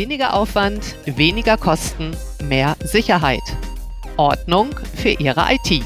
Weniger 0.00 0.32
Aufwand, 0.32 0.96
weniger 1.04 1.58
Kosten, 1.58 2.16
mehr 2.42 2.74
Sicherheit. 2.82 3.42
Ordnung 4.16 4.74
für 4.94 5.10
Ihre 5.10 5.44
IT. 5.50 5.84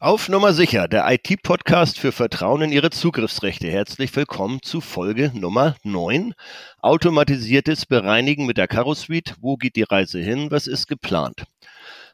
Auf 0.00 0.28
Nummer 0.28 0.52
sicher, 0.52 0.88
der 0.88 1.08
IT-Podcast 1.08 2.00
für 2.00 2.10
Vertrauen 2.10 2.62
in 2.62 2.72
Ihre 2.72 2.90
Zugriffsrechte. 2.90 3.68
Herzlich 3.68 4.16
willkommen 4.16 4.60
zu 4.60 4.80
Folge 4.80 5.30
Nummer 5.32 5.76
9. 5.84 6.34
Automatisiertes 6.80 7.86
Bereinigen 7.86 8.44
mit 8.44 8.56
der 8.56 8.66
Karo 8.66 8.94
Suite. 8.94 9.36
Wo 9.40 9.56
geht 9.56 9.76
die 9.76 9.84
Reise 9.84 10.18
hin? 10.18 10.50
Was 10.50 10.66
ist 10.66 10.88
geplant? 10.88 11.44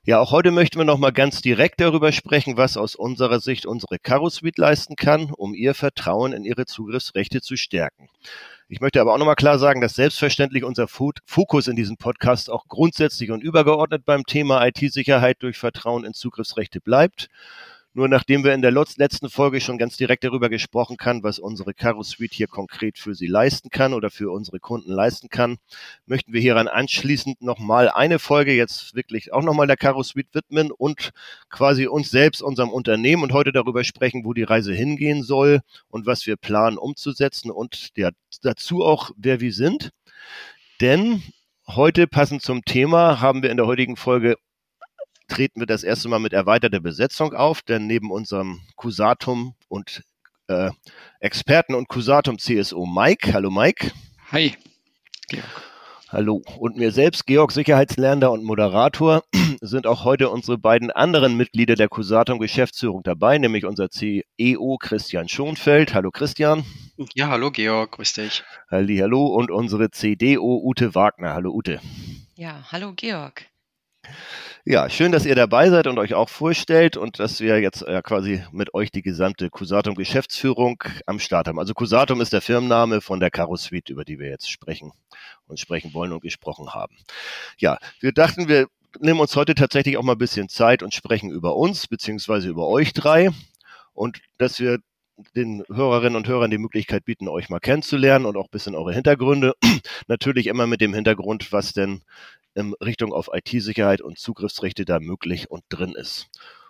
Ja, 0.08 0.20
auch 0.20 0.32
heute 0.32 0.52
möchten 0.52 0.78
wir 0.78 0.86
nochmal 0.86 1.12
ganz 1.12 1.42
direkt 1.42 1.82
darüber 1.82 2.12
sprechen, 2.12 2.56
was 2.56 2.78
aus 2.78 2.94
unserer 2.94 3.40
Sicht 3.40 3.66
unsere 3.66 3.98
Caro 3.98 4.30
Suite 4.30 4.56
leisten 4.56 4.96
kann, 4.96 5.30
um 5.30 5.52
ihr 5.52 5.74
Vertrauen 5.74 6.32
in 6.32 6.44
ihre 6.44 6.64
Zugriffsrechte 6.64 7.42
zu 7.42 7.58
stärken. 7.58 8.08
Ich 8.70 8.80
möchte 8.80 9.02
aber 9.02 9.12
auch 9.12 9.18
nochmal 9.18 9.34
klar 9.34 9.58
sagen, 9.58 9.82
dass 9.82 9.96
selbstverständlich 9.96 10.64
unser 10.64 10.88
Fokus 10.88 11.68
in 11.68 11.76
diesem 11.76 11.98
Podcast 11.98 12.48
auch 12.48 12.68
grundsätzlich 12.68 13.30
und 13.30 13.42
übergeordnet 13.42 14.06
beim 14.06 14.24
Thema 14.24 14.66
IT-Sicherheit 14.66 15.42
durch 15.42 15.58
Vertrauen 15.58 16.06
in 16.06 16.14
Zugriffsrechte 16.14 16.80
bleibt. 16.80 17.28
Nur 17.98 18.06
nachdem 18.06 18.44
wir 18.44 18.54
in 18.54 18.62
der 18.62 18.70
letzten 18.70 19.28
Folge 19.28 19.60
schon 19.60 19.76
ganz 19.76 19.96
direkt 19.96 20.22
darüber 20.22 20.48
gesprochen 20.48 20.96
haben, 21.00 21.24
was 21.24 21.40
unsere 21.40 21.74
Caro 21.74 22.04
Suite 22.04 22.32
hier 22.32 22.46
konkret 22.46 22.96
für 22.96 23.12
Sie 23.16 23.26
leisten 23.26 23.70
kann 23.70 23.92
oder 23.92 24.08
für 24.08 24.30
unsere 24.30 24.60
Kunden 24.60 24.92
leisten 24.92 25.30
kann, 25.30 25.56
möchten 26.06 26.32
wir 26.32 26.40
hieran 26.40 26.68
anschließend 26.68 27.42
nochmal 27.42 27.88
eine 27.88 28.20
Folge 28.20 28.52
jetzt 28.52 28.94
wirklich 28.94 29.32
auch 29.32 29.42
nochmal 29.42 29.66
der 29.66 29.76
Caro 29.76 30.04
Suite 30.04 30.32
widmen 30.32 30.70
und 30.70 31.10
quasi 31.50 31.88
uns 31.88 32.08
selbst, 32.08 32.40
unserem 32.40 32.68
Unternehmen 32.68 33.24
und 33.24 33.32
heute 33.32 33.50
darüber 33.50 33.82
sprechen, 33.82 34.24
wo 34.24 34.32
die 34.32 34.44
Reise 34.44 34.72
hingehen 34.72 35.24
soll 35.24 35.58
und 35.88 36.06
was 36.06 36.24
wir 36.24 36.36
planen 36.36 36.78
umzusetzen 36.78 37.50
und 37.50 37.96
der, 37.96 38.12
dazu 38.42 38.84
auch, 38.84 39.10
wer 39.16 39.40
wir 39.40 39.52
sind. 39.52 39.90
Denn 40.80 41.24
heute 41.66 42.06
passend 42.06 42.42
zum 42.42 42.64
Thema 42.64 43.20
haben 43.20 43.42
wir 43.42 43.50
in 43.50 43.56
der 43.56 43.66
heutigen 43.66 43.96
Folge 43.96 44.36
treten 45.28 45.60
wir 45.60 45.66
das 45.66 45.84
erste 45.84 46.08
Mal 46.08 46.18
mit 46.18 46.32
erweiterter 46.32 46.80
Besetzung 46.80 47.34
auf, 47.34 47.62
denn 47.62 47.86
neben 47.86 48.10
unserem 48.10 48.60
Cusatum 48.76 49.54
und 49.68 50.02
äh, 50.48 50.70
Experten 51.20 51.74
und 51.74 51.88
Cusatum 51.88 52.38
CSO 52.38 52.86
Mike, 52.86 53.32
hallo 53.32 53.50
Mike. 53.50 53.92
Hi. 54.32 54.56
Georg. 55.28 55.68
Hallo. 56.10 56.40
Und 56.58 56.78
mir 56.78 56.90
selbst, 56.90 57.26
Georg, 57.26 57.52
Sicherheitslernender 57.52 58.32
und 58.32 58.42
Moderator, 58.42 59.24
sind 59.60 59.86
auch 59.86 60.04
heute 60.04 60.30
unsere 60.30 60.56
beiden 60.56 60.90
anderen 60.90 61.36
Mitglieder 61.36 61.74
der 61.74 61.90
Cusatum 61.90 62.38
Geschäftsführung 62.38 63.02
dabei, 63.02 63.36
nämlich 63.36 63.66
unser 63.66 63.90
CEO 63.90 64.78
Christian 64.80 65.28
Schonfeld. 65.28 65.92
Hallo 65.92 66.10
Christian. 66.10 66.64
Ja, 67.14 67.28
hallo 67.28 67.50
Georg, 67.50 67.92
grüß 67.92 68.14
dich. 68.14 68.42
Halli, 68.70 68.96
hallo. 68.96 69.26
Und 69.26 69.50
unsere 69.50 69.90
CDO 69.90 70.62
Ute 70.64 70.94
Wagner. 70.94 71.34
Hallo 71.34 71.52
Ute. 71.52 71.78
Ja, 72.36 72.64
hallo 72.72 72.94
Georg. 72.96 73.44
Ja, 74.70 74.90
schön, 74.90 75.12
dass 75.12 75.24
ihr 75.24 75.34
dabei 75.34 75.70
seid 75.70 75.86
und 75.86 75.98
euch 75.98 76.12
auch 76.12 76.28
vorstellt 76.28 76.98
und 76.98 77.18
dass 77.20 77.40
wir 77.40 77.58
jetzt 77.58 77.80
äh, 77.88 78.02
quasi 78.02 78.44
mit 78.52 78.74
euch 78.74 78.90
die 78.90 79.00
gesamte 79.00 79.48
Cusatum 79.48 79.94
Geschäftsführung 79.94 80.84
am 81.06 81.20
Start 81.20 81.48
haben. 81.48 81.58
Also 81.58 81.72
Cusatum 81.72 82.20
ist 82.20 82.34
der 82.34 82.42
Firmenname 82.42 83.00
von 83.00 83.18
der 83.18 83.30
Caro 83.30 83.56
Suite, 83.56 83.88
über 83.88 84.04
die 84.04 84.18
wir 84.18 84.28
jetzt 84.28 84.50
sprechen 84.50 84.92
und 85.46 85.58
sprechen 85.58 85.94
wollen 85.94 86.12
und 86.12 86.20
gesprochen 86.20 86.74
haben. 86.74 86.98
Ja, 87.56 87.78
wir 88.00 88.12
dachten, 88.12 88.46
wir 88.46 88.66
nehmen 89.00 89.20
uns 89.20 89.34
heute 89.36 89.54
tatsächlich 89.54 89.96
auch 89.96 90.02
mal 90.02 90.12
ein 90.12 90.18
bisschen 90.18 90.50
Zeit 90.50 90.82
und 90.82 90.92
sprechen 90.92 91.30
über 91.30 91.56
uns 91.56 91.86
beziehungsweise 91.86 92.50
über 92.50 92.68
euch 92.68 92.92
drei 92.92 93.30
und 93.94 94.20
dass 94.36 94.60
wir 94.60 94.80
den 95.34 95.64
Hörerinnen 95.72 96.14
und 96.14 96.28
Hörern 96.28 96.50
die 96.50 96.58
Möglichkeit 96.58 97.06
bieten, 97.06 97.26
euch 97.28 97.48
mal 97.48 97.58
kennenzulernen 97.58 98.26
und 98.26 98.36
auch 98.36 98.44
ein 98.44 98.50
bisschen 98.50 98.74
eure 98.74 98.92
Hintergründe. 98.92 99.54
Natürlich 100.08 100.46
immer 100.46 100.66
mit 100.66 100.82
dem 100.82 100.92
Hintergrund, 100.92 101.52
was 101.52 101.72
denn 101.72 102.02
in 102.58 102.74
Richtung 102.74 103.12
auf 103.12 103.30
IT-Sicherheit 103.32 104.00
und 104.00 104.18
Zugriffsrechte 104.18 104.84
da 104.84 105.00
möglich 105.00 105.50
und 105.50 105.62
drin 105.68 105.94
ist. 105.94 106.28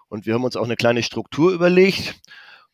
Und 0.08 0.26
wir 0.26 0.34
haben 0.34 0.44
uns 0.44 0.56
auch 0.56 0.64
eine 0.64 0.76
kleine 0.76 1.02
Struktur 1.02 1.52
überlegt. 1.52 2.14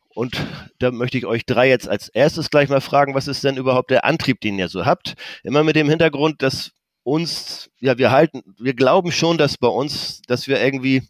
Und 0.09 0.45
da 0.79 0.91
möchte 0.91 1.17
ich 1.17 1.25
euch 1.25 1.45
drei 1.45 1.67
jetzt 1.67 1.89
als 1.89 2.09
erstes 2.09 2.49
gleich 2.49 2.69
mal 2.69 2.81
fragen, 2.81 3.15
was 3.15 3.27
ist 3.27 3.43
denn 3.43 3.57
überhaupt 3.57 3.91
der 3.91 4.05
Antrieb, 4.05 4.39
den 4.39 4.57
ihr 4.57 4.69
so 4.69 4.85
habt? 4.85 5.15
Immer 5.43 5.63
mit 5.63 5.75
dem 5.75 5.89
Hintergrund, 5.89 6.41
dass 6.41 6.71
uns, 7.03 7.69
ja, 7.79 7.97
wir 7.97 8.11
halten, 8.11 8.41
wir 8.57 8.73
glauben 8.73 9.11
schon, 9.11 9.37
dass 9.37 9.57
bei 9.57 9.67
uns, 9.67 10.21
dass 10.27 10.47
wir 10.47 10.61
irgendwie 10.61 11.03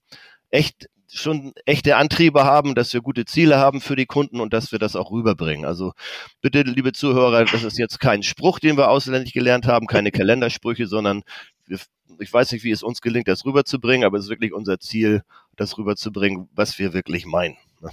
echt 0.50 0.90
schon 1.08 1.54
echte 1.66 1.96
Antriebe 1.96 2.44
haben, 2.44 2.76
dass 2.76 2.94
wir 2.94 3.02
gute 3.02 3.26
Ziele 3.26 3.58
haben 3.58 3.80
für 3.80 3.96
die 3.96 4.06
Kunden 4.06 4.42
und 4.42 4.54
dass 4.54 4.72
wir 4.72 4.80
das 4.80 4.96
auch 4.96 5.12
rüberbringen. 5.12 5.66
Also 5.66 5.94
bitte, 6.42 6.64
liebe 6.64 6.92
Zuhörer, 6.92 7.46
das 7.46 7.64
ist 7.64 7.78
jetzt 7.78 8.00
kein 8.00 8.24
Spruch, 8.24 8.60
den 8.60 8.78
wir 8.78 8.90
auswendig 8.90 9.34
gelernt 9.34 9.68
haben, 9.68 9.88
keine 9.88 10.12
Kalendersprüche, 10.12 10.88
sondern 10.88 11.24
wir, 11.66 11.80
ich 12.20 12.32
weiß 12.32 12.52
nicht, 12.52 12.64
wie 12.64 12.72
es 12.72 12.84
uns 12.84 13.02
gelingt, 13.02 13.28
das 13.28 13.46
rüberzubringen, 13.46 14.06
aber 14.06 14.18
es 14.18 14.26
ist 14.26 14.30
wirklich 14.30 14.54
unser 14.54 14.80
Ziel, 14.80 15.24
das 15.56 15.78
rüberzubringen, 15.78 16.50
was 16.54 16.80
wir 16.80 16.94
wirklich 16.94 17.26
meinen. 17.26 17.58
Ne? 17.82 17.90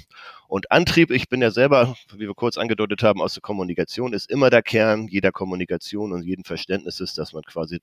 Und 0.48 0.70
Antrieb, 0.70 1.10
ich 1.10 1.28
bin 1.28 1.42
ja 1.42 1.50
selber, 1.50 1.94
wie 2.12 2.26
wir 2.26 2.34
kurz 2.34 2.58
angedeutet 2.58 3.02
haben, 3.02 3.20
aus 3.20 3.34
der 3.34 3.42
Kommunikation, 3.42 4.12
ist 4.12 4.30
immer 4.30 4.50
der 4.50 4.62
Kern 4.62 5.08
jeder 5.08 5.32
Kommunikation 5.32 6.12
und 6.12 6.22
jeden 6.22 6.44
Verständnisses, 6.44 7.14
dass 7.14 7.32
man 7.32 7.42
quasi 7.42 7.80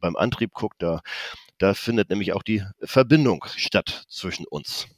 beim 0.00 0.16
Antrieb 0.16 0.52
guckt, 0.52 0.82
da, 0.82 1.00
da 1.58 1.74
findet 1.74 2.10
nämlich 2.10 2.32
auch 2.32 2.42
die 2.42 2.62
Verbindung 2.80 3.44
statt 3.56 4.04
zwischen 4.08 4.46
uns 4.46 4.88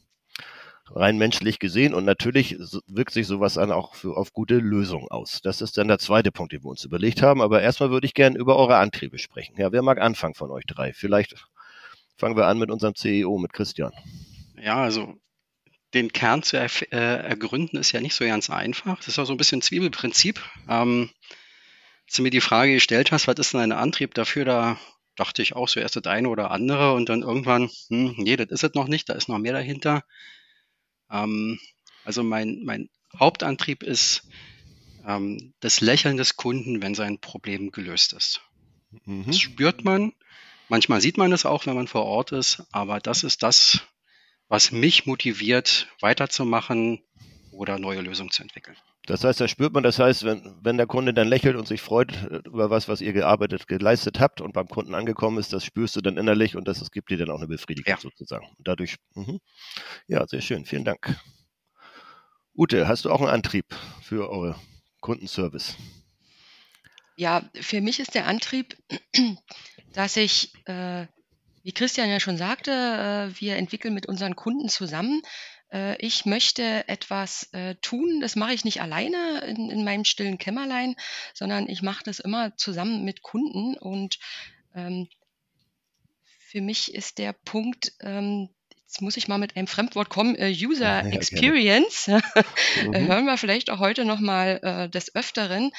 rein 0.90 1.18
menschlich 1.18 1.58
gesehen. 1.58 1.94
Und 1.94 2.04
natürlich 2.04 2.56
wirkt 2.86 3.12
sich 3.12 3.26
sowas 3.26 3.54
dann 3.54 3.72
auch 3.72 3.94
für, 3.94 4.16
auf 4.16 4.32
gute 4.32 4.56
Lösungen 4.56 5.08
aus. 5.08 5.40
Das 5.42 5.60
ist 5.60 5.78
dann 5.78 5.88
der 5.88 5.98
zweite 5.98 6.32
Punkt, 6.32 6.52
den 6.52 6.62
wir 6.62 6.70
uns 6.70 6.84
überlegt 6.84 7.22
haben. 7.22 7.40
Aber 7.40 7.62
erstmal 7.62 7.90
würde 7.90 8.06
ich 8.06 8.14
gerne 8.14 8.38
über 8.38 8.56
eure 8.56 8.76
Antriebe 8.76 9.18
sprechen. 9.18 9.54
Ja, 9.58 9.72
wer 9.72 9.82
mag 9.82 10.00
anfangen 10.00 10.34
von 10.34 10.50
euch 10.50 10.64
drei? 10.66 10.92
Vielleicht 10.92 11.34
fangen 12.16 12.36
wir 12.36 12.46
an 12.46 12.58
mit 12.58 12.70
unserem 12.70 12.94
CEO, 12.94 13.38
mit 13.38 13.52
Christian. 13.52 13.92
Ja, 14.60 14.82
also 14.82 15.14
den 15.94 16.12
Kern 16.12 16.42
zu 16.42 16.56
er, 16.56 16.68
äh, 16.92 17.28
ergründen 17.28 17.78
ist 17.78 17.92
ja 17.92 18.00
nicht 18.00 18.14
so 18.14 18.24
ganz 18.24 18.50
einfach. 18.50 18.96
Das 18.98 19.08
ist 19.08 19.18
auch 19.18 19.26
so 19.26 19.32
ein 19.32 19.38
bisschen 19.38 19.62
Zwiebelprinzip. 19.62 20.40
Ähm, 20.68 21.10
als 22.06 22.16
du 22.16 22.22
mir 22.22 22.30
die 22.30 22.40
Frage 22.40 22.74
gestellt 22.74 23.12
hast, 23.12 23.26
was 23.28 23.36
ist 23.36 23.54
denn 23.54 23.60
ein 23.60 23.72
Antrieb 23.72 24.14
dafür, 24.14 24.44
da 24.44 24.78
dachte 25.16 25.42
ich 25.42 25.54
auch 25.54 25.68
so 25.68 25.80
erst 25.80 25.96
das 25.96 26.04
eine 26.04 26.28
oder 26.28 26.50
andere 26.50 26.92
und 26.92 27.08
dann 27.08 27.22
irgendwann, 27.22 27.70
hm, 27.88 28.14
nee, 28.18 28.36
das 28.36 28.48
ist 28.48 28.64
es 28.64 28.74
noch 28.74 28.88
nicht, 28.88 29.08
da 29.08 29.14
ist 29.14 29.28
noch 29.28 29.38
mehr 29.38 29.52
dahinter. 29.52 30.02
Ähm, 31.14 31.58
also 32.04 32.22
mein, 32.22 32.62
mein 32.64 32.90
Hauptantrieb 33.18 33.82
ist 33.82 34.28
ähm, 35.06 35.54
das 35.60 35.80
Lächeln 35.80 36.16
des 36.16 36.36
Kunden, 36.36 36.82
wenn 36.82 36.94
sein 36.94 37.18
Problem 37.20 37.70
gelöst 37.70 38.12
ist. 38.12 38.42
Mhm. 39.04 39.24
Das 39.26 39.38
spürt 39.38 39.84
man. 39.84 40.12
Manchmal 40.68 41.00
sieht 41.00 41.16
man 41.16 41.32
es 41.32 41.46
auch, 41.46 41.66
wenn 41.66 41.74
man 41.74 41.88
vor 41.88 42.04
Ort 42.04 42.32
ist, 42.32 42.64
aber 42.72 42.98
das 42.98 43.22
ist 43.22 43.42
das, 43.42 43.82
was 44.48 44.72
mich 44.72 45.06
motiviert, 45.06 45.88
weiterzumachen 46.00 47.02
oder 47.50 47.78
neue 47.78 48.00
Lösungen 48.00 48.30
zu 48.30 48.42
entwickeln. 48.42 48.76
Das 49.06 49.22
heißt, 49.22 49.40
da 49.40 49.48
spürt 49.48 49.74
man, 49.74 49.82
das 49.82 49.98
heißt, 49.98 50.24
wenn, 50.24 50.56
wenn 50.62 50.78
der 50.78 50.86
Kunde 50.86 51.12
dann 51.12 51.28
lächelt 51.28 51.56
und 51.56 51.68
sich 51.68 51.82
freut 51.82 52.12
äh, 52.30 52.40
über 52.46 52.70
was, 52.70 52.88
was 52.88 53.02
ihr 53.02 53.12
gearbeitet, 53.12 53.68
geleistet 53.68 54.18
habt 54.18 54.40
und 54.40 54.52
beim 54.52 54.68
Kunden 54.68 54.94
angekommen 54.94 55.38
ist, 55.38 55.52
das 55.52 55.64
spürst 55.64 55.96
du 55.96 56.00
dann 56.00 56.16
innerlich 56.16 56.56
und 56.56 56.66
das, 56.66 56.78
das 56.78 56.90
gibt 56.90 57.10
dir 57.10 57.18
dann 57.18 57.30
auch 57.30 57.38
eine 57.38 57.46
Befriedigung 57.46 57.90
ja. 57.90 58.00
sozusagen. 58.00 58.46
Und 58.56 58.66
dadurch, 58.66 58.96
mh. 59.14 59.38
ja, 60.06 60.26
sehr 60.26 60.40
schön, 60.40 60.64
vielen 60.64 60.84
Dank. 60.84 61.14
Ute, 62.56 62.88
hast 62.88 63.04
du 63.04 63.10
auch 63.10 63.20
einen 63.20 63.30
Antrieb 63.30 63.66
für 64.00 64.30
eure 64.30 64.56
Kundenservice? 65.00 65.76
Ja, 67.16 67.48
für 67.60 67.80
mich 67.80 68.00
ist 68.00 68.14
der 68.14 68.26
Antrieb, 68.26 68.76
dass 69.92 70.16
ich, 70.16 70.52
äh, 70.64 71.06
wie 71.62 71.72
Christian 71.72 72.08
ja 72.08 72.20
schon 72.20 72.38
sagte, 72.38 72.70
äh, 72.70 73.40
wir 73.40 73.56
entwickeln 73.56 73.92
mit 73.92 74.06
unseren 74.06 74.34
Kunden 74.34 74.68
zusammen 74.68 75.20
äh, 75.74 75.96
ich 75.98 76.24
möchte 76.24 76.88
etwas 76.88 77.48
äh, 77.52 77.74
tun, 77.82 78.20
das 78.20 78.36
mache 78.36 78.54
ich 78.54 78.64
nicht 78.64 78.80
alleine 78.80 79.40
in, 79.40 79.70
in 79.70 79.84
meinem 79.84 80.04
stillen 80.04 80.38
Kämmerlein, 80.38 80.94
sondern 81.34 81.68
ich 81.68 81.82
mache 81.82 82.04
das 82.04 82.20
immer 82.20 82.56
zusammen 82.56 83.04
mit 83.04 83.22
Kunden. 83.22 83.76
Und 83.76 84.18
ähm, 84.74 85.08
für 86.38 86.60
mich 86.60 86.94
ist 86.94 87.18
der 87.18 87.32
Punkt, 87.32 87.92
ähm, 88.00 88.48
jetzt 88.86 89.02
muss 89.02 89.16
ich 89.16 89.26
mal 89.26 89.38
mit 89.38 89.56
einem 89.56 89.66
Fremdwort 89.66 90.08
kommen, 90.08 90.36
äh, 90.36 90.54
User 90.54 91.04
ja, 91.04 91.10
Experience. 91.10 92.06
mhm. 92.86 92.94
Hören 92.94 93.24
wir 93.24 93.36
vielleicht 93.36 93.70
auch 93.70 93.80
heute 93.80 94.04
nochmal 94.04 94.60
äh, 94.62 94.88
des 94.88 95.14
Öfteren. 95.16 95.72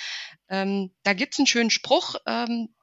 Ähm, 0.50 0.92
da 1.04 1.14
gibt 1.14 1.34
es 1.34 1.40
einen 1.40 1.48
schönen 1.48 1.72
Spruch, 1.72 2.16
ähm, 2.28 2.75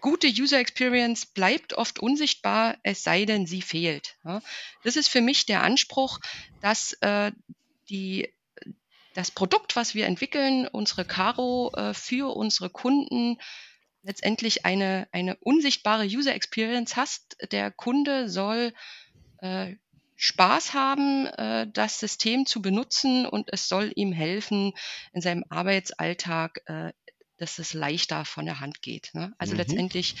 gute 0.00 0.28
User 0.28 0.58
Experience 0.58 1.26
bleibt 1.26 1.74
oft 1.74 1.98
unsichtbar, 1.98 2.76
es 2.82 3.02
sei 3.02 3.24
denn, 3.24 3.46
sie 3.46 3.62
fehlt. 3.62 4.16
Das 4.82 4.96
ist 4.96 5.08
für 5.08 5.20
mich 5.20 5.46
der 5.46 5.62
Anspruch, 5.62 6.18
dass 6.60 6.94
äh, 7.00 7.32
die, 7.88 8.32
das 9.14 9.30
Produkt, 9.30 9.76
was 9.76 9.94
wir 9.94 10.06
entwickeln, 10.06 10.66
unsere 10.68 11.04
Caro 11.04 11.72
äh, 11.74 11.94
für 11.94 12.34
unsere 12.36 12.70
Kunden 12.70 13.38
letztendlich 14.02 14.64
eine, 14.64 15.08
eine 15.12 15.36
unsichtbare 15.36 16.04
User 16.04 16.34
Experience 16.34 16.96
hast. 16.96 17.36
Der 17.52 17.70
Kunde 17.70 18.28
soll 18.28 18.72
äh, 19.38 19.76
Spaß 20.16 20.74
haben, 20.74 21.26
äh, 21.26 21.66
das 21.72 21.98
System 21.98 22.44
zu 22.44 22.60
benutzen 22.60 23.26
und 23.26 23.52
es 23.52 23.68
soll 23.68 23.90
ihm 23.94 24.12
helfen 24.12 24.74
in 25.12 25.22
seinem 25.22 25.44
Arbeitsalltag, 25.48 26.60
äh, 26.66 26.92
dass 27.40 27.58
es 27.58 27.72
leichter 27.72 28.24
von 28.24 28.44
der 28.44 28.60
Hand 28.60 28.82
geht. 28.82 29.10
Ne? 29.14 29.32
Also 29.38 29.54
mhm. 29.54 29.58
letztendlich 29.58 30.14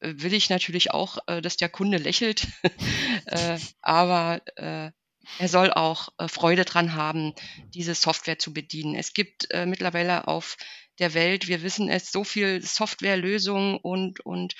äh, 0.00 0.14
will 0.16 0.32
ich 0.32 0.50
natürlich 0.50 0.92
auch, 0.92 1.18
äh, 1.26 1.42
dass 1.42 1.56
der 1.56 1.68
Kunde 1.68 1.98
lächelt, 1.98 2.48
äh, 3.26 3.58
aber 3.82 4.40
er 4.56 5.48
soll 5.48 5.70
auch 5.70 6.08
Freude 6.26 6.64
dran 6.64 6.94
haben, 6.94 7.34
diese 7.74 7.94
Software 7.94 8.38
zu 8.38 8.54
bedienen. 8.54 8.94
Es 8.94 9.12
gibt 9.12 9.46
mittlerweile 9.66 10.26
auf 10.26 10.56
der 10.98 11.12
Welt, 11.12 11.48
wir 11.48 11.62
wissen 11.62 11.90
es, 11.90 12.10
so 12.10 12.24
viel 12.24 12.62
Softwarelösungen 12.62 13.76
und, 13.76 14.20
und 14.20 14.54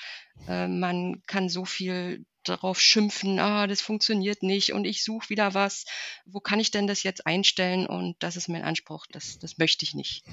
man 0.45 1.23
kann 1.25 1.49
so 1.49 1.65
viel 1.65 2.23
darauf 2.49 2.79
schimpfen, 2.79 3.39
ah, 3.39 3.67
das 3.67 3.81
funktioniert 3.81 4.43
nicht 4.43 4.73
und 4.73 4.85
ich 4.85 5.03
suche 5.03 5.29
wieder 5.29 5.53
was. 5.53 5.85
Wo 6.25 6.39
kann 6.39 6.59
ich 6.59 6.71
denn 6.71 6.87
das 6.87 7.03
jetzt 7.03 7.25
einstellen? 7.25 7.85
Und 7.87 8.15
das 8.19 8.35
ist 8.35 8.49
mein 8.49 8.63
Anspruch, 8.63 9.05
das, 9.11 9.39
das 9.39 9.57
möchte 9.57 9.85
ich 9.85 9.93
nicht. 9.93 10.23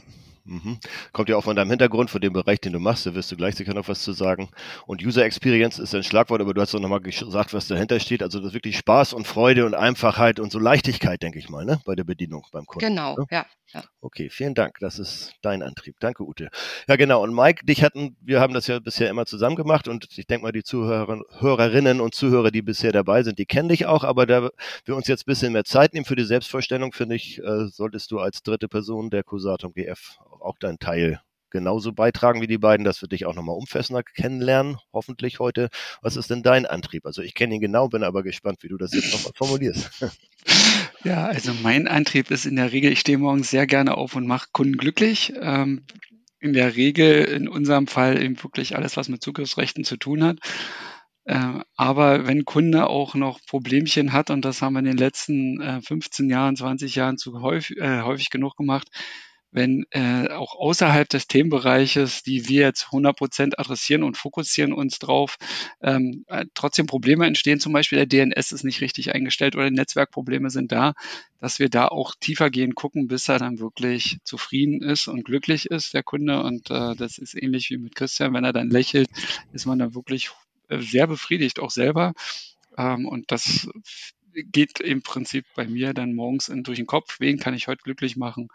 Mhm. 0.46 0.78
Kommt 1.12 1.28
ja 1.28 1.36
auch 1.36 1.44
von 1.44 1.56
deinem 1.56 1.70
Hintergrund, 1.70 2.08
von 2.08 2.20
dem 2.20 2.32
Bereich, 2.32 2.60
den 2.60 2.72
du 2.72 2.78
machst, 2.78 3.04
da 3.04 3.14
wirst 3.14 3.32
du 3.32 3.36
gleich 3.36 3.56
sicher 3.56 3.74
noch 3.74 3.88
was 3.88 4.02
zu 4.02 4.12
sagen. 4.12 4.48
Und 4.86 5.04
User 5.04 5.24
Experience 5.24 5.78
ist 5.78 5.94
ein 5.94 6.04
Schlagwort, 6.04 6.40
aber 6.40 6.54
du 6.54 6.60
hast 6.60 6.72
doch 6.72 6.80
nochmal 6.80 7.00
gesagt, 7.00 7.52
was 7.52 7.66
dahinter 7.66 7.98
steht. 7.98 8.22
Also 8.22 8.38
das 8.38 8.48
ist 8.48 8.54
wirklich 8.54 8.78
Spaß 8.78 9.12
und 9.12 9.26
Freude 9.26 9.66
und 9.66 9.74
Einfachheit 9.74 10.38
und 10.38 10.52
so 10.52 10.58
Leichtigkeit, 10.58 11.22
denke 11.22 11.38
ich 11.38 11.48
mal, 11.48 11.64
ne? 11.64 11.80
bei 11.84 11.96
der 11.96 12.04
Bedienung 12.04 12.46
beim 12.52 12.64
Kunden. 12.64 12.86
Genau, 12.86 13.16
ne? 13.16 13.26
ja, 13.30 13.46
ja. 13.72 13.82
Okay, 14.00 14.30
vielen 14.30 14.54
Dank. 14.54 14.78
Das 14.80 14.98
ist 15.00 15.34
dein 15.42 15.62
Antrieb. 15.62 15.96
Danke, 15.98 16.22
Ute. 16.22 16.48
Ja, 16.86 16.96
genau. 16.96 17.22
Und 17.22 17.34
Mike, 17.34 17.66
dich 17.66 17.82
hatten, 17.82 18.16
wir 18.20 18.40
haben 18.40 18.54
das 18.54 18.68
ja 18.68 18.78
bisher 18.78 19.10
immer 19.10 19.26
zusammen 19.26 19.56
gemacht 19.56 19.88
und 19.88 20.06
ich 20.16 20.26
denke 20.26 20.44
mal, 20.44 20.52
die 20.52 20.62
Zuhörerinnen 20.62 22.00
und 22.00 22.05
Zuhörer, 22.12 22.50
die 22.50 22.62
bisher 22.62 22.92
dabei 22.92 23.22
sind, 23.22 23.38
die 23.38 23.46
kennen 23.46 23.68
dich 23.68 23.86
auch, 23.86 24.04
aber 24.04 24.26
da 24.26 24.50
wir 24.84 24.96
uns 24.96 25.08
jetzt 25.08 25.22
ein 25.22 25.30
bisschen 25.30 25.52
mehr 25.52 25.64
Zeit 25.64 25.94
nehmen 25.94 26.06
für 26.06 26.16
die 26.16 26.24
Selbstvorstellung, 26.24 26.92
finde 26.92 27.16
ich, 27.16 27.38
äh, 27.38 27.66
solltest 27.68 28.10
du 28.10 28.18
als 28.18 28.42
dritte 28.42 28.68
Person 28.68 29.10
der 29.10 29.22
Cusatum 29.22 29.72
GF 29.72 30.18
auch 30.40 30.58
deinen 30.58 30.78
Teil 30.78 31.20
genauso 31.50 31.92
beitragen 31.92 32.42
wie 32.42 32.46
die 32.46 32.58
beiden, 32.58 32.84
dass 32.84 33.00
wir 33.00 33.08
dich 33.08 33.24
auch 33.24 33.34
nochmal 33.34 33.56
umfassender 33.56 34.02
kennenlernen, 34.02 34.76
hoffentlich 34.92 35.38
heute. 35.38 35.68
Was 36.02 36.16
ist 36.16 36.28
denn 36.28 36.42
dein 36.42 36.66
Antrieb? 36.66 37.06
Also 37.06 37.22
ich 37.22 37.34
kenne 37.34 37.54
ihn 37.54 37.60
genau, 37.60 37.88
bin 37.88 38.02
aber 38.02 38.22
gespannt, 38.22 38.62
wie 38.62 38.68
du 38.68 38.76
das 38.76 38.92
jetzt 38.92 39.12
nochmal 39.12 39.32
formulierst. 39.34 39.90
Ja, 41.04 41.26
also 41.26 41.52
mein 41.62 41.86
Antrieb 41.86 42.32
ist 42.32 42.46
in 42.46 42.56
der 42.56 42.72
Regel, 42.72 42.90
ich 42.90 42.98
stehe 42.98 43.18
morgens 43.18 43.48
sehr 43.48 43.68
gerne 43.68 43.96
auf 43.96 44.16
und 44.16 44.26
mache 44.26 44.48
Kunden 44.52 44.76
glücklich. 44.76 45.32
Ähm, 45.40 45.82
in 46.40 46.52
der 46.52 46.74
Regel, 46.74 47.24
in 47.24 47.48
unserem 47.48 47.86
Fall 47.86 48.20
eben 48.20 48.42
wirklich 48.42 48.76
alles, 48.76 48.96
was 48.96 49.08
mit 49.08 49.22
Zugriffsrechten 49.22 49.84
zu 49.84 49.96
tun 49.96 50.24
hat. 50.24 50.38
Äh, 51.26 51.60
aber 51.76 52.26
wenn 52.26 52.44
Kunde 52.44 52.88
auch 52.88 53.14
noch 53.14 53.40
Problemchen 53.46 54.12
hat, 54.12 54.30
und 54.30 54.44
das 54.44 54.62
haben 54.62 54.74
wir 54.74 54.78
in 54.78 54.84
den 54.86 54.96
letzten 54.96 55.60
äh, 55.60 55.82
15 55.82 56.30
Jahren, 56.30 56.56
20 56.56 56.94
Jahren 56.94 57.18
zu 57.18 57.42
häufig, 57.42 57.78
äh, 57.78 58.02
häufig 58.02 58.30
genug 58.30 58.56
gemacht, 58.56 58.88
wenn 59.50 59.86
äh, 59.90 60.28
auch 60.28 60.54
außerhalb 60.54 61.08
des 61.08 61.28
Themenbereiches, 61.28 62.22
die 62.22 62.46
wir 62.48 62.60
jetzt 62.62 62.86
100 62.86 63.16
Prozent 63.16 63.58
adressieren 63.58 64.02
und 64.02 64.16
fokussieren 64.16 64.72
uns 64.72 64.98
drauf, 64.98 65.36
ähm, 65.80 66.24
äh, 66.28 66.44
trotzdem 66.54 66.86
Probleme 66.86 67.26
entstehen, 67.26 67.58
zum 67.58 67.72
Beispiel 67.72 67.96
der 67.96 68.06
DNS 68.06 68.52
ist 68.52 68.64
nicht 68.64 68.80
richtig 68.80 69.14
eingestellt 69.14 69.56
oder 69.56 69.70
Netzwerkprobleme 69.70 70.50
sind 70.50 70.72
da, 70.72 70.92
dass 71.40 71.58
wir 71.58 71.70
da 71.70 71.88
auch 71.88 72.14
tiefer 72.20 72.50
gehen, 72.50 72.74
gucken, 72.74 73.08
bis 73.08 73.28
er 73.28 73.38
dann 73.38 73.58
wirklich 73.58 74.18
zufrieden 74.24 74.82
ist 74.82 75.08
und 75.08 75.24
glücklich 75.24 75.66
ist, 75.70 75.94
der 75.94 76.02
Kunde. 76.02 76.42
Und 76.42 76.70
äh, 76.70 76.94
das 76.94 77.18
ist 77.18 77.34
ähnlich 77.34 77.70
wie 77.70 77.78
mit 77.78 77.94
Christian, 77.94 78.34
wenn 78.34 78.44
er 78.44 78.52
dann 78.52 78.70
lächelt, 78.70 79.08
ist 79.52 79.66
man 79.66 79.78
dann 79.78 79.94
wirklich 79.94 80.28
äh, 80.28 80.45
sehr 80.68 81.06
befriedigt, 81.06 81.60
auch 81.60 81.70
selber. 81.70 82.12
Ähm, 82.76 83.06
und 83.06 83.30
das 83.32 83.68
geht 84.32 84.80
im 84.80 85.02
Prinzip 85.02 85.46
bei 85.54 85.66
mir 85.66 85.94
dann 85.94 86.14
morgens 86.14 86.48
in, 86.48 86.62
durch 86.62 86.76
den 86.76 86.86
Kopf, 86.86 87.20
wen 87.20 87.38
kann 87.38 87.54
ich 87.54 87.68
heute 87.68 87.82
glücklich 87.82 88.16
machen, 88.16 88.48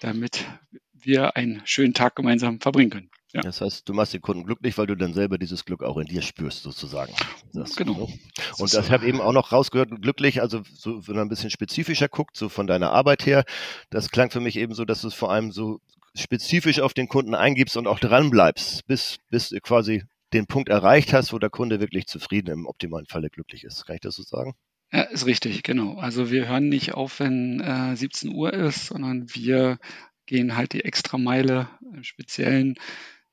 damit 0.00 0.44
wir 0.92 1.36
einen 1.36 1.62
schönen 1.64 1.94
Tag 1.94 2.14
gemeinsam 2.16 2.60
verbringen 2.60 2.90
können. 2.90 3.10
Ja. 3.32 3.40
Das 3.40 3.60
heißt, 3.60 3.88
du 3.88 3.94
machst 3.94 4.14
den 4.14 4.20
Kunden 4.20 4.44
glücklich, 4.44 4.78
weil 4.78 4.86
du 4.86 4.94
dann 4.94 5.12
selber 5.12 5.38
dieses 5.38 5.64
Glück 5.64 5.82
auch 5.82 5.98
in 5.98 6.06
dir 6.06 6.22
spürst, 6.22 6.62
sozusagen. 6.62 7.12
Das, 7.52 7.74
genau. 7.74 8.06
Ne? 8.06 8.18
Und 8.58 8.72
das 8.72 8.90
habe 8.90 9.06
eben 9.06 9.20
auch 9.20 9.32
noch 9.32 9.50
rausgehört, 9.50 9.90
glücklich, 10.00 10.40
also 10.40 10.62
so, 10.72 11.06
wenn 11.08 11.16
man 11.16 11.26
ein 11.26 11.28
bisschen 11.28 11.50
spezifischer 11.50 12.08
guckt, 12.08 12.36
so 12.36 12.48
von 12.48 12.68
deiner 12.68 12.92
Arbeit 12.92 13.26
her, 13.26 13.44
das 13.90 14.10
klang 14.10 14.30
für 14.30 14.40
mich 14.40 14.56
eben 14.56 14.72
so, 14.74 14.84
dass 14.84 15.00
du 15.00 15.08
es 15.08 15.14
vor 15.14 15.32
allem 15.32 15.50
so 15.50 15.80
spezifisch 16.14 16.78
auf 16.78 16.94
den 16.94 17.08
Kunden 17.08 17.34
eingibst 17.34 17.76
und 17.76 17.88
auch 17.88 17.98
dran 17.98 18.30
bleibst, 18.30 18.86
bis, 18.86 19.18
bis 19.30 19.52
quasi 19.64 20.04
den 20.34 20.46
Punkt 20.46 20.68
erreicht 20.68 21.12
hast, 21.12 21.32
wo 21.32 21.38
der 21.38 21.50
Kunde 21.50 21.80
wirklich 21.80 22.06
zufrieden 22.06 22.50
im 22.50 22.66
optimalen 22.66 23.06
Falle 23.06 23.30
glücklich 23.30 23.64
ist. 23.64 23.86
Kann 23.86 23.96
ich 23.96 24.02
das 24.02 24.16
so 24.16 24.22
sagen? 24.22 24.54
Ja, 24.92 25.02
ist 25.02 25.26
richtig, 25.26 25.62
genau. 25.62 25.96
Also 25.96 26.30
wir 26.30 26.48
hören 26.48 26.68
nicht 26.68 26.94
auf, 26.94 27.20
wenn 27.20 27.60
äh, 27.60 27.96
17 27.96 28.32
Uhr 28.32 28.52
ist, 28.52 28.86
sondern 28.86 29.26
wir 29.34 29.78
gehen 30.26 30.56
halt 30.56 30.72
die 30.72 30.84
extra 30.84 31.18
Meile 31.18 31.68
im 31.92 32.04
Speziellen. 32.04 32.76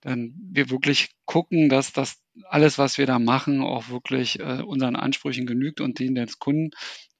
Dann 0.02 0.34
wir 0.52 0.70
wirklich 0.70 1.12
gucken, 1.26 1.70
dass 1.70 1.94
das 1.94 2.22
alles, 2.50 2.78
was 2.78 2.98
wir 2.98 3.06
da 3.06 3.20
machen, 3.20 3.62
auch 3.62 3.90
wirklich 3.90 4.40
äh, 4.40 4.62
unseren 4.62 4.96
Ansprüchen 4.96 5.46
genügt 5.46 5.82
und 5.82 6.00
denen 6.00 6.16
des 6.16 6.40
Kunden, 6.40 6.72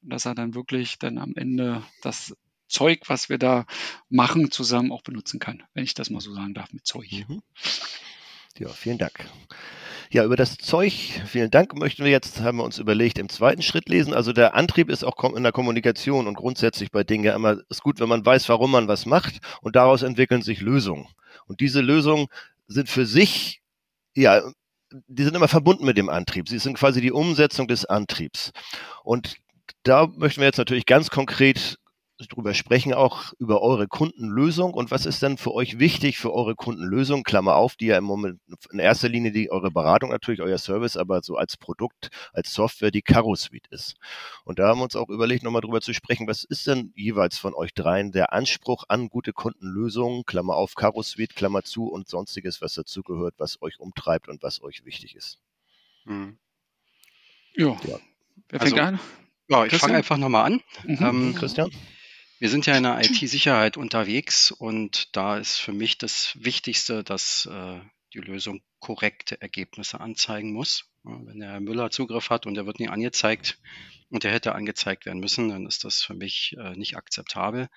dass 0.02 0.26
er 0.26 0.34
dann 0.34 0.56
wirklich 0.56 0.98
dann 0.98 1.18
am 1.18 1.34
Ende 1.36 1.84
das 2.02 2.36
Zeug, 2.68 3.02
was 3.08 3.30
wir 3.30 3.38
da 3.38 3.66
machen, 4.10 4.50
zusammen 4.50 4.92
auch 4.92 5.04
benutzen 5.04 5.40
kann, 5.40 5.62
wenn 5.74 5.84
ich 5.84 5.94
das 5.94 6.10
mal 6.10 6.22
so 6.22 6.34
sagen 6.34 6.54
darf 6.54 6.72
mit 6.74 6.88
Zeug. 6.88 7.12
Mhm. 7.28 7.42
Ja, 8.58 8.70
vielen 8.70 8.98
Dank. 8.98 9.28
Ja, 10.12 10.26
über 10.26 10.36
das 10.36 10.58
Zeug, 10.58 10.92
vielen 11.26 11.52
Dank, 11.52 11.74
möchten 11.74 12.04
wir 12.04 12.12
jetzt, 12.12 12.42
haben 12.42 12.58
wir 12.58 12.66
uns 12.66 12.80
überlegt, 12.80 13.18
im 13.18 13.30
zweiten 13.30 13.62
Schritt 13.62 13.88
lesen. 13.88 14.14
Also 14.14 14.34
der 14.34 14.56
Antrieb 14.56 14.90
ist 14.90 15.06
auch 15.06 15.24
in 15.34 15.44
der 15.44 15.54
Kommunikation 15.54 16.28
und 16.28 16.34
grundsätzlich 16.34 16.92
bei 16.92 17.06
Dingen 17.06 17.34
immer, 17.34 17.58
ist 17.70 17.82
gut, 17.82 18.02
wenn 18.02 18.10
man 18.10 18.26
weiß, 18.26 18.50
warum 18.50 18.72
man 18.72 18.90
was 18.90 19.06
macht 19.06 19.40
und 19.62 19.78
daraus 19.78 20.02
entwickeln 20.02 20.42
sich 20.42 20.60
Lösungen. 20.60 21.08
Und 21.46 21.62
diese 21.62 21.80
Lösungen 21.80 22.28
sind 22.68 22.90
für 22.90 23.06
sich, 23.06 23.62
ja, 24.14 24.42
die 25.08 25.24
sind 25.24 25.36
immer 25.36 25.48
verbunden 25.48 25.86
mit 25.86 25.98
dem 25.98 26.10
Antrieb. 26.10 26.50
Sie 26.50 26.60
sind 26.60 26.78
quasi 26.78 27.00
die 27.00 27.14
Umsetzung 27.14 27.70
des 27.70 27.86
Antriebs. 27.86 28.52
Und 29.04 29.38
da 29.84 30.08
möchten 30.08 30.42
wir 30.42 30.48
jetzt 30.48 30.58
natürlich 30.58 30.86
ganz 30.86 31.10
konkret 31.10 31.78
drüber 32.28 32.54
sprechen, 32.54 32.94
auch 32.94 33.34
über 33.40 33.62
eure 33.62 33.88
Kundenlösung 33.88 34.74
und 34.74 34.92
was 34.92 35.06
ist 35.06 35.22
denn 35.22 35.38
für 35.38 35.54
euch 35.54 35.80
wichtig 35.80 36.18
für 36.18 36.34
eure 36.34 36.56
Kundenlösung, 36.56 37.24
Klammer 37.24 37.56
auf, 37.56 37.76
die 37.76 37.88
ja 37.88 37.98
im 37.98 38.04
Moment 38.04 38.40
in 38.72 38.80
erster 38.80 39.10
Linie 39.10 39.32
die 39.32 39.52
eure 39.52 39.72
Beratung 39.72 40.10
natürlich, 40.10 40.42
euer 40.42 40.58
Service, 40.58 40.98
aber 40.98 41.22
so 41.24 41.36
als 41.36 41.58
Produkt, 41.58 42.10
als 42.34 42.54
Software 42.54 42.92
die 42.92 43.02
Caro 43.02 43.36
Suite 43.36 43.68
ist. 43.70 43.96
Und 44.44 44.60
da 44.60 44.68
haben 44.68 44.80
wir 44.80 44.84
uns 44.84 44.96
auch 44.96 45.10
überlegt, 45.10 45.44
nochmal 45.44 45.62
drüber 45.62 45.82
zu 45.82 45.94
sprechen, 45.94 46.28
was 46.28 46.44
ist 46.44 46.68
denn 46.68 46.92
jeweils 46.96 47.38
von 47.38 47.54
euch 47.54 47.74
dreien 47.74 48.12
der 48.12 48.34
Anspruch 48.34 48.86
an 48.88 49.10
gute 49.10 49.34
Kundenlösungen, 49.34 50.26
Klammer 50.26 50.56
auf, 50.56 50.76
Caro 50.76 51.04
Suite, 51.04 51.36
Klammer 51.36 51.64
zu 51.64 51.88
und 51.88 52.08
sonstiges, 52.08 52.62
was 52.62 52.74
dazugehört, 52.74 53.36
was 53.38 53.62
euch 53.62 53.80
umtreibt 53.80 54.28
und 54.28 54.44
was 54.44 54.62
euch 54.62 54.86
wichtig 54.86 55.16
ist. 55.16 55.40
Hm. 56.06 56.38
Ja. 57.56 57.78
ja. 57.86 58.00
Wer 58.50 58.60
fängt 58.60 58.80
also, 58.80 58.96
an? 58.96 59.00
Ja, 59.48 59.66
ich 59.66 59.76
fange 59.76 59.96
einfach 59.96 60.18
nochmal 60.18 60.46
an. 60.46 60.62
Mhm. 60.86 60.98
Ähm, 61.02 61.36
Christian? 61.36 61.70
Wir 62.42 62.50
sind 62.50 62.66
ja 62.66 62.76
in 62.76 62.82
der 62.82 63.00
IT-Sicherheit 63.00 63.78
unterwegs 63.78 64.50
und 64.50 65.16
da 65.16 65.38
ist 65.38 65.58
für 65.58 65.74
mich 65.74 66.00
das 66.00 66.34
Wichtigste, 66.40 67.04
dass 67.04 67.46
äh, 67.46 67.80
die 68.16 68.18
Lösung 68.18 68.64
korrekte 68.80 69.40
Ergebnisse 69.40 70.00
anzeigen 70.00 70.52
muss. 70.52 70.90
Ja, 71.06 71.20
wenn 71.24 71.40
der 71.40 71.52
Herr 71.52 71.60
Müller 71.60 71.92
Zugriff 71.92 72.32
hat 72.32 72.48
und 72.48 72.58
er 72.58 72.66
wird 72.66 72.80
nie 72.80 72.90
angezeigt 72.90 73.60
und 74.10 74.26
er 74.26 74.32
hätte 74.32 74.56
angezeigt 74.56 75.06
werden 75.06 75.20
müssen, 75.20 75.50
dann 75.50 75.68
ist 75.68 75.84
das 75.84 76.02
für 76.02 76.16
mich 76.16 76.56
äh, 76.58 76.76
nicht 76.76 76.98
akzeptabel. 76.98 77.70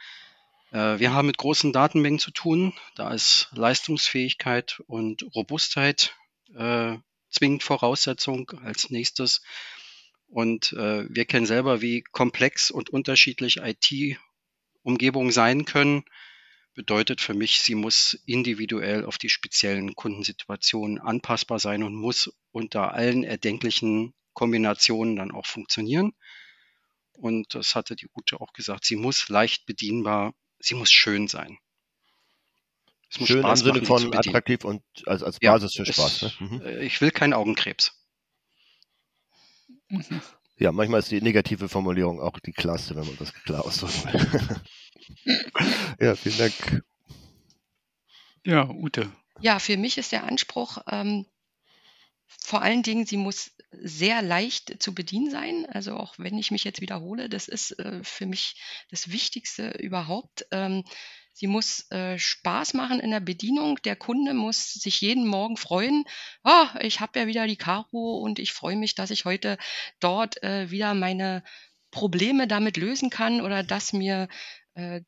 Äh, 0.72 0.98
wir 0.98 1.12
haben 1.12 1.26
mit 1.26 1.36
großen 1.36 1.74
Datenmengen 1.74 2.18
zu 2.18 2.30
tun. 2.30 2.72
Da 2.94 3.12
ist 3.12 3.50
Leistungsfähigkeit 3.52 4.80
und 4.86 5.26
Robustheit 5.34 6.16
äh, 6.56 6.96
zwingend 7.28 7.64
Voraussetzung 7.64 8.48
als 8.62 8.88
nächstes. 8.88 9.42
Und 10.26 10.72
äh, 10.72 11.04
wir 11.10 11.26
kennen 11.26 11.44
selber, 11.44 11.82
wie 11.82 12.00
komplex 12.00 12.70
und 12.70 12.88
unterschiedlich 12.88 13.58
IT 13.58 14.16
Umgebung 14.84 15.32
sein 15.32 15.64
können, 15.64 16.04
bedeutet 16.74 17.20
für 17.20 17.34
mich, 17.34 17.62
sie 17.62 17.74
muss 17.74 18.14
individuell 18.26 19.04
auf 19.04 19.18
die 19.18 19.28
speziellen 19.28 19.94
Kundensituationen 19.94 21.00
anpassbar 21.00 21.58
sein 21.58 21.82
und 21.82 21.94
muss 21.94 22.32
unter 22.52 22.92
allen 22.92 23.24
erdenklichen 23.24 24.14
Kombinationen 24.32 25.16
dann 25.16 25.32
auch 25.32 25.46
funktionieren. 25.46 26.12
Und 27.12 27.54
das 27.54 27.74
hatte 27.74 27.96
die 27.96 28.08
Ute 28.14 28.40
auch 28.40 28.52
gesagt, 28.52 28.84
sie 28.84 28.96
muss 28.96 29.28
leicht 29.28 29.66
bedienbar, 29.66 30.34
sie 30.58 30.74
muss 30.74 30.90
schön 30.90 31.28
sein. 31.28 31.58
Es 33.08 33.20
muss 33.20 33.28
schön 33.28 33.40
Spaß 33.40 33.62
im 33.62 33.66
Sinne 33.74 33.86
von 33.86 34.14
attraktiv 34.14 34.64
und 34.64 34.82
als, 35.06 35.22
als 35.22 35.38
Basis 35.38 35.74
ja, 35.76 35.84
für 35.84 35.92
Spaß. 35.92 36.22
Es, 36.22 36.40
ne? 36.40 36.46
mhm. 36.46 36.60
Äh, 36.62 36.84
ich 36.84 37.00
will 37.00 37.12
keinen 37.12 37.32
Augenkrebs. 37.32 37.92
Ja, 40.56 40.70
manchmal 40.72 41.00
ist 41.00 41.10
die 41.10 41.20
negative 41.20 41.68
Formulierung 41.68 42.20
auch 42.20 42.38
die 42.38 42.52
klarste, 42.52 42.94
wenn 42.94 43.06
man 43.06 43.16
das 43.18 43.32
klar 43.32 43.64
ausdrücken 43.64 44.12
will. 44.12 44.62
ja, 46.06 46.14
vielen 46.14 46.38
Dank. 46.38 46.84
Ja, 48.44 48.68
Ute. 48.68 49.10
Ja, 49.40 49.58
für 49.58 49.76
mich 49.76 49.98
ist 49.98 50.12
der 50.12 50.24
Anspruch, 50.24 50.78
ähm, 50.88 51.26
vor 52.26 52.62
allen 52.62 52.82
Dingen, 52.82 53.06
sie 53.06 53.16
muss 53.16 53.52
sehr 53.72 54.22
leicht 54.22 54.82
zu 54.82 54.94
bedienen 54.94 55.30
sein. 55.30 55.66
Also 55.66 55.96
auch 55.96 56.14
wenn 56.18 56.38
ich 56.38 56.50
mich 56.50 56.64
jetzt 56.64 56.80
wiederhole, 56.80 57.28
das 57.28 57.48
ist 57.48 57.78
äh, 57.78 58.02
für 58.02 58.26
mich 58.26 58.60
das 58.90 59.10
Wichtigste 59.10 59.70
überhaupt. 59.70 60.46
Ähm, 60.50 60.84
sie 61.34 61.48
muss 61.48 61.90
äh, 61.90 62.18
Spaß 62.18 62.72
machen 62.74 63.00
in 63.00 63.10
der 63.10 63.20
Bedienung. 63.20 63.78
Der 63.84 63.96
Kunde 63.96 64.32
muss 64.32 64.72
sich 64.72 65.00
jeden 65.00 65.26
Morgen 65.26 65.56
freuen. 65.56 66.04
Oh, 66.44 66.66
ich 66.80 67.00
habe 67.00 67.18
ja 67.18 67.26
wieder 67.26 67.46
die 67.46 67.56
Karo 67.56 68.18
und 68.18 68.38
ich 68.38 68.52
freue 68.52 68.76
mich, 68.76 68.94
dass 68.94 69.10
ich 69.10 69.26
heute 69.26 69.58
dort 70.00 70.42
äh, 70.42 70.70
wieder 70.70 70.94
meine 70.94 71.42
Probleme 71.90 72.46
damit 72.46 72.76
lösen 72.76 73.10
kann 73.10 73.40
oder 73.40 73.62
dass 73.62 73.92
mir 73.92 74.28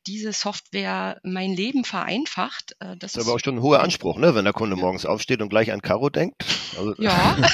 diese 0.05 0.31
Software 0.31 1.19
mein 1.23 1.51
Leben 1.51 1.83
vereinfacht. 1.83 2.75
Äh, 2.79 2.95
das, 2.97 3.13
das 3.13 3.15
ist 3.17 3.27
aber 3.27 3.35
auch 3.35 3.39
schon 3.39 3.55
ein 3.55 3.61
hoher 3.61 3.81
Anspruch, 3.81 4.17
ne? 4.17 4.33
wenn 4.33 4.45
der 4.45 4.53
Kunde 4.53 4.75
morgens 4.75 5.05
aufsteht 5.05 5.41
und 5.41 5.49
gleich 5.49 5.71
an 5.71 5.81
Karo 5.81 6.09
denkt. 6.09 6.45
Also 6.77 6.93
ja, 6.97 7.37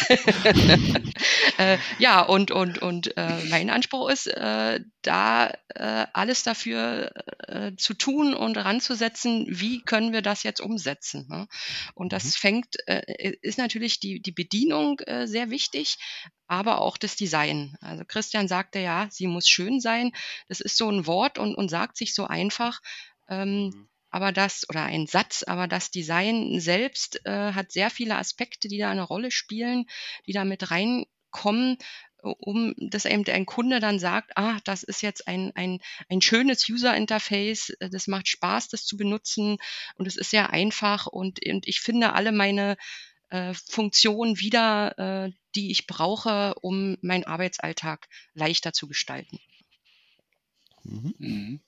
äh, 1.58 1.78
ja 1.98 2.22
und, 2.22 2.52
und, 2.52 2.80
und 2.80 3.18
äh, 3.18 3.44
mein 3.50 3.70
Anspruch 3.70 4.10
ist, 4.10 4.28
äh, 4.28 4.82
da 5.02 5.52
äh, 5.70 6.06
alles 6.14 6.44
dafür 6.44 7.12
zu 7.78 7.94
tun 7.94 8.34
und 8.34 8.58
ranzusetzen, 8.58 9.46
wie 9.50 9.82
können 9.82 10.14
wir 10.14 10.22
das 10.22 10.44
jetzt 10.44 10.62
umsetzen. 10.62 11.28
Ne? 11.30 11.48
Und 11.94 12.14
das 12.14 12.24
mhm. 12.24 12.30
fängt, 12.30 12.76
ist 13.42 13.58
natürlich 13.58 14.00
die, 14.00 14.22
die 14.22 14.32
Bedienung 14.32 15.02
sehr 15.26 15.50
wichtig, 15.50 15.98
aber 16.54 16.82
auch 16.82 16.98
das 16.98 17.16
Design. 17.16 17.76
Also 17.82 18.04
Christian 18.06 18.48
sagte 18.48 18.80
ja, 18.80 19.08
sie 19.10 19.28
muss 19.28 19.48
schön 19.48 19.80
sein. 19.82 20.12
Das 20.48 20.60
ist 20.60 20.78
so 20.78 20.90
ein 20.90 21.08
Wort 21.08 21.40
und, 21.40 21.56
und 21.56 21.70
sagt 21.70 21.98
sich 21.98 22.14
so 22.14 22.26
einfach. 22.26 22.80
Ähm, 23.28 23.66
mhm. 23.66 23.90
Aber 24.12 24.32
das, 24.32 24.70
oder 24.70 24.84
ein 24.84 25.08
Satz, 25.08 25.42
aber 25.42 25.68
das 25.68 25.90
Design 25.90 26.60
selbst 26.60 27.26
äh, 27.26 27.54
hat 27.54 27.72
sehr 27.72 27.90
viele 27.90 28.16
Aspekte, 28.18 28.68
die 28.68 28.78
da 28.78 28.92
eine 28.92 29.02
Rolle 29.02 29.32
spielen, 29.32 29.86
die 30.28 30.34
da 30.34 30.46
mit 30.46 30.70
reinkommen, 30.70 31.78
um 32.22 32.76
dass 32.78 33.06
eben 33.06 33.26
ein 33.28 33.48
Kunde 33.48 33.80
dann 33.80 33.98
sagt, 33.98 34.38
ah, 34.38 34.60
das 34.64 34.84
ist 34.84 35.02
jetzt 35.02 35.28
ein, 35.28 35.52
ein, 35.56 35.80
ein 36.10 36.22
schönes 36.22 36.70
User-Interface, 36.70 37.72
äh, 37.80 37.90
das 37.90 38.08
macht 38.08 38.28
Spaß, 38.28 38.70
das 38.70 38.86
zu 38.86 38.98
benutzen 38.98 39.58
und 39.96 40.08
es 40.08 40.16
ist 40.16 40.30
sehr 40.30 40.52
einfach 40.52 41.08
und, 41.08 41.40
und 41.46 41.68
ich 41.68 41.82
finde 41.82 42.14
alle 42.14 42.32
meine 42.32 42.78
äh, 43.34 43.56
Funktionen 43.56 44.40
wieder, 44.40 45.26
äh, 45.26 45.32
die 45.56 45.72
ich 45.72 45.88
brauche, 45.88 46.54
um 46.62 46.98
meinen 47.02 47.24
Arbeitsalltag 47.24 48.08
leichter 48.36 48.74
zu 48.74 48.88
gestalten. 48.88 49.40
Mhm. 50.84 51.16
Mhm. 51.18 51.60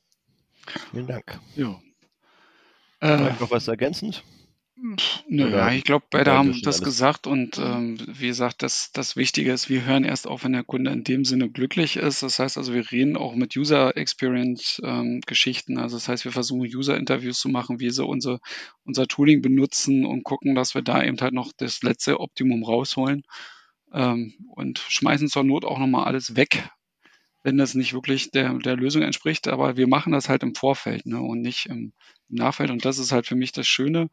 Vielen 0.91 1.07
Dank. 1.07 1.39
Ja. 1.55 1.81
Äh, 3.01 3.33
noch 3.39 3.49
was 3.49 3.67
ergänzend? 3.67 4.23
Nö, 5.27 5.49
ja, 5.49 5.71
ich 5.71 5.83
glaube, 5.83 6.05
beide 6.09 6.33
haben 6.33 6.61
das 6.61 6.77
alles. 6.77 6.81
gesagt 6.81 7.27
und 7.27 7.57
ähm, 7.57 7.97
wie 8.07 8.27
gesagt, 8.27 8.61
das, 8.61 8.91
das 8.93 9.15
Wichtige 9.15 9.51
ist, 9.51 9.69
wir 9.69 9.85
hören 9.85 10.03
erst 10.03 10.27
auf, 10.27 10.43
wenn 10.43 10.53
der 10.53 10.63
Kunde 10.63 10.91
in 10.91 11.03
dem 11.03 11.25
Sinne 11.25 11.49
glücklich 11.49 11.95
ist. 11.95 12.21
Das 12.23 12.39
heißt 12.39 12.57
also, 12.57 12.73
wir 12.73 12.91
reden 12.91 13.17
auch 13.17 13.35
mit 13.35 13.55
User 13.55 13.97
Experience 13.97 14.81
ähm, 14.83 15.21
Geschichten. 15.25 15.77
Also 15.77 15.95
das 15.97 16.07
heißt, 16.07 16.25
wir 16.25 16.31
versuchen 16.31 16.69
User 16.75 16.97
Interviews 16.97 17.39
zu 17.39 17.49
machen, 17.49 17.79
wie 17.79 17.89
sie 17.89 18.05
unser, 18.05 18.39
unser 18.83 19.07
Tooling 19.07 19.41
benutzen 19.41 20.05
und 20.05 20.23
gucken, 20.23 20.55
dass 20.55 20.75
wir 20.75 20.81
da 20.81 21.03
eben 21.03 21.19
halt 21.19 21.33
noch 21.33 21.51
das 21.57 21.81
letzte 21.81 22.19
Optimum 22.19 22.63
rausholen 22.63 23.23
ähm, 23.93 24.33
und 24.49 24.79
schmeißen 24.79 25.29
zur 25.29 25.43
Not 25.43 25.65
auch 25.65 25.79
nochmal 25.79 26.05
alles 26.05 26.35
weg, 26.35 26.69
wenn 27.43 27.57
das 27.57 27.75
nicht 27.75 27.93
wirklich 27.93 28.31
der, 28.31 28.53
der 28.59 28.75
Lösung 28.75 29.01
entspricht. 29.01 29.47
Aber 29.47 29.77
wir 29.77 29.87
machen 29.87 30.11
das 30.13 30.29
halt 30.29 30.43
im 30.43 30.53
Vorfeld 30.53 31.05
ne, 31.05 31.19
und 31.19 31.41
nicht 31.41 31.67
im, 31.67 31.93
im 32.29 32.35
Nachfeld. 32.35 32.69
Und 32.69 32.85
das 32.85 32.99
ist 32.99 33.11
halt 33.11 33.25
für 33.25 33.35
mich 33.35 33.51
das 33.51 33.67
Schöne. 33.67 34.09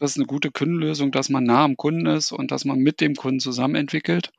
Das 0.00 0.12
ist 0.12 0.16
eine 0.16 0.26
gute 0.26 0.50
Kundenlösung, 0.50 1.12
dass 1.12 1.28
man 1.28 1.44
nah 1.44 1.62
am 1.62 1.76
Kunden 1.76 2.06
ist 2.06 2.32
und 2.32 2.50
dass 2.50 2.64
man 2.64 2.78
mit 2.78 3.02
dem 3.02 3.14
Kunden 3.14 3.38
zusammen 3.38 3.74
entwickelt. 3.74 4.32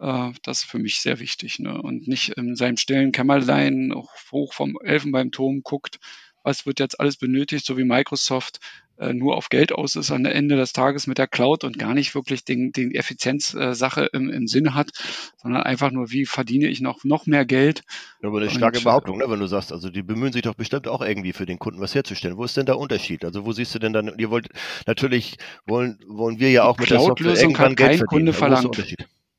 Äh, 0.00 0.30
das 0.42 0.60
ist 0.60 0.70
für 0.70 0.78
mich 0.78 1.02
sehr 1.02 1.20
wichtig. 1.20 1.58
Ne? 1.58 1.80
Und 1.80 2.08
nicht 2.08 2.30
in 2.30 2.56
seinem 2.56 2.78
stillen 2.78 3.12
Kämmerlein 3.12 3.92
hoch 4.32 4.54
vom 4.54 4.78
Elfenbeinturm 4.82 5.62
guckt, 5.62 6.00
was 6.42 6.64
wird 6.64 6.80
jetzt 6.80 7.00
alles 7.00 7.18
benötigt, 7.18 7.66
so 7.66 7.76
wie 7.76 7.84
Microsoft 7.84 8.60
nur 8.98 9.36
auf 9.36 9.48
Geld 9.48 9.72
aus 9.72 9.96
ist 9.96 10.10
am 10.10 10.24
Ende 10.24 10.56
des 10.56 10.72
Tages 10.72 11.06
mit 11.06 11.18
der 11.18 11.26
Cloud 11.26 11.64
und 11.64 11.78
gar 11.78 11.94
nicht 11.94 12.14
wirklich 12.14 12.44
den, 12.44 12.72
den 12.72 12.94
Effizienzsache 12.94 14.06
im, 14.12 14.30
im 14.30 14.46
Sinne 14.46 14.74
hat, 14.74 14.90
sondern 15.36 15.62
einfach 15.62 15.90
nur, 15.90 16.10
wie 16.10 16.26
verdiene 16.26 16.68
ich 16.68 16.80
noch, 16.80 17.04
noch 17.04 17.26
mehr 17.26 17.44
Geld. 17.44 17.82
Ja, 18.22 18.28
aber 18.28 18.40
eine 18.40 18.50
starke 18.50 18.78
und, 18.78 18.84
Behauptung, 18.84 19.18
ne, 19.18 19.24
wenn 19.28 19.40
du 19.40 19.46
sagst, 19.46 19.72
also 19.72 19.90
die 19.90 20.02
bemühen 20.02 20.32
sich 20.32 20.42
doch 20.42 20.54
bestimmt 20.54 20.88
auch 20.88 21.02
irgendwie 21.02 21.32
für 21.32 21.46
den 21.46 21.58
Kunden 21.58 21.80
was 21.80 21.94
herzustellen. 21.94 22.36
Wo 22.36 22.44
ist 22.44 22.56
denn 22.56 22.66
der 22.66 22.78
Unterschied? 22.78 23.24
Also 23.24 23.44
wo 23.44 23.52
siehst 23.52 23.74
du 23.74 23.78
denn 23.78 23.92
dann, 23.92 24.12
ihr 24.18 24.30
wollt, 24.30 24.48
natürlich 24.86 25.36
wollen, 25.66 25.98
wollen 26.06 26.38
wir 26.38 26.50
ja 26.50 26.64
auch 26.64 26.78
mit 26.78 26.90
der 26.90 27.00
Software 27.00 27.34
irgendwann 27.34 27.74
Geld 27.74 27.98
verdienen. 27.98 28.06
Kunde 28.06 28.32
verlangt. 28.32 28.96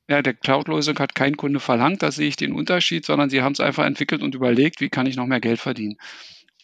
Ja, 0.08 0.22
der 0.22 0.34
Cloud-Lösung 0.34 0.96
hat 1.00 1.16
kein 1.16 1.36
Kunde 1.36 1.58
verlangt, 1.58 2.02
da 2.02 2.12
sehe 2.12 2.28
ich 2.28 2.36
den 2.36 2.52
Unterschied, 2.52 3.04
sondern 3.04 3.28
sie 3.28 3.42
haben 3.42 3.52
es 3.52 3.60
einfach 3.60 3.84
entwickelt 3.84 4.22
und 4.22 4.36
überlegt, 4.36 4.80
wie 4.80 4.88
kann 4.88 5.06
ich 5.06 5.16
noch 5.16 5.26
mehr 5.26 5.40
Geld 5.40 5.58
verdienen. 5.58 5.96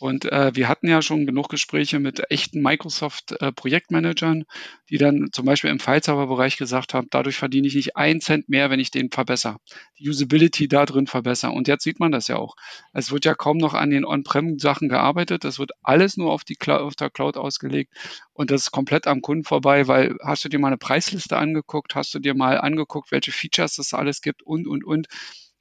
Und 0.02 0.24
äh, 0.24 0.50
wir 0.56 0.66
hatten 0.66 0.88
ja 0.88 1.00
schon 1.00 1.26
genug 1.26 1.48
Gespräche 1.48 2.00
mit 2.00 2.28
echten 2.28 2.60
Microsoft-Projektmanagern, 2.60 4.40
äh, 4.40 4.44
die 4.90 4.98
dann 4.98 5.28
zum 5.30 5.44
Beispiel 5.44 5.70
im 5.70 5.78
File-Server-Bereich 5.78 6.56
gesagt 6.56 6.92
haben, 6.92 7.06
dadurch 7.08 7.36
verdiene 7.36 7.68
ich 7.68 7.76
nicht 7.76 7.94
einen 7.94 8.20
Cent 8.20 8.48
mehr, 8.48 8.68
wenn 8.68 8.80
ich 8.80 8.90
den 8.90 9.12
verbessere. 9.12 9.58
Die 10.00 10.08
Usability 10.10 10.66
da 10.66 10.86
drin 10.86 11.06
verbessere. 11.06 11.52
Und 11.52 11.68
jetzt 11.68 11.84
sieht 11.84 12.00
man 12.00 12.10
das 12.10 12.26
ja 12.26 12.34
auch. 12.34 12.56
Es 12.92 13.12
wird 13.12 13.24
ja 13.24 13.36
kaum 13.36 13.58
noch 13.58 13.74
an 13.74 13.90
den 13.90 14.04
On-Prem-Sachen 14.04 14.88
gearbeitet. 14.88 15.44
Das 15.44 15.60
wird 15.60 15.70
alles 15.84 16.16
nur 16.16 16.32
auf, 16.32 16.42
die 16.42 16.56
auf 16.66 16.96
der 16.96 17.08
Cloud 17.08 17.36
ausgelegt. 17.36 17.94
Und 18.32 18.50
das 18.50 18.62
ist 18.62 18.70
komplett 18.72 19.06
am 19.06 19.22
Kunden 19.22 19.44
vorbei, 19.44 19.86
weil 19.86 20.16
hast 20.20 20.44
du 20.44 20.48
dir 20.48 20.58
mal 20.58 20.66
eine 20.66 20.78
Preisliste 20.78 21.36
angeguckt, 21.36 21.94
hast 21.94 22.12
du 22.12 22.18
dir 22.18 22.34
mal 22.34 22.58
angeguckt, 22.58 23.12
welche 23.12 23.30
Features 23.30 23.78
es 23.78 23.94
alles 23.94 24.20
gibt 24.20 24.42
und, 24.42 24.66
und, 24.66 24.82
und. 24.82 25.06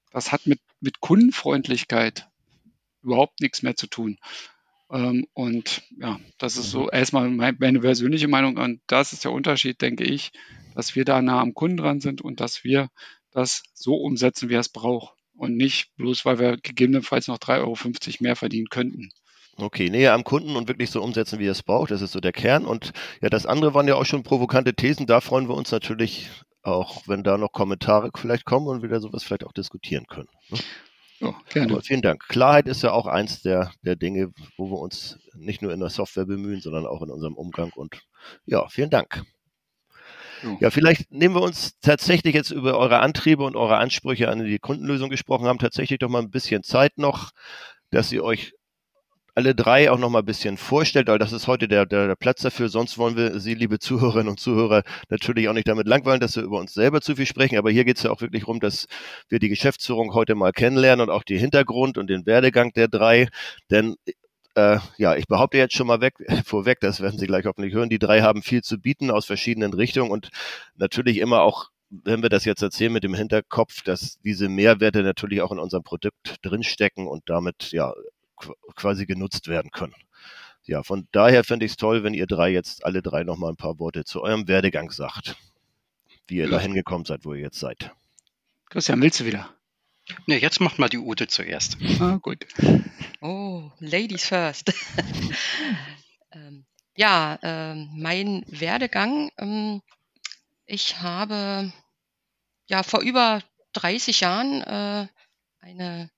Das 0.10 0.32
hat 0.32 0.48
mit, 0.48 0.60
mit 0.80 1.00
Kundenfreundlichkeit 1.00 2.31
überhaupt 3.04 3.42
nichts 3.42 3.62
mehr 3.64 3.76
zu 3.76 3.88
tun. 3.88 4.18
Ähm, 4.92 5.26
und 5.34 5.84
ja, 5.98 6.20
das 6.38 6.58
ist 6.58 6.72
so 6.72 6.84
mhm. 6.84 6.90
erstmal 6.92 7.30
meine 7.30 7.80
persönliche 7.80 8.28
Meinung. 8.28 8.58
Und 8.58 8.82
das 8.88 9.14
ist 9.14 9.24
der 9.24 9.32
Unterschied, 9.32 9.82
denke 9.82 10.04
ich, 10.04 10.32
dass 10.76 10.96
wir 10.96 11.06
da 11.06 11.22
nah 11.22 11.42
am 11.42 11.54
Kunden 11.54 11.78
dran 11.78 12.02
sind 12.02 12.22
und 12.22 12.40
dass 12.40 12.64
wir 12.64 12.90
das 13.32 13.64
so 13.74 13.96
umsetzen, 13.96 14.50
wie 14.50 14.56
er 14.56 14.60
es 14.60 14.70
braucht. 14.70 15.16
Und 15.36 15.56
nicht 15.56 15.96
bloß, 15.96 16.26
weil 16.26 16.40
wir 16.40 16.58
gegebenenfalls 16.58 17.28
noch 17.28 17.38
3,50 17.38 17.60
Euro 17.62 17.78
mehr 18.20 18.36
verdienen 18.36 18.68
könnten. 18.70 19.10
Okay, 19.58 19.90
näher 19.90 20.14
am 20.14 20.24
Kunden 20.24 20.56
und 20.56 20.68
wirklich 20.68 20.92
so 20.92 21.02
umsetzen, 21.02 21.40
wie 21.40 21.48
er 21.48 21.52
es 21.54 21.64
braucht. 21.64 21.92
Das 21.92 22.02
ist 22.02 22.12
so 22.12 22.20
der 22.20 22.32
Kern. 22.32 22.66
Und 22.66 22.94
ja, 23.22 23.30
das 23.30 23.46
andere 23.46 23.74
waren 23.74 23.88
ja 23.88 23.96
auch 23.96 24.06
schon 24.06 24.24
provokante 24.24 24.74
Thesen. 24.74 25.08
Da 25.08 25.22
freuen 25.22 25.48
wir 25.48 25.56
uns 25.56 25.72
natürlich 25.72 26.30
auch, 26.64 27.08
wenn 27.08 27.24
da 27.24 27.38
noch 27.38 27.52
Kommentare 27.52 28.12
vielleicht 28.16 28.46
kommen 28.46 28.68
und 28.68 28.82
wir 28.82 28.90
da 28.90 29.00
sowas 29.00 29.24
vielleicht 29.24 29.46
auch 29.46 29.54
diskutieren 29.54 30.06
können. 30.08 30.30
Ne? 30.50 30.60
Ja, 31.22 31.36
gerne. 31.50 31.74
Aber 31.74 31.82
vielen 31.82 32.02
Dank. 32.02 32.28
Klarheit 32.28 32.68
ist 32.68 32.82
ja 32.82 32.92
auch 32.92 33.06
eins 33.06 33.42
der, 33.42 33.72
der 33.84 33.96
Dinge, 33.96 34.32
wo 34.58 34.72
wir 34.72 34.80
uns 34.80 35.20
nicht 35.36 35.62
nur 35.62 35.72
in 35.72 35.80
der 35.80 35.90
Software 35.90 36.26
bemühen, 36.26 36.62
sondern 36.62 36.88
auch 36.88 37.02
in 37.04 37.12
unserem 37.12 37.36
Umgang. 37.36 37.72
Und 37.76 38.02
ja, 38.46 38.68
vielen 38.70 38.90
Dank. 38.90 39.24
Ja, 40.60 40.72
vielleicht 40.72 41.12
nehmen 41.12 41.36
wir 41.36 41.42
uns 41.42 41.78
tatsächlich 41.82 42.34
jetzt 42.34 42.50
über 42.50 42.76
eure 42.78 43.00
Antriebe 43.00 43.44
und 43.44 43.56
eure 43.56 43.78
Ansprüche 43.78 44.28
an 44.28 44.44
die 44.44 44.58
Kundenlösung 44.58 45.12
gesprochen 45.12 45.46
haben, 45.46 45.60
tatsächlich 45.60 46.00
doch 46.00 46.10
mal 46.10 46.22
ein 46.22 46.32
bisschen 46.32 46.64
Zeit 46.64 46.98
noch, 46.98 47.30
dass 47.92 48.12
ihr 48.12 48.24
euch 48.24 48.54
alle 49.42 49.56
drei 49.56 49.90
auch 49.90 49.98
noch 49.98 50.10
mal 50.12 50.20
ein 50.20 50.26
bisschen 50.26 50.56
vorstellt, 50.56 51.08
weil 51.08 51.18
das 51.18 51.34
ist 51.34 51.48
heute 51.48 51.68
der, 51.68 51.88
der, 51.88 52.08
der, 52.08 52.16
Platz 52.16 52.44
dafür. 52.44 52.70
Sonst 52.70 53.00
wollen 53.00 53.18
wir 53.18 53.40
Sie, 53.40 53.56
liebe 53.56 53.80
Zuhörerinnen 53.80 54.30
und 54.30 54.40
Zuhörer, 54.40 54.84
natürlich 55.10 55.50
auch 55.50 55.54
nicht 55.54 55.68
damit 55.68 55.88
langweilen, 55.88 56.20
dass 56.20 56.36
wir 56.36 56.44
über 56.44 56.60
uns 56.60 56.74
selber 56.74 57.02
zu 57.02 57.16
viel 57.16 57.26
sprechen. 57.26 57.58
Aber 57.58 57.72
hier 57.72 57.84
geht 57.84 57.98
es 57.98 58.04
ja 58.04 58.12
auch 58.12 58.22
wirklich 58.22 58.44
darum, 58.44 58.60
dass 58.60 58.86
wir 59.30 59.40
die 59.40 59.50
Geschäftsführung 59.50 60.14
heute 60.14 60.36
mal 60.36 60.52
kennenlernen 60.52 61.10
und 61.10 61.10
auch 61.10 61.24
den 61.24 61.40
Hintergrund 61.40 61.98
und 61.98 62.08
den 62.08 62.28
Werdegang 62.28 62.72
der 62.74 62.88
drei. 62.88 63.30
Denn 63.72 63.96
äh, 64.54 64.78
ja, 64.98 65.16
ich 65.16 65.26
behaupte 65.26 65.58
jetzt 65.58 65.74
schon 65.76 65.88
mal 65.88 66.02
weg, 66.02 66.14
vorweg, 66.46 66.80
das 66.80 67.02
werden 67.02 67.18
Sie 67.18 67.26
gleich 67.26 67.46
hoffentlich 67.46 67.74
hören, 67.74 67.90
die 67.90 68.00
drei 68.00 68.22
haben 68.22 68.44
viel 68.44 68.62
zu 68.62 68.78
bieten 68.80 69.10
aus 69.10 69.26
verschiedenen 69.26 69.74
Richtungen 69.74 70.12
und 70.12 70.30
natürlich 70.76 71.18
immer 71.18 71.42
auch 71.42 71.70
wenn 72.06 72.22
wir 72.22 72.30
das 72.30 72.46
jetzt 72.46 72.62
erzählen 72.62 72.94
mit 72.94 73.04
dem 73.04 73.14
Hinterkopf, 73.14 73.82
dass 73.82 74.18
diese 74.22 74.48
Mehrwerte 74.48 75.04
natürlich 75.04 75.42
auch 75.42 75.52
in 75.52 75.60
unserem 75.60 75.84
Produkt 75.84 76.38
drinstecken 76.42 77.06
und 77.06 77.24
damit 77.26 77.74
ja 77.74 77.94
quasi 78.76 79.06
genutzt 79.06 79.48
werden 79.48 79.72
können. 79.72 79.96
Ja, 80.64 80.84
von 80.84 81.08
daher 81.12 81.44
fände 81.44 81.66
ich 81.66 81.74
es 81.74 81.78
toll, 81.78 82.04
wenn 82.04 82.14
ihr 82.14 82.28
drei 82.28 82.52
jetzt 82.52 82.86
alle 82.86 83.02
drei 83.02 83.24
noch 83.24 83.38
mal 83.38 83.50
ein 83.50 83.56
paar 83.56 83.80
Worte 83.80 84.06
zu 84.06 84.22
eurem 84.22 84.48
Werdegang 84.48 84.92
sagt, 84.92 85.36
wie 86.28 86.38
ihr 86.38 86.46
ja. 86.46 86.52
dahin 86.52 86.74
gekommen 86.74 87.06
seid, 87.06 87.26
wo 87.26 87.34
ihr 87.34 87.42
jetzt 87.42 87.60
seid. 87.60 87.92
Christian, 88.70 89.02
willst 89.02 89.20
du 89.20 89.26
wieder? 89.26 89.50
Ne, 90.28 90.40
jetzt 90.40 90.60
macht 90.60 90.80
mal 90.80 90.90
die 90.90 90.98
Ute 90.98 91.28
zuerst. 91.28 91.78
Ah, 92.00 92.18
gut. 92.22 92.46
Oh, 93.22 93.72
Ladies 93.80 94.26
first. 94.26 94.74
ähm, 96.32 96.66
ja, 96.96 97.40
äh, 97.42 97.76
mein 97.76 98.44
Werdegang. 98.48 99.32
Ähm, 99.38 99.82
ich 100.66 101.02
habe 101.02 101.72
ja 102.68 102.84
vor 102.84 103.02
über 103.02 103.42
30 103.74 104.22
Jahren 104.22 104.62
äh, 104.62 105.08
eine 105.60 106.10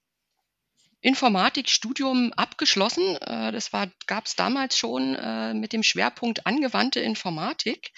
Informatikstudium 1.04 2.32
abgeschlossen. 2.32 3.18
Äh, 3.18 3.52
das 3.52 3.72
gab 3.72 4.26
es 4.26 4.36
damals 4.36 4.78
schon 4.78 5.16
äh, 5.16 5.54
mit 5.54 5.74
dem 5.74 5.84
Schwerpunkt 5.84 6.48
angewandte 6.48 7.02
Informatik. 7.02 7.92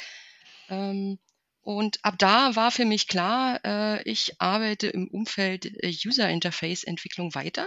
Ähm, 0.70 1.20
und 1.62 2.04
ab 2.04 2.16
da 2.18 2.56
war 2.56 2.72
für 2.72 2.86
mich 2.86 3.08
klar, 3.08 3.60
äh, 3.64 4.02
ich 4.10 4.42
arbeite 4.42 4.88
im 4.88 5.08
Umfeld 5.08 5.72
User 5.84 6.30
Interface 6.30 6.84
Entwicklung 6.84 7.34
weiter. 7.34 7.66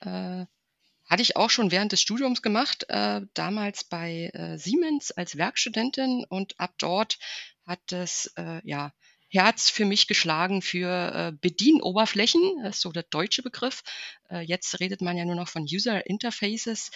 Hatte 0.00 1.22
ich 1.22 1.36
auch 1.36 1.50
schon 1.50 1.70
während 1.70 1.92
des 1.92 2.00
Studiums 2.00 2.42
gemacht, 2.42 2.86
damals 2.88 3.84
bei 3.84 4.32
Siemens 4.56 5.12
als 5.12 5.36
Werkstudentin 5.36 6.24
und 6.28 6.58
ab 6.58 6.74
dort 6.78 7.20
hat 7.64 7.78
das 7.86 8.34
ja, 8.64 8.92
Herz 9.32 9.70
für 9.70 9.86
mich 9.86 10.06
geschlagen 10.06 10.60
für 10.60 11.14
äh, 11.14 11.32
Bedienoberflächen, 11.40 12.42
das 12.62 12.76
ist 12.76 12.82
so 12.82 12.92
der 12.92 13.04
deutsche 13.04 13.42
Begriff. 13.42 13.82
Äh, 14.30 14.40
jetzt 14.40 14.78
redet 14.78 15.00
man 15.00 15.16
ja 15.16 15.24
nur 15.24 15.34
noch 15.34 15.48
von 15.48 15.62
User 15.62 16.06
Interfaces. 16.06 16.90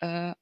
Äh, 0.00 0.32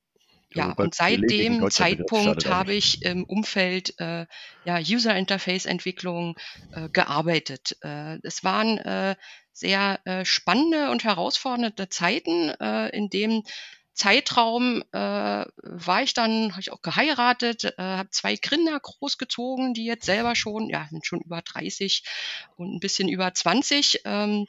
ja, 0.55 0.73
und 0.77 0.95
seit 0.95 1.21
dem 1.29 1.69
Zeitpunkt 1.71 2.47
habe 2.47 2.73
ich 2.73 3.03
im 3.03 3.25
Umfeld 3.25 3.99
äh, 3.99 4.27
ja, 4.65 4.79
User 4.79 5.15
Interface 5.17 5.67
Entwicklung 5.67 6.37
äh, 6.73 6.89
gearbeitet. 6.89 7.77
Äh, 7.83 8.19
es 8.23 8.43
waren 8.45 8.79
äh, 8.79 9.17
sehr 9.53 10.01
äh, 10.05 10.25
spannende 10.25 10.91
und 10.91 11.05
herausfordernde 11.05 11.89
Zeiten, 11.91 12.51
äh, 12.61 12.89
in 12.97 13.11
dem 13.11 13.43
Zeitraum 13.95 14.83
äh, 14.93 14.97
war 14.97 16.03
ich 16.03 16.15
dann, 16.15 16.51
habe 16.53 16.61
ich 16.61 16.73
auch 16.73 16.83
geheiratet, 16.83 17.65
äh, 17.65 17.73
habe 17.79 18.11
zwei 18.11 18.37
Kinder 18.37 18.79
großgezogen, 18.79 19.73
die 19.73 19.85
jetzt 19.85 20.05
selber 20.05 20.35
schon, 20.35 20.69
ja, 20.69 20.87
sind 20.91 21.07
schon 21.07 21.21
über 21.21 21.43
30 21.43 22.05
und 22.57 22.75
ein 22.75 22.81
bisschen 22.81 23.09
über 23.09 23.33
20. 23.33 24.01
Ähm, 24.05 24.47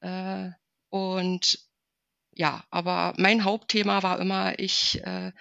äh, 0.00 0.50
und 0.90 1.58
ja, 2.32 2.64
aber 2.70 3.14
mein 3.16 3.42
Hauptthema 3.44 4.04
war 4.04 4.20
immer, 4.20 4.58
ich 4.58 5.02
äh, 5.04 5.32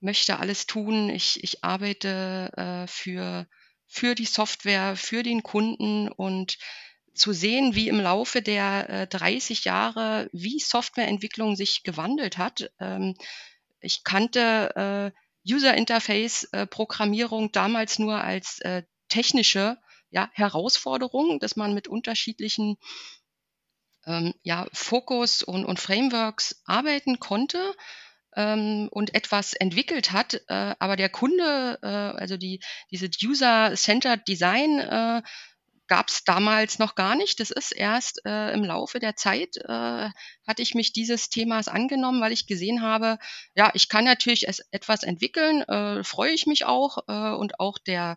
möchte 0.00 0.38
alles 0.38 0.66
tun. 0.66 1.10
Ich, 1.10 1.42
ich 1.44 1.62
arbeite 1.62 2.50
äh, 2.56 2.86
für, 2.86 3.46
für 3.86 4.14
die 4.14 4.24
Software, 4.24 4.96
für 4.96 5.22
den 5.22 5.42
Kunden 5.42 6.08
und 6.08 6.58
zu 7.14 7.32
sehen, 7.32 7.74
wie 7.74 7.88
im 7.88 8.00
Laufe 8.00 8.42
der 8.42 8.90
äh, 8.90 9.06
30 9.06 9.64
Jahre, 9.64 10.28
wie 10.32 10.58
Softwareentwicklung 10.58 11.56
sich 11.56 11.82
gewandelt 11.82 12.38
hat. 12.38 12.70
Ähm, 12.80 13.16
ich 13.80 14.04
kannte 14.04 15.12
äh, 15.14 15.52
User 15.52 15.74
Interface 15.74 16.44
äh, 16.52 16.66
Programmierung 16.66 17.52
damals 17.52 17.98
nur 17.98 18.20
als 18.20 18.60
äh, 18.60 18.82
technische 19.08 19.78
ja, 20.10 20.30
Herausforderung, 20.32 21.38
dass 21.38 21.56
man 21.56 21.74
mit 21.74 21.88
unterschiedlichen 21.88 22.76
ähm, 24.06 24.34
ja, 24.42 24.66
Fokus 24.72 25.42
und, 25.42 25.64
und 25.64 25.80
Frameworks 25.80 26.62
arbeiten 26.64 27.20
konnte 27.20 27.74
ähm, 28.36 28.88
und 28.90 29.14
etwas 29.14 29.54
entwickelt 29.54 30.12
hat, 30.12 30.40
äh, 30.48 30.74
aber 30.78 30.96
der 30.96 31.08
Kunde, 31.08 31.78
äh, 31.82 31.86
also 31.86 32.36
die, 32.36 32.60
diese 32.90 33.08
User-Centered 33.22 34.26
Design, 34.26 35.22
gab 35.86 36.08
es 36.08 36.24
damals 36.24 36.78
noch 36.78 36.94
gar 36.94 37.14
nicht. 37.14 37.40
Das 37.40 37.50
ist 37.50 37.72
erst 37.72 38.24
äh, 38.24 38.52
im 38.52 38.64
Laufe 38.64 39.00
der 39.00 39.16
Zeit, 39.16 39.56
äh, 39.56 40.10
hatte 40.46 40.62
ich 40.62 40.74
mich 40.74 40.92
dieses 40.92 41.28
Themas 41.28 41.68
angenommen, 41.68 42.20
weil 42.20 42.32
ich 42.32 42.46
gesehen 42.46 42.82
habe, 42.82 43.18
ja, 43.54 43.70
ich 43.74 43.88
kann 43.88 44.04
natürlich 44.04 44.48
es, 44.48 44.60
etwas 44.70 45.02
entwickeln, 45.02 45.62
äh, 45.62 46.04
freue 46.04 46.32
ich 46.32 46.46
mich 46.46 46.64
auch 46.64 46.98
äh, 47.08 47.34
und 47.36 47.60
auch 47.60 47.78
der 47.78 48.16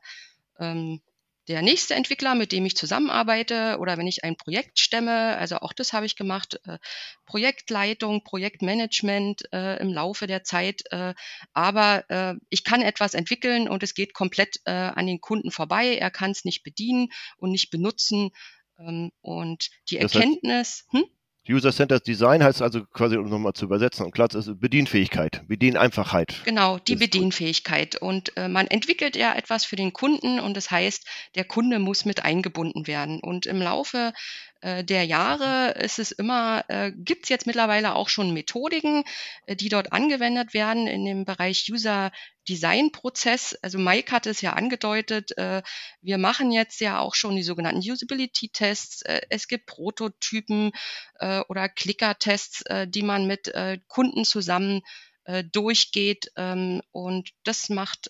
ähm, 0.60 1.02
der 1.48 1.62
nächste 1.62 1.96
Entwickler, 1.96 2.36
mit 2.36 2.52
dem 2.52 2.66
ich 2.66 2.76
zusammenarbeite 2.76 3.78
oder 3.80 3.98
wenn 3.98 4.08
ich 4.08 4.24
ein 4.24 4.36
Projekt 4.36 4.80
stemme, 4.80 5.38
also 5.38 5.58
auch 5.58 5.74
das 5.74 5.94
habe 5.94 6.06
ich 6.06 6.16
gemacht, 6.16 6.60
äh, 6.66 6.78
Projektleitung, 7.26 8.24
Projektmanagement 8.24 9.52
äh, 9.54 9.80
im 9.80 9.94
Laufe 9.94 10.28
der 10.28 10.44
Zeit. 10.44 10.84
Äh, 10.92 11.14
aber 11.54 12.10
äh, 12.10 12.36
ich 12.50 12.64
kann 12.64 12.82
etwas 12.82 13.14
entwickeln 13.14 13.70
und 13.70 13.84
es 13.84 13.94
geht 13.94 14.14
komplett 14.14 14.60
äh, 14.66 14.72
an 14.72 15.08
den 15.08 15.22
Kunden 15.22 15.52
vorbei. 15.52 15.96
Er 15.96 16.12
kann 16.12 16.32
es 16.32 16.46
nicht 16.46 16.64
bedienen 16.64 17.10
und 17.38 17.52
nicht 17.52 17.70
benutzen. 17.70 18.32
Ähm, 18.80 19.12
und 19.22 19.70
die 19.90 19.98
Erkenntnis. 19.98 20.86
hm? 20.92 21.06
User-Centered 21.50 22.06
Design 22.06 22.44
heißt 22.44 22.62
also 22.62 22.86
quasi, 22.86 23.18
um 23.18 23.30
nochmal 23.30 23.54
zu 23.54 23.66
übersetzen 23.66 24.06
und 24.06 24.12
klar 24.12 24.34
ist 24.34 24.60
Bedienfähigkeit, 24.60 25.48
Bedieneinfachheit. 25.48 26.42
Genau, 26.46 26.78
die 26.80 26.96
Bedienfähigkeit. 26.96 27.96
Und 27.96 28.36
äh, 28.36 28.48
man 28.48 28.68
entwickelt 28.68 29.16
ja 29.16 29.34
etwas 29.34 29.66
für 29.66 29.76
den 29.76 29.94
Kunden 29.94 30.40
und 30.40 30.58
das 30.58 30.70
heißt, 30.70 31.06
der 31.36 31.46
Kunde 31.46 31.80
muss 31.80 32.06
mit 32.06 32.26
eingebunden 32.26 32.88
werden. 32.88 33.20
Und 33.22 33.46
im 33.46 33.62
Laufe 33.62 34.14
äh, 34.62 34.84
der 34.84 35.04
Jahre 35.04 35.72
ist 35.80 36.00
es 36.00 36.12
immer, 36.12 36.66
äh, 36.68 36.92
gibt 36.96 37.24
es 37.24 37.30
jetzt 37.30 37.48
mittlerweile 37.48 37.96
auch 37.96 38.10
schon 38.10 38.34
Methodiken, 38.34 39.04
äh, 39.46 39.56
die 39.56 39.70
dort 39.70 39.94
angewendet 39.94 40.54
werden 40.54 40.88
in 40.88 41.06
dem 41.06 41.26
Bereich 41.26 41.70
User 41.72 42.12
Design 42.48 42.92
Prozess. 42.92 43.58
Also 43.62 43.78
Mike 43.78 44.12
hat 44.12 44.26
es 44.26 44.42
ja 44.42 44.54
angedeutet, 44.54 45.38
äh, 45.38 45.62
wir 46.02 46.18
machen 46.18 46.52
jetzt 46.52 46.80
ja 46.80 47.00
auch 47.00 47.16
schon 47.16 47.36
die 47.36 47.44
sogenannten 47.44 47.80
Usability 47.80 48.50
Tests. 48.50 49.02
Äh, 49.02 49.22
es 49.30 49.48
gibt 49.48 49.66
Prototypen 49.66 50.72
äh, 51.20 51.42
oder 51.50 51.70
Clicker-Tests, 51.70 52.62
äh, 52.64 52.88
die 52.88 53.04
man 53.04 53.28
mit 53.28 53.50
äh, 53.50 53.80
Kunden 53.88 54.26
zusammen 54.26 54.82
äh, 55.26 55.44
durchgeht. 55.44 56.32
Ähm, 56.36 56.82
und 56.92 57.32
das 57.44 57.70
macht 57.70 58.10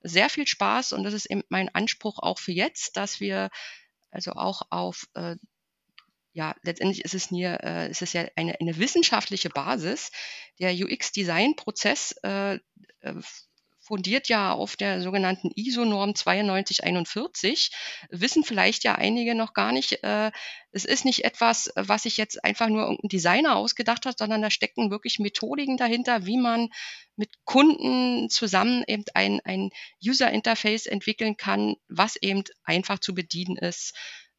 sehr 0.00 0.30
viel 0.30 0.46
Spaß 0.46 0.92
und 0.92 1.02
das 1.02 1.12
ist 1.12 1.26
eben 1.26 1.42
mein 1.48 1.74
Anspruch 1.74 2.18
auch 2.20 2.38
für 2.38 2.52
jetzt, 2.52 2.96
dass 2.96 3.20
wir 3.20 3.50
also 4.10 4.32
auch 4.32 4.62
auf 4.70 5.06
ja, 6.38 6.54
letztendlich 6.62 7.04
ist 7.04 7.14
es, 7.14 7.32
mir, 7.32 7.58
äh, 7.64 7.90
ist 7.90 8.00
es 8.00 8.12
ja 8.12 8.24
eine, 8.36 8.60
eine 8.60 8.76
wissenschaftliche 8.78 9.50
Basis. 9.50 10.12
Der 10.60 10.72
UX-Design-Prozess 10.72 12.12
äh, 12.22 12.60
fundiert 13.88 14.28
ja 14.28 14.52
auf 14.52 14.76
der 14.76 15.00
sogenannten 15.00 15.50
ISO-Norm 15.54 16.10
9241. 16.10 17.70
Wissen 18.10 18.44
vielleicht 18.44 18.84
ja 18.84 18.94
einige 18.96 19.34
noch 19.34 19.54
gar 19.54 19.72
nicht. 19.72 20.04
Äh, 20.04 20.30
es 20.72 20.84
ist 20.84 21.06
nicht 21.06 21.24
etwas, 21.24 21.72
was 21.74 22.02
sich 22.02 22.18
jetzt 22.18 22.44
einfach 22.44 22.68
nur 22.68 22.82
irgendein 22.82 23.08
Designer 23.08 23.56
ausgedacht 23.56 24.04
hat, 24.04 24.18
sondern 24.18 24.42
da 24.42 24.50
stecken 24.50 24.90
wirklich 24.90 25.18
Methodiken 25.18 25.78
dahinter, 25.78 26.26
wie 26.26 26.36
man 26.36 26.68
mit 27.16 27.30
Kunden 27.44 28.28
zusammen 28.28 28.84
eben 28.86 29.04
ein, 29.14 29.40
ein 29.44 29.70
User-Interface 30.06 30.84
entwickeln 30.84 31.38
kann, 31.38 31.76
was 31.88 32.16
eben 32.16 32.44
einfach 32.64 32.98
zu 32.98 33.14
bedienen 33.14 33.56
ist 33.56 33.94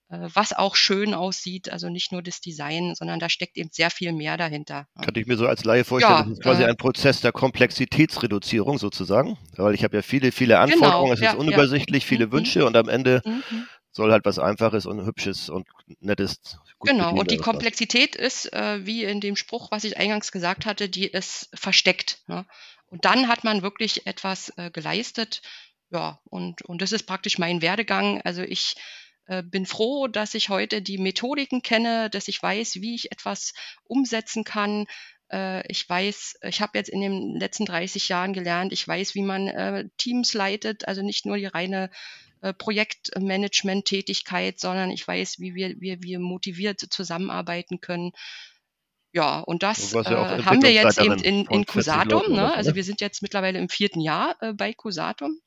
was 0.10 0.54
auch 0.54 0.76
schön 0.76 1.14
aussieht, 1.14 1.72
also 1.72 1.88
nicht 1.88 2.12
nur 2.12 2.24
das 2.24 2.42
Design, 2.42 2.96
sondern 2.96 3.20
da 3.20 3.30
steckt 3.30 3.58
eben 3.58 3.70
sehr 3.72 3.92
viel 3.92 4.12
mehr 4.12 4.38
dahinter. 4.38 4.88
Kann 5.00 5.14
ich 5.16 5.28
mir 5.28 5.38
so 5.38 5.48
als 5.48 5.64
Laie 5.64 5.84
vorstellen, 5.84 6.14
ja, 6.14 6.24
das 6.24 6.32
ist 6.32 6.42
quasi 6.42 6.64
äh, 6.64 6.66
ein 6.66 6.78
Prozess 6.78 7.22
der 7.22 7.32
Komplexitätsreduzierung 7.32 8.80
sozusagen, 8.80 9.38
weil 9.56 9.76
ich 9.76 9.84
habe 9.84 9.98
ja 9.98 10.02
viele, 10.02 10.32
viele 10.32 10.56
genau, 10.56 10.64
Anforderungen, 10.64 11.12
genau, 11.12 11.14
es 11.14 11.22
ja, 11.22 11.32
ist 11.32 11.38
unübersichtlich, 11.38 12.04
ja. 12.04 12.08
viele 12.08 12.28
mhm. 12.28 12.32
Wünsche 12.32 12.66
und 12.66 12.76
am 12.76 12.90
Ende 12.90 13.22
mhm. 13.24 13.68
soll 13.92 14.12
halt 14.12 14.26
was 14.26 14.40
Einfaches 14.40 14.88
und 14.88 15.06
Hübsches 15.06 15.48
und 15.48 15.68
Nettes. 16.00 16.58
genau, 16.80 17.14
und 17.14 17.30
die 17.30 17.38
Komplexität 17.38 18.16
ist, 18.16 18.52
äh, 18.52 18.84
wie 18.88 19.04
in 19.04 19.22
dem 19.22 19.36
Spruch, 19.36 19.70
was 19.70 19.84
ich 19.84 19.98
eingangs 19.98 20.32
gesagt 20.32 20.66
hatte, 20.66 20.90
die 20.90 21.06
ist 21.06 21.50
versteckt. 21.54 22.24
Ne? 22.26 22.48
Und 22.88 23.06
dann 23.06 23.28
hat 23.28 23.44
man 23.44 23.62
wirklich 23.62 24.08
etwas 24.08 24.52
äh, 24.58 24.72
geleistet. 24.72 25.44
Ja, 25.92 26.20
und, 26.26 26.64
und 26.64 26.82
das 26.82 26.92
ist 26.92 27.04
praktisch 27.04 27.38
mein 27.38 27.62
Werdegang. 27.62 28.22
Also 28.22 28.42
ich 28.42 28.76
äh, 28.76 28.99
bin 29.44 29.66
froh, 29.66 30.08
dass 30.08 30.34
ich 30.34 30.50
heute 30.50 30.82
die 30.82 30.98
Methodiken 30.98 31.62
kenne, 31.62 32.10
dass 32.10 32.28
ich 32.28 32.42
weiß, 32.42 32.78
wie 32.78 32.96
ich 32.96 33.12
etwas 33.12 33.54
umsetzen 33.84 34.44
kann. 34.44 34.88
Äh, 35.32 35.72
ich 35.72 35.88
weiß, 35.88 36.40
ich 36.44 36.62
habe 36.62 36.78
jetzt 36.78 36.90
in 36.90 37.02
den 37.02 37.36
letzten 37.36 37.66
30 37.66 38.10
Jahren 38.10 38.34
gelernt, 38.34 38.74
ich 38.74 38.88
weiß, 38.88 39.14
wie 39.16 39.22
man 39.22 39.48
äh, 39.48 39.88
Teams 39.98 40.34
leitet, 40.34 40.88
also 40.88 41.04
nicht 41.04 41.26
nur 41.26 41.38
die 41.38 41.46
reine 41.46 41.92
Projektmanagement-Tätigkeit, 42.58 44.62
sondern 44.62 44.92
ich 44.92 45.06
weiß, 45.06 45.40
wie 45.40 45.56
wir, 45.56 45.76
wie 45.82 46.02
wir 46.02 46.20
motiviert 46.20 46.80
zusammenarbeiten 46.80 47.82
können. 47.82 48.14
Ja, 49.12 49.40
und 49.40 49.64
das 49.64 49.94
äh, 49.94 50.04
haben 50.04 50.62
wir 50.62 50.72
jetzt 50.72 51.00
eben 51.00 51.22
in, 51.22 51.46
in 51.46 51.66
Cusatum. 51.66 52.32
Ne? 52.32 52.54
Also 52.54 52.76
wir 52.76 52.84
sind 52.84 53.02
jetzt 53.02 53.22
mittlerweile 53.22 53.58
im 53.58 53.68
vierten 53.68 54.02
Jahr 54.02 54.36
äh, 54.42 54.54
bei 54.54 54.74
Cusatum. 54.74 55.40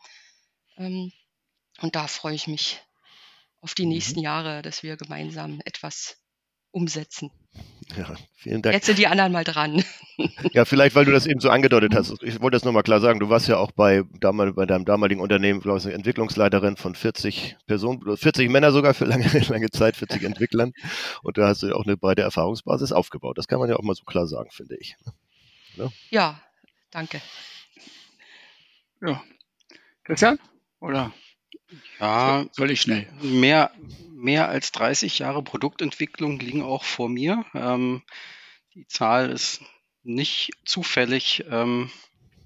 Ähm, 0.77 1.13
und 1.81 1.95
da 1.95 2.09
freue 2.09 2.35
ich 2.35 2.49
mich 2.49 2.81
auf 3.63 3.75
die 3.75 3.85
mhm. 3.85 3.93
nächsten 3.93 4.21
Jahre, 4.21 4.61
dass 4.61 4.83
wir 4.83 4.97
gemeinsam 4.97 5.61
etwas 5.65 6.19
umsetzen. 6.73 7.31
Ja, 7.97 8.15
vielen 8.35 8.63
Dank. 8.63 8.75
Jetzt 8.75 8.87
sind 8.87 8.99
die 8.99 9.07
anderen 9.07 9.33
mal 9.33 9.45
dran. 9.45 9.83
Ja, 10.53 10.67
vielleicht, 10.67 10.95
weil 10.95 11.07
du 11.07 11.11
das 11.11 11.27
eben 11.27 11.41
so 11.41 11.49
angedeutet 11.49 11.95
hast. 11.97 12.23
Ich 12.23 12.41
wollte 12.41 12.55
das 12.55 12.65
nochmal 12.65 12.83
klar 12.83 13.01
sagen. 13.01 13.19
Du 13.19 13.29
warst 13.29 13.49
ja 13.49 13.57
auch 13.57 13.73
bei, 13.73 14.03
bei 14.03 14.67
deinem 14.67 14.85
damaligen 14.85 15.21
Unternehmen, 15.21 15.61
glaube 15.61 15.79
ich, 15.79 15.87
Entwicklungsleiterin 15.87 16.77
von 16.77 16.95
40 16.95 17.57
Personen, 17.67 18.17
40 18.17 18.51
Männer 18.51 18.71
sogar 18.71 18.95
für 18.95 19.07
lange, 19.07 19.27
lange 19.49 19.71
Zeit, 19.71 19.97
40 19.97 20.23
Entwicklern. 20.23 20.75
Und 21.23 21.39
da 21.39 21.49
hast 21.49 21.63
du 21.63 21.75
auch 21.75 21.85
eine 21.85 21.97
breite 21.97 22.23
Erfahrungsbasis 22.23 22.93
aufgebaut. 22.93 23.39
Das 23.39 23.49
kann 23.49 23.59
man 23.59 23.69
ja 23.71 23.77
auch 23.77 23.83
mal 23.83 23.95
so 23.95 24.05
klar 24.05 24.27
sagen, 24.27 24.51
finde 24.53 24.77
ich. 24.79 24.97
Ja, 25.77 25.85
ne? 25.85 25.93
ja 26.11 26.43
danke. 26.91 27.21
Ja. 29.01 29.25
Christian? 30.05 30.39
Oder? 30.79 31.13
Ja, 32.01 32.47
ich 32.71 32.81
schnell? 32.81 33.07
Mehr, 33.23 33.71
mehr 34.11 34.49
als 34.49 34.73
30 34.73 35.21
Jahre 35.21 35.43
Produktentwicklung 35.43 36.39
liegen 36.39 36.63
auch 36.63 36.85
vor 36.85 37.09
mir. 37.09 37.45
Ähm, 37.55 38.03
die 38.75 38.87
Zahl 38.87 39.31
ist 39.31 39.61
nicht 40.03 40.51
zufällig 40.65 41.45
ähm, 41.51 41.91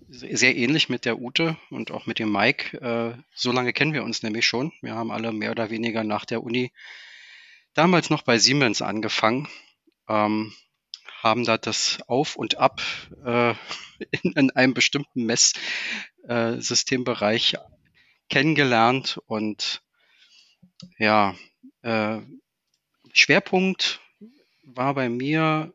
sehr 0.09 0.57
ähnlich 0.57 0.89
mit 0.89 1.05
der 1.05 1.19
Ute 1.19 1.57
und 1.71 1.91
auch 1.91 2.07
mit 2.07 2.19
dem 2.19 2.31
Mike. 2.31 2.79
Äh, 2.79 3.21
so 3.35 3.53
lange 3.53 3.73
kennen 3.73 3.93
wir 3.93 4.05
uns 4.05 4.23
nämlich 4.23 4.47
schon. 4.47 4.73
Wir 4.81 4.95
haben 4.95 5.11
alle 5.11 5.33
mehr 5.33 5.51
oder 5.51 5.71
weniger 5.71 6.05
nach 6.05 6.25
der 6.25 6.43
Uni 6.43 6.73
damals 7.77 8.11
noch 8.11 8.23
bei 8.23 8.39
Siemens 8.39 8.83
angefangen, 8.83 9.49
ähm, 10.09 10.53
haben 11.23 11.45
da 11.45 11.57
das 11.59 11.99
Auf 12.07 12.37
und 12.37 12.59
Ab 12.59 12.81
äh, 13.25 13.51
in, 14.23 14.33
in, 14.33 14.51
einem 14.51 14.75
bestimmten 14.75 15.27
Messsystembereich 15.27 17.55
äh, 17.55 17.59
kennengelernt 18.29 19.19
und 19.27 19.83
ja, 20.99 21.35
äh, 21.83 22.21
Schwerpunkt 23.13 24.01
war 24.65 24.95
bei 24.95 25.09
mir 25.09 25.73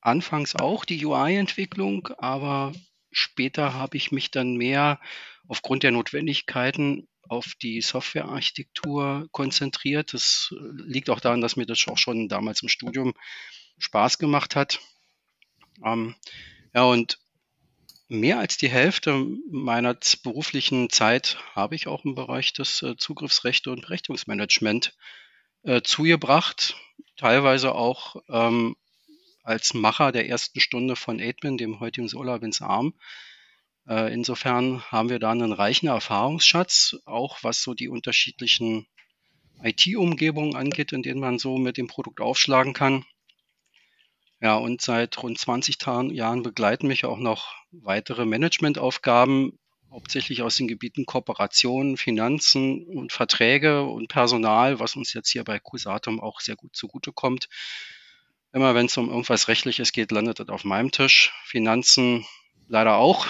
anfangs 0.00 0.56
auch 0.56 0.84
die 0.84 1.04
UI-Entwicklung, 1.04 2.08
aber 2.18 2.72
später 3.10 3.74
habe 3.74 3.96
ich 3.96 4.12
mich 4.12 4.30
dann 4.30 4.56
mehr 4.56 5.00
aufgrund 5.48 5.82
der 5.82 5.92
Notwendigkeiten 5.92 7.08
auf 7.28 7.54
die 7.62 7.80
Softwarearchitektur 7.80 9.28
konzentriert. 9.30 10.12
Das 10.12 10.52
liegt 10.76 11.08
auch 11.08 11.20
daran, 11.20 11.40
dass 11.40 11.56
mir 11.56 11.66
das 11.66 11.86
auch 11.86 11.98
schon 11.98 12.28
damals 12.28 12.62
im 12.62 12.68
Studium 12.68 13.14
Spaß 13.78 14.18
gemacht 14.18 14.56
hat. 14.56 14.80
Ähm, 15.84 16.14
ja, 16.74 16.82
und 16.82 17.18
mehr 18.08 18.38
als 18.38 18.56
die 18.56 18.68
Hälfte 18.68 19.26
meiner 19.50 19.96
beruflichen 20.22 20.90
Zeit 20.90 21.38
habe 21.54 21.74
ich 21.74 21.86
auch 21.86 22.04
im 22.04 22.14
Bereich 22.14 22.52
des 22.52 22.82
äh, 22.82 22.96
Zugriffsrechte 22.96 23.70
und 23.70 23.82
Berechtigungsmanagement 23.82 24.94
äh, 25.62 25.82
zugebracht, 25.82 26.76
teilweise 27.16 27.74
auch 27.74 28.16
ähm, 28.28 28.76
als 29.42 29.74
Macher 29.74 30.12
der 30.12 30.28
ersten 30.28 30.60
Stunde 30.60 30.96
von 30.96 31.20
Aidman, 31.20 31.56
dem 31.56 31.80
heutigen 31.80 32.08
SolarWinds 32.08 32.62
Arm. 32.62 32.94
Äh, 33.88 34.12
insofern 34.12 34.82
haben 34.90 35.08
wir 35.08 35.18
da 35.18 35.32
einen 35.32 35.52
reichen 35.52 35.88
Erfahrungsschatz, 35.88 36.96
auch 37.04 37.38
was 37.42 37.62
so 37.62 37.74
die 37.74 37.88
unterschiedlichen 37.88 38.86
IT-Umgebungen 39.62 40.56
angeht, 40.56 40.92
in 40.92 41.02
denen 41.02 41.20
man 41.20 41.38
so 41.38 41.58
mit 41.58 41.76
dem 41.76 41.86
Produkt 41.86 42.20
aufschlagen 42.20 42.72
kann. 42.72 43.04
Ja, 44.42 44.56
und 44.56 44.80
seit 44.80 45.22
rund 45.22 45.38
20 45.38 45.76
Jahren 46.10 46.42
begleiten 46.42 46.88
mich 46.88 47.04
auch 47.04 47.18
noch 47.18 47.54
weitere 47.70 48.24
Managementaufgaben, 48.24 49.56
hauptsächlich 49.88 50.42
aus 50.42 50.56
den 50.56 50.66
Gebieten 50.66 51.06
Kooperation, 51.06 51.96
Finanzen 51.96 52.84
und 52.88 53.12
Verträge 53.12 53.84
und 53.84 54.08
Personal, 54.08 54.80
was 54.80 54.96
uns 54.96 55.12
jetzt 55.12 55.30
hier 55.30 55.44
bei 55.44 55.60
Cusatum 55.60 56.18
auch 56.18 56.40
sehr 56.40 56.56
gut 56.56 56.74
zugutekommt. 56.74 57.48
Immer 58.52 58.74
wenn 58.74 58.86
es 58.86 58.96
um 58.96 59.10
irgendwas 59.10 59.46
Rechtliches 59.46 59.92
geht, 59.92 60.10
landet 60.10 60.40
das 60.40 60.48
auf 60.48 60.64
meinem 60.64 60.90
Tisch. 60.90 61.32
Finanzen 61.44 62.26
leider 62.66 62.96
auch. 62.96 63.28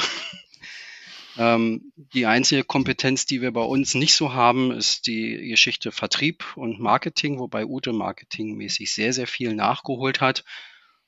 ähm, 1.36 1.92
die 2.14 2.24
einzige 2.24 2.64
Kompetenz, 2.64 3.26
die 3.26 3.42
wir 3.42 3.52
bei 3.52 3.60
uns 3.60 3.94
nicht 3.94 4.14
so 4.14 4.32
haben, 4.32 4.70
ist 4.70 5.06
die 5.06 5.48
Geschichte 5.48 5.92
Vertrieb 5.92 6.56
und 6.56 6.80
Marketing, 6.80 7.38
wobei 7.38 7.66
Ute 7.66 7.92
marketingmäßig 7.92 8.94
sehr, 8.94 9.12
sehr 9.12 9.26
viel 9.26 9.54
nachgeholt 9.54 10.22
hat. 10.22 10.44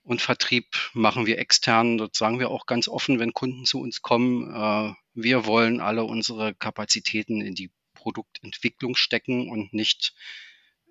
Und 0.05 0.21
Vertrieb 0.21 0.67
machen 0.93 1.25
wir 1.25 1.39
extern. 1.39 1.97
Das 1.97 2.11
sagen 2.13 2.39
wir 2.39 2.51
auch 2.51 2.67
ganz 2.67 2.89
offen, 2.89 3.19
wenn 3.19 3.33
Kunden 3.33 3.65
zu 3.65 3.81
uns 3.81 4.03
kommen. 4.03 4.55
Äh, 4.55 4.95
wir 5.15 5.47
wollen 5.47 5.81
alle 5.81 6.05
unsere 6.05 6.55
Kapazitäten 6.55 7.41
in 7.41 7.55
die 7.55 7.73
Produktentwicklung 7.95 8.97
stecken 8.97 9.51
und 9.51 9.73
nicht 9.73 10.15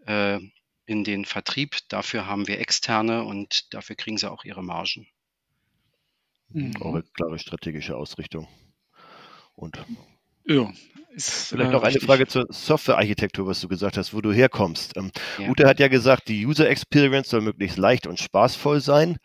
äh, 0.07 0.39
in 0.85 1.03
den 1.03 1.25
Vertrieb. 1.25 1.77
Dafür 1.89 2.25
haben 2.25 2.47
wir 2.47 2.59
externe 2.59 3.23
und 3.23 3.71
dafür 3.73 3.95
kriegen 3.95 4.17
sie 4.17 4.31
auch 4.31 4.45
ihre 4.45 4.63
Margen. 4.63 5.07
Mhm. 6.49 6.75
Auch 6.81 6.95
eine 6.95 7.03
klare 7.03 7.37
strategische 7.37 7.95
Ausrichtung. 7.95 8.47
Und 9.53 9.77
ja, 10.45 10.71
ist, 11.15 11.49
Vielleicht 11.49 11.69
äh, 11.69 11.73
noch 11.73 11.83
eine 11.83 11.99
Frage 11.99 12.27
zur 12.27 12.47
Softwarearchitektur, 12.49 13.45
was 13.45 13.61
du 13.61 13.67
gesagt 13.67 13.97
hast, 13.97 14.13
wo 14.13 14.21
du 14.21 14.31
herkommst. 14.31 14.97
Ähm, 14.97 15.11
ja. 15.37 15.47
Ute 15.47 15.67
hat 15.67 15.79
ja 15.79 15.87
gesagt, 15.87 16.27
die 16.27 16.45
User 16.45 16.67
Experience 16.67 17.29
soll 17.29 17.41
möglichst 17.41 17.77
leicht 17.77 18.07
und 18.07 18.19
spaßvoll 18.19 18.81
sein 18.81 19.17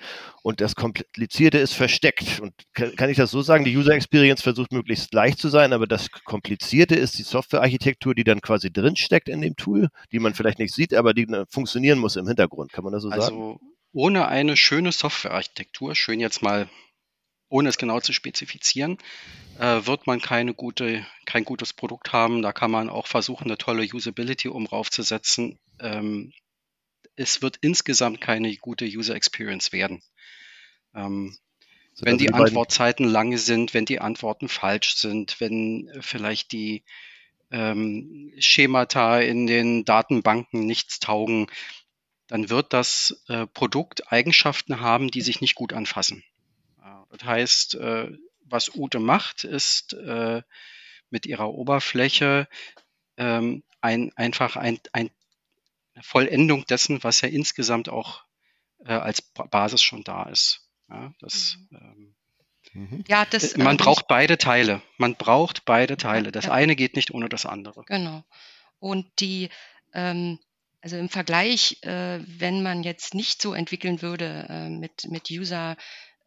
und 0.42 0.60
das 0.60 0.74
Komplizierte 0.74 1.58
ist 1.58 1.72
versteckt. 1.72 2.40
Und 2.40 2.52
kann, 2.74 2.94
kann 2.96 3.08
ich 3.08 3.16
das 3.16 3.30
so 3.30 3.40
sagen? 3.40 3.64
Die 3.64 3.76
User 3.76 3.94
Experience 3.94 4.42
versucht 4.42 4.72
möglichst 4.72 5.12
leicht 5.14 5.38
zu 5.38 5.48
sein, 5.48 5.72
aber 5.72 5.86
das 5.86 6.10
Komplizierte 6.10 6.94
ist 6.94 7.18
die 7.18 7.22
Softwarearchitektur, 7.22 8.14
die 8.14 8.24
dann 8.24 8.40
quasi 8.40 8.70
drinsteckt 8.70 9.28
in 9.28 9.40
dem 9.40 9.56
Tool, 9.56 9.88
die 10.12 10.18
man 10.18 10.34
vielleicht 10.34 10.58
nicht 10.58 10.74
sieht, 10.74 10.92
aber 10.92 11.14
die 11.14 11.22
äh, 11.22 11.46
funktionieren 11.48 11.98
muss 11.98 12.16
im 12.16 12.26
Hintergrund. 12.26 12.72
Kann 12.72 12.84
man 12.84 12.92
das 12.92 13.02
so 13.02 13.08
also, 13.08 13.22
sagen? 13.22 13.36
Also 13.36 13.60
ohne 13.92 14.28
eine 14.28 14.56
schöne 14.56 14.92
Softwarearchitektur, 14.92 15.94
schön 15.94 16.20
jetzt 16.20 16.42
mal 16.42 16.68
ohne 17.48 17.68
es 17.68 17.78
genau 17.78 18.00
zu 18.00 18.12
spezifizieren, 18.12 18.98
äh, 19.58 19.86
wird 19.86 20.06
man 20.06 20.20
keine 20.20 20.54
gute, 20.54 21.06
kein 21.24 21.44
gutes 21.44 21.72
Produkt 21.72 22.12
haben. 22.12 22.42
Da 22.42 22.52
kann 22.52 22.70
man 22.70 22.90
auch 22.90 23.06
versuchen, 23.06 23.44
eine 23.44 23.58
tolle 23.58 23.82
Usability 23.82 24.48
um 24.48 24.66
raufzusetzen. 24.66 25.58
Ähm, 25.80 26.32
es 27.16 27.42
wird 27.42 27.56
insgesamt 27.60 28.20
keine 28.20 28.54
gute 28.56 28.84
User 28.84 29.14
Experience 29.14 29.72
werden. 29.72 30.02
Ähm, 30.94 31.36
so, 31.94 32.06
wenn 32.06 32.18
die, 32.18 32.26
die 32.26 32.34
Antwortzeiten 32.34 33.04
lange 33.06 33.38
sind, 33.38 33.74
wenn 33.74 33.84
die 33.84 34.00
Antworten 34.00 34.48
falsch 34.48 34.94
sind, 34.96 35.40
wenn 35.40 35.90
vielleicht 36.00 36.52
die 36.52 36.84
ähm, 37.50 38.32
Schemata 38.38 39.20
in 39.20 39.46
den 39.46 39.84
Datenbanken 39.84 40.66
nichts 40.66 41.00
taugen, 41.00 41.48
dann 42.28 42.50
wird 42.50 42.72
das 42.72 43.24
äh, 43.28 43.46
Produkt 43.46 44.12
Eigenschaften 44.12 44.80
haben, 44.80 45.10
die 45.10 45.22
sich 45.22 45.40
nicht 45.40 45.54
gut 45.54 45.72
anfassen. 45.72 46.22
Das 47.10 47.24
heißt, 47.24 47.74
äh, 47.76 48.10
was 48.40 48.74
Ute 48.74 48.98
macht, 48.98 49.44
ist 49.44 49.92
äh, 49.94 50.42
mit 51.10 51.26
ihrer 51.26 51.50
Oberfläche 51.50 52.48
ähm, 53.16 53.62
ein, 53.80 54.12
einfach 54.16 54.56
ein, 54.56 54.78
ein 54.92 55.10
Vollendung 56.00 56.64
dessen, 56.66 57.02
was 57.02 57.20
ja 57.20 57.28
insgesamt 57.28 57.88
auch 57.88 58.24
äh, 58.84 58.92
als 58.92 59.22
Basis 59.22 59.82
schon 59.82 60.04
da 60.04 60.24
ist. 60.24 60.68
Ja, 60.88 61.12
das, 61.20 61.58
mhm. 61.70 62.14
ähm, 62.72 62.90
mhm. 62.90 63.04
ja, 63.08 63.24
das, 63.24 63.56
man 63.56 63.76
äh, 63.76 63.78
braucht 63.78 64.08
beide 64.08 64.38
Teile. 64.38 64.82
Man 64.96 65.16
braucht 65.16 65.64
beide 65.64 65.96
Teile. 65.96 66.32
Das 66.32 66.46
ja. 66.46 66.52
eine 66.52 66.76
geht 66.76 66.96
nicht 66.96 67.10
ohne 67.10 67.28
das 67.28 67.46
andere. 67.46 67.84
Genau. 67.86 68.24
Und 68.78 69.06
die, 69.18 69.50
ähm, 69.92 70.38
also 70.80 70.96
im 70.96 71.08
Vergleich, 71.08 71.82
äh, 71.82 72.20
wenn 72.26 72.62
man 72.62 72.82
jetzt 72.82 73.14
nicht 73.14 73.42
so 73.42 73.52
entwickeln 73.52 74.00
würde 74.00 74.46
äh, 74.48 74.68
mit, 74.68 75.08
mit 75.10 75.30
User 75.30 75.76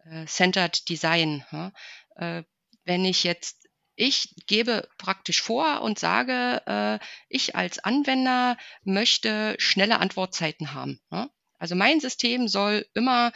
äh, 0.05 0.25
Centered 0.25 0.87
Design. 0.89 1.45
Ja? 1.51 1.71
Äh, 2.15 2.43
wenn 2.85 3.05
ich 3.05 3.23
jetzt 3.23 3.61
ich 3.95 4.33
gebe 4.47 4.87
praktisch 4.97 5.41
vor 5.41 5.81
und 5.81 5.99
sage, 5.99 6.61
äh, 6.65 6.99
ich 7.29 7.55
als 7.55 7.79
Anwender 7.79 8.57
möchte 8.83 9.55
schnelle 9.59 9.99
Antwortzeiten 9.99 10.73
haben. 10.73 10.99
Ja? 11.11 11.29
Also 11.59 11.75
mein 11.75 11.99
System 11.99 12.47
soll 12.47 12.87
immer 12.93 13.31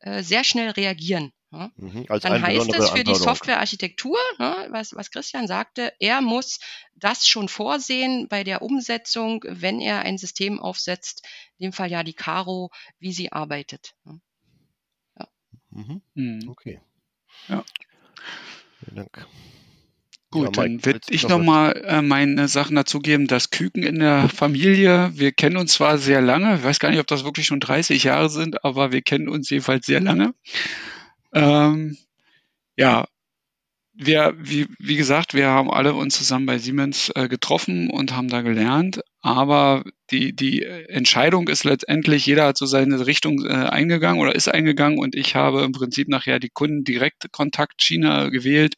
äh, 0.00 0.22
sehr 0.22 0.44
schnell 0.44 0.70
reagieren. 0.70 1.32
Ja? 1.50 1.70
Mhm, 1.76 2.06
Dann 2.06 2.42
heißt 2.42 2.72
es 2.74 2.90
für 2.90 3.04
die 3.04 3.14
Softwarearchitektur, 3.14 4.18
ne, 4.38 4.68
was, 4.70 4.94
was 4.94 5.10
Christian 5.10 5.48
sagte, 5.48 5.92
er 5.98 6.20
muss 6.20 6.60
das 6.94 7.26
schon 7.26 7.48
vorsehen 7.48 8.28
bei 8.28 8.44
der 8.44 8.62
Umsetzung, 8.62 9.42
wenn 9.46 9.80
er 9.80 10.00
ein 10.02 10.18
System 10.18 10.60
aufsetzt, 10.60 11.26
in 11.58 11.66
dem 11.66 11.72
Fall 11.72 11.90
ja 11.90 12.04
die 12.04 12.14
Caro, 12.14 12.70
wie 12.98 13.12
sie 13.12 13.32
arbeitet. 13.32 13.94
Mhm. 15.74 16.00
Mhm. 16.14 16.48
Okay. 16.48 16.80
Ja. 17.48 17.64
Vielen 18.80 18.96
Dank. 18.96 19.26
Gut, 20.30 20.56
ja, 20.56 20.64
dann 20.64 20.84
würde 20.84 21.00
ich 21.10 21.28
nochmal 21.28 21.76
äh, 21.84 22.02
meine 22.02 22.48
Sachen 22.48 22.74
dazugeben. 22.74 23.28
Das 23.28 23.50
Küken 23.50 23.84
in 23.84 24.00
der 24.00 24.28
Familie, 24.28 25.12
wir 25.14 25.30
kennen 25.30 25.56
uns 25.56 25.74
zwar 25.74 25.96
sehr 25.98 26.20
lange, 26.20 26.56
ich 26.56 26.64
weiß 26.64 26.80
gar 26.80 26.90
nicht, 26.90 26.98
ob 26.98 27.06
das 27.06 27.24
wirklich 27.24 27.46
schon 27.46 27.60
30 27.60 28.02
Jahre 28.02 28.28
sind, 28.28 28.64
aber 28.64 28.90
wir 28.90 29.02
kennen 29.02 29.28
uns 29.28 29.48
jedenfalls 29.50 29.86
sehr 29.86 30.00
lange. 30.00 30.34
Ähm, 31.32 31.96
ja, 32.76 33.06
wir, 33.92 34.34
wie, 34.36 34.66
wie 34.80 34.96
gesagt, 34.96 35.34
wir 35.34 35.48
haben 35.48 35.70
alle 35.70 35.94
uns 35.94 36.16
zusammen 36.16 36.46
bei 36.46 36.58
Siemens 36.58 37.12
äh, 37.14 37.28
getroffen 37.28 37.90
und 37.90 38.16
haben 38.16 38.28
da 38.28 38.42
gelernt. 38.42 39.02
Aber 39.24 39.84
die, 40.10 40.36
die 40.36 40.62
Entscheidung 40.64 41.48
ist 41.48 41.64
letztendlich, 41.64 42.26
jeder 42.26 42.44
hat 42.44 42.58
so 42.58 42.66
seine 42.66 43.06
Richtung 43.06 43.42
äh, 43.46 43.54
eingegangen 43.54 44.20
oder 44.20 44.34
ist 44.34 44.48
eingegangen 44.48 44.98
und 44.98 45.14
ich 45.14 45.34
habe 45.34 45.62
im 45.62 45.72
Prinzip 45.72 46.08
nachher 46.08 46.38
die 46.38 46.50
Kunden-Direktkontakt-Schiene 46.50 48.30
gewählt. 48.30 48.74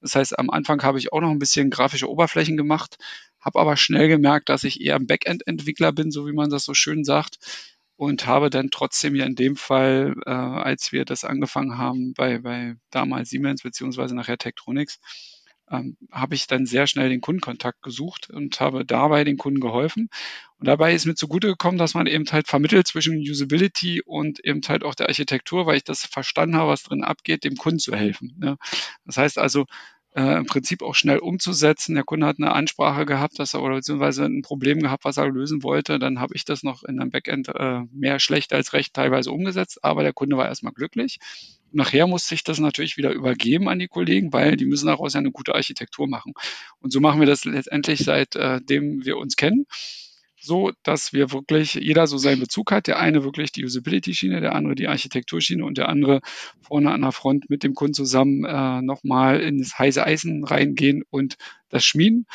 Das 0.00 0.14
heißt, 0.14 0.38
am 0.38 0.48
Anfang 0.48 0.80
habe 0.84 1.00
ich 1.00 1.12
auch 1.12 1.20
noch 1.20 1.30
ein 1.30 1.40
bisschen 1.40 1.70
grafische 1.70 2.08
Oberflächen 2.08 2.56
gemacht, 2.56 2.98
habe 3.40 3.58
aber 3.58 3.76
schnell 3.76 4.06
gemerkt, 4.06 4.48
dass 4.48 4.62
ich 4.62 4.80
eher 4.80 4.94
ein 4.94 5.08
Backend-Entwickler 5.08 5.90
bin, 5.90 6.12
so 6.12 6.24
wie 6.28 6.32
man 6.34 6.50
das 6.50 6.64
so 6.64 6.72
schön 6.72 7.02
sagt 7.02 7.38
und 7.96 8.28
habe 8.28 8.48
dann 8.48 8.70
trotzdem 8.70 9.16
ja 9.16 9.26
in 9.26 9.34
dem 9.34 9.56
Fall, 9.56 10.14
äh, 10.24 10.30
als 10.30 10.92
wir 10.92 11.04
das 11.04 11.24
angefangen 11.24 11.78
haben 11.78 12.14
bei, 12.14 12.38
bei 12.38 12.76
damals 12.90 13.30
Siemens 13.30 13.64
beziehungsweise 13.64 14.14
nachher 14.14 14.38
Tektronix, 14.38 15.00
ähm, 15.70 15.96
habe 16.10 16.34
ich 16.34 16.46
dann 16.46 16.66
sehr 16.66 16.86
schnell 16.86 17.08
den 17.08 17.20
Kundenkontakt 17.20 17.82
gesucht 17.82 18.30
und 18.30 18.60
habe 18.60 18.84
dabei 18.84 19.24
den 19.24 19.36
Kunden 19.36 19.60
geholfen. 19.60 20.08
Und 20.58 20.66
dabei 20.66 20.94
ist 20.94 21.06
mir 21.06 21.14
zugute 21.14 21.46
gekommen, 21.46 21.78
dass 21.78 21.94
man 21.94 22.06
eben 22.06 22.26
halt 22.30 22.48
vermittelt 22.48 22.86
zwischen 22.86 23.18
Usability 23.18 24.02
und 24.04 24.44
eben 24.44 24.60
halt 24.68 24.84
auch 24.84 24.94
der 24.94 25.08
Architektur, 25.08 25.66
weil 25.66 25.76
ich 25.76 25.84
das 25.84 26.04
verstanden 26.04 26.56
habe, 26.56 26.70
was 26.70 26.82
drin 26.82 27.04
abgeht, 27.04 27.44
dem 27.44 27.56
Kunden 27.56 27.78
zu 27.78 27.94
helfen. 27.94 28.34
Ne? 28.38 28.56
Das 29.06 29.16
heißt 29.16 29.38
also, 29.38 29.66
äh, 30.14 30.38
im 30.38 30.46
Prinzip 30.46 30.82
auch 30.82 30.94
schnell 30.94 31.18
umzusetzen. 31.18 31.94
Der 31.94 32.04
Kunde 32.04 32.26
hat 32.26 32.38
eine 32.38 32.52
Ansprache 32.52 33.06
gehabt, 33.06 33.38
dass 33.38 33.54
er 33.54 33.62
oder 33.62 33.76
beziehungsweise 33.76 34.24
ein 34.24 34.42
Problem 34.42 34.80
gehabt, 34.80 35.04
was 35.04 35.16
er 35.16 35.28
lösen 35.28 35.62
wollte. 35.62 35.98
Dann 35.98 36.20
habe 36.20 36.34
ich 36.34 36.44
das 36.44 36.62
noch 36.62 36.82
in 36.82 37.00
einem 37.00 37.10
Backend 37.10 37.48
äh, 37.48 37.82
mehr 37.92 38.18
schlecht 38.18 38.52
als 38.52 38.72
recht 38.72 38.94
teilweise 38.94 39.30
umgesetzt, 39.30 39.84
aber 39.84 40.02
der 40.02 40.12
Kunde 40.12 40.36
war 40.36 40.46
erstmal 40.46 40.72
glücklich. 40.72 41.18
Nachher 41.72 42.08
musste 42.08 42.34
ich 42.34 42.42
das 42.42 42.58
natürlich 42.58 42.96
wieder 42.96 43.12
übergeben 43.12 43.68
an 43.68 43.78
die 43.78 43.86
Kollegen, 43.86 44.32
weil 44.32 44.56
die 44.56 44.66
müssen 44.66 44.88
daraus 44.88 45.14
ja 45.14 45.20
eine 45.20 45.30
gute 45.30 45.54
Architektur 45.54 46.08
machen. 46.08 46.32
Und 46.80 46.92
so 46.92 47.00
machen 47.00 47.20
wir 47.20 47.26
das 47.26 47.44
letztendlich 47.44 48.00
seitdem 48.00 49.00
äh, 49.00 49.04
wir 49.04 49.16
uns 49.18 49.36
kennen 49.36 49.66
so, 50.40 50.72
dass 50.82 51.12
wir 51.12 51.32
wirklich 51.32 51.74
jeder 51.74 52.06
so 52.06 52.18
seinen 52.18 52.40
Bezug 52.40 52.72
hat. 52.72 52.86
Der 52.86 52.98
eine 52.98 53.24
wirklich 53.24 53.52
die 53.52 53.64
Usability-Schiene, 53.64 54.40
der 54.40 54.54
andere 54.54 54.74
die 54.74 54.88
Architekturschiene 54.88 55.64
und 55.64 55.78
der 55.78 55.88
andere 55.88 56.20
vorne 56.60 56.90
an 56.92 57.02
der 57.02 57.12
Front 57.12 57.50
mit 57.50 57.62
dem 57.62 57.74
Kunden 57.74 57.94
zusammen 57.94 58.44
äh, 58.44 58.82
nochmal 58.82 59.40
ins 59.40 59.78
heiße 59.78 60.04
Eisen 60.04 60.44
reingehen 60.44 61.04
und 61.10 61.36
das 61.68 61.84
schmieden 61.84 62.26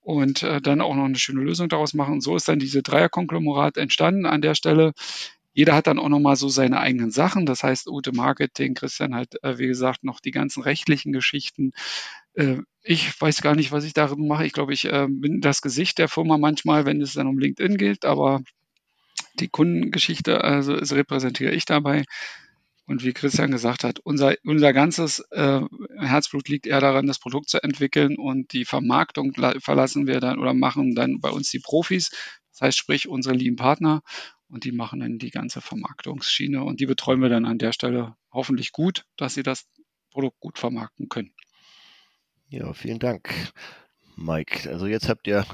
und 0.00 0.42
äh, 0.42 0.62
dann 0.62 0.80
auch 0.80 0.94
noch 0.94 1.04
eine 1.04 1.18
schöne 1.18 1.42
Lösung 1.42 1.68
daraus 1.68 1.92
machen. 1.92 2.22
So 2.22 2.34
ist 2.34 2.48
dann 2.48 2.58
diese 2.58 2.82
Dreierkonglomerat 2.82 3.76
entstanden 3.76 4.24
an 4.24 4.40
der 4.40 4.54
Stelle. 4.54 4.92
Jeder 5.52 5.74
hat 5.74 5.86
dann 5.86 5.98
auch 5.98 6.08
nochmal 6.08 6.36
so 6.36 6.48
seine 6.48 6.80
eigenen 6.80 7.10
Sachen. 7.10 7.44
Das 7.44 7.62
heißt, 7.62 7.88
Ute 7.88 8.12
Marketing, 8.12 8.74
Christian 8.74 9.14
hat, 9.14 9.34
äh, 9.42 9.58
wie 9.58 9.66
gesagt, 9.66 10.04
noch 10.04 10.20
die 10.20 10.30
ganzen 10.30 10.62
rechtlichen 10.62 11.12
Geschichten. 11.12 11.72
Äh, 12.38 12.62
ich 12.82 13.20
weiß 13.20 13.42
gar 13.42 13.54
nicht, 13.54 13.72
was 13.72 13.84
ich 13.84 13.92
darin 13.92 14.26
mache. 14.26 14.46
Ich 14.46 14.52
glaube, 14.52 14.72
ich 14.72 14.84
äh, 14.86 15.06
bin 15.10 15.40
das 15.40 15.60
Gesicht 15.60 15.98
der 15.98 16.08
Firma 16.08 16.38
manchmal, 16.38 16.86
wenn 16.86 17.02
es 17.02 17.14
dann 17.14 17.26
um 17.26 17.38
LinkedIn 17.38 17.76
geht, 17.76 18.04
aber 18.04 18.40
die 19.34 19.48
Kundengeschichte 19.48 20.42
also 20.44 20.74
repräsentiere 20.74 21.52
ich 21.52 21.64
dabei. 21.64 22.04
Und 22.86 23.04
wie 23.04 23.12
Christian 23.12 23.50
gesagt 23.50 23.84
hat, 23.84 23.98
unser, 24.00 24.36
unser 24.44 24.72
ganzes 24.72 25.20
äh, 25.30 25.60
Herzblut 25.98 26.48
liegt 26.48 26.66
eher 26.66 26.80
daran, 26.80 27.06
das 27.06 27.18
Produkt 27.18 27.50
zu 27.50 27.62
entwickeln 27.62 28.16
und 28.16 28.52
die 28.54 28.64
Vermarktung 28.64 29.34
verlassen 29.60 30.06
wir 30.06 30.20
dann 30.20 30.38
oder 30.38 30.54
machen 30.54 30.94
dann 30.94 31.20
bei 31.20 31.30
uns 31.30 31.50
die 31.50 31.58
Profis. 31.58 32.10
Das 32.52 32.62
heißt, 32.62 32.78
sprich 32.78 33.08
unsere 33.08 33.34
lieben 33.34 33.56
Partner 33.56 34.00
und 34.48 34.64
die 34.64 34.72
machen 34.72 35.00
dann 35.00 35.18
die 35.18 35.30
ganze 35.30 35.60
Vermarktungsschiene 35.60 36.64
und 36.64 36.80
die 36.80 36.86
betreuen 36.86 37.20
wir 37.20 37.28
dann 37.28 37.44
an 37.44 37.58
der 37.58 37.72
Stelle 37.72 38.16
hoffentlich 38.32 38.72
gut, 38.72 39.04
dass 39.18 39.34
sie 39.34 39.42
das 39.42 39.66
Produkt 40.10 40.40
gut 40.40 40.58
vermarkten 40.58 41.10
können. 41.10 41.34
Ja, 42.50 42.72
vielen 42.72 42.98
Dank, 42.98 43.52
Mike. 44.16 44.70
Also 44.70 44.86
jetzt 44.86 45.10
habt 45.10 45.26
ihr 45.26 45.44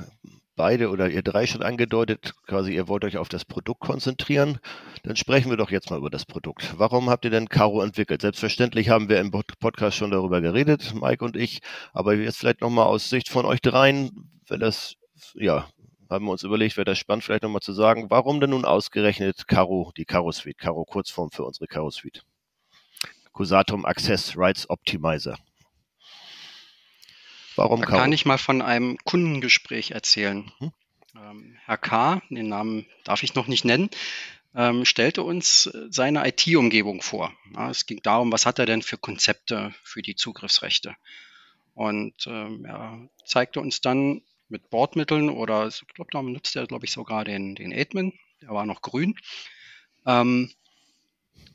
beide 0.55 0.91
oder 0.91 1.11
ihr 1.11 1.23
drei 1.23 1.45
schon 1.45 1.65
angedeutet, 1.65 2.35
quasi 2.47 2.73
ihr 2.73 2.87
wollt 2.87 3.05
euch 3.05 3.17
auf 3.17 3.29
das 3.29 3.45
Produkt 3.45 3.81
konzentrieren. 3.81 4.61
Dann 5.03 5.17
sprechen 5.17 5.51
wir 5.51 5.57
doch 5.57 5.73
jetzt 5.73 5.91
mal 5.91 5.99
über 5.99 6.11
das 6.11 6.25
Produkt. 6.25 6.79
Warum 6.79 7.11
habt 7.11 7.25
ihr 7.25 7.33
denn 7.33 7.49
Caro 7.49 7.83
entwickelt? 7.83 8.23
Selbstverständlich 8.23 8.91
haben 8.91 9.09
wir 9.09 9.19
im 9.19 9.33
Podcast 9.33 9.97
schon 9.97 10.13
darüber 10.13 10.41
geredet, 10.41 10.95
Mike 10.95 11.25
und 11.25 11.37
ich, 11.37 11.63
aber 11.93 12.15
jetzt 12.15 12.39
vielleicht 12.39 12.61
nochmal 12.61 12.87
aus 12.87 13.11
Sicht 13.11 13.29
von 13.29 13.45
euch 13.45 13.61
dreien, 13.61 14.31
wenn 14.47 14.61
das, 14.61 14.95
ja, 15.35 15.69
haben 16.09 16.27
wir 16.27 16.31
uns 16.31 16.45
überlegt, 16.45 16.77
wäre 16.77 16.85
das 16.85 16.99
spannend, 16.99 17.25
vielleicht 17.25 17.43
nochmal 17.43 17.61
zu 17.61 17.73
sagen, 17.73 18.07
warum 18.09 18.41
denn 18.41 18.51
nun 18.51 18.65
ausgerechnet 18.65 19.49
Caro, 19.49 19.91
die 19.97 20.05
Caro 20.05 20.31
Suite, 20.31 20.59
Caro 20.59 20.85
Kurzform 20.85 21.33
für 21.33 21.45
unsere 21.45 21.67
Caro 21.67 21.91
Suite. 21.91 22.23
Cusatum 23.33 23.85
Access 23.85 24.37
Rights 24.37 24.71
Optimizer. 24.71 25.37
Warum 27.57 27.81
da 27.81 27.87
kann 27.87 28.13
ich 28.13 28.25
mal 28.25 28.39
von 28.39 28.63
einem 28.63 28.99
Kundengespräch 29.05 29.93
erzählen. 29.93 30.51
Hm? 30.59 30.73
Ähm, 31.17 31.57
Herr 31.65 31.79
K., 31.79 32.23
den 32.31 32.49
Namen 32.49 32.87
darf 33.05 33.23
ich 33.23 33.35
noch 33.35 33.47
nicht 33.47 33.65
nennen, 33.65 33.91
ähm, 34.55 34.85
stellte 34.85 35.23
uns 35.23 35.71
seine 35.91 36.27
IT-Umgebung 36.27 37.03
vor. 37.03 37.33
Ja, 37.55 37.71
es 37.71 37.87
ging 37.87 38.01
darum, 38.03 38.33
was 38.33 38.47
hat 38.47 38.59
er 38.59 38.67
denn 38.67 38.83
für 38.83 38.99
Konzepte 38.99 39.75
für 39.83 40.03
die 40.03 40.17
Zugriffsrechte. 40.17 40.95
Und 41.75 42.27
ähm, 42.27 42.65
er 42.65 43.09
zeigte 43.25 43.61
uns 43.61 43.81
dann 43.81 44.23
mit 44.49 44.71
Bordmitteln 44.71 45.31
oder 45.31 45.67
ich 45.67 45.83
glaube, 45.95 46.11
da 46.13 46.23
nutzt 46.23 46.55
er, 46.55 46.67
glaube 46.67 46.85
ich, 46.85 46.93
sogar 46.93 47.25
den, 47.25 47.55
den 47.55 47.73
Admin, 47.73 48.13
der 48.41 48.51
war 48.51 48.67
noch 48.67 48.83
grün. 48.83 49.17
Ähm, 50.07 50.53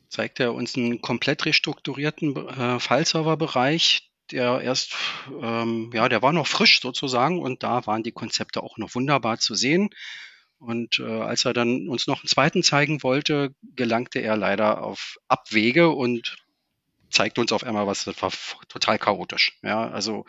zeigt 0.10 0.40
er 0.40 0.54
uns 0.54 0.76
einen 0.76 1.02
komplett 1.02 1.46
restrukturierten 1.46 2.36
äh, 2.36 2.80
File-Server-Bereich, 2.80 4.09
der 4.32 4.62
erst, 4.62 4.96
ähm, 5.42 5.92
ja, 5.94 6.10
der 6.10 6.22
war 6.22 6.34
noch 6.34 6.48
frisch 6.48 6.82
sozusagen 6.82 7.40
und 7.40 7.64
da 7.64 7.86
waren 7.86 8.04
die 8.04 8.12
Konzepte 8.12 8.64
auch 8.64 8.78
noch 8.78 8.96
wunderbar 8.96 9.40
zu 9.40 9.56
sehen. 9.56 9.90
Und 10.60 11.00
äh, 11.00 11.22
als 11.22 11.46
er 11.46 11.54
dann 11.54 11.88
uns 11.88 12.08
noch 12.08 12.22
einen 12.22 12.28
zweiten 12.28 12.64
zeigen 12.64 13.02
wollte, 13.02 13.56
gelangte 13.76 14.20
er 14.20 14.36
leider 14.36 14.84
auf 14.84 15.18
Abwege 15.30 15.90
und 15.90 16.36
zeigte 17.10 17.42
uns 17.42 17.52
auf 17.52 17.64
einmal 17.64 17.88
was, 17.88 18.04
das 18.04 18.22
war 18.22 18.32
total 18.68 19.00
chaotisch. 19.00 19.58
Ja, 19.64 19.90
also 19.90 20.26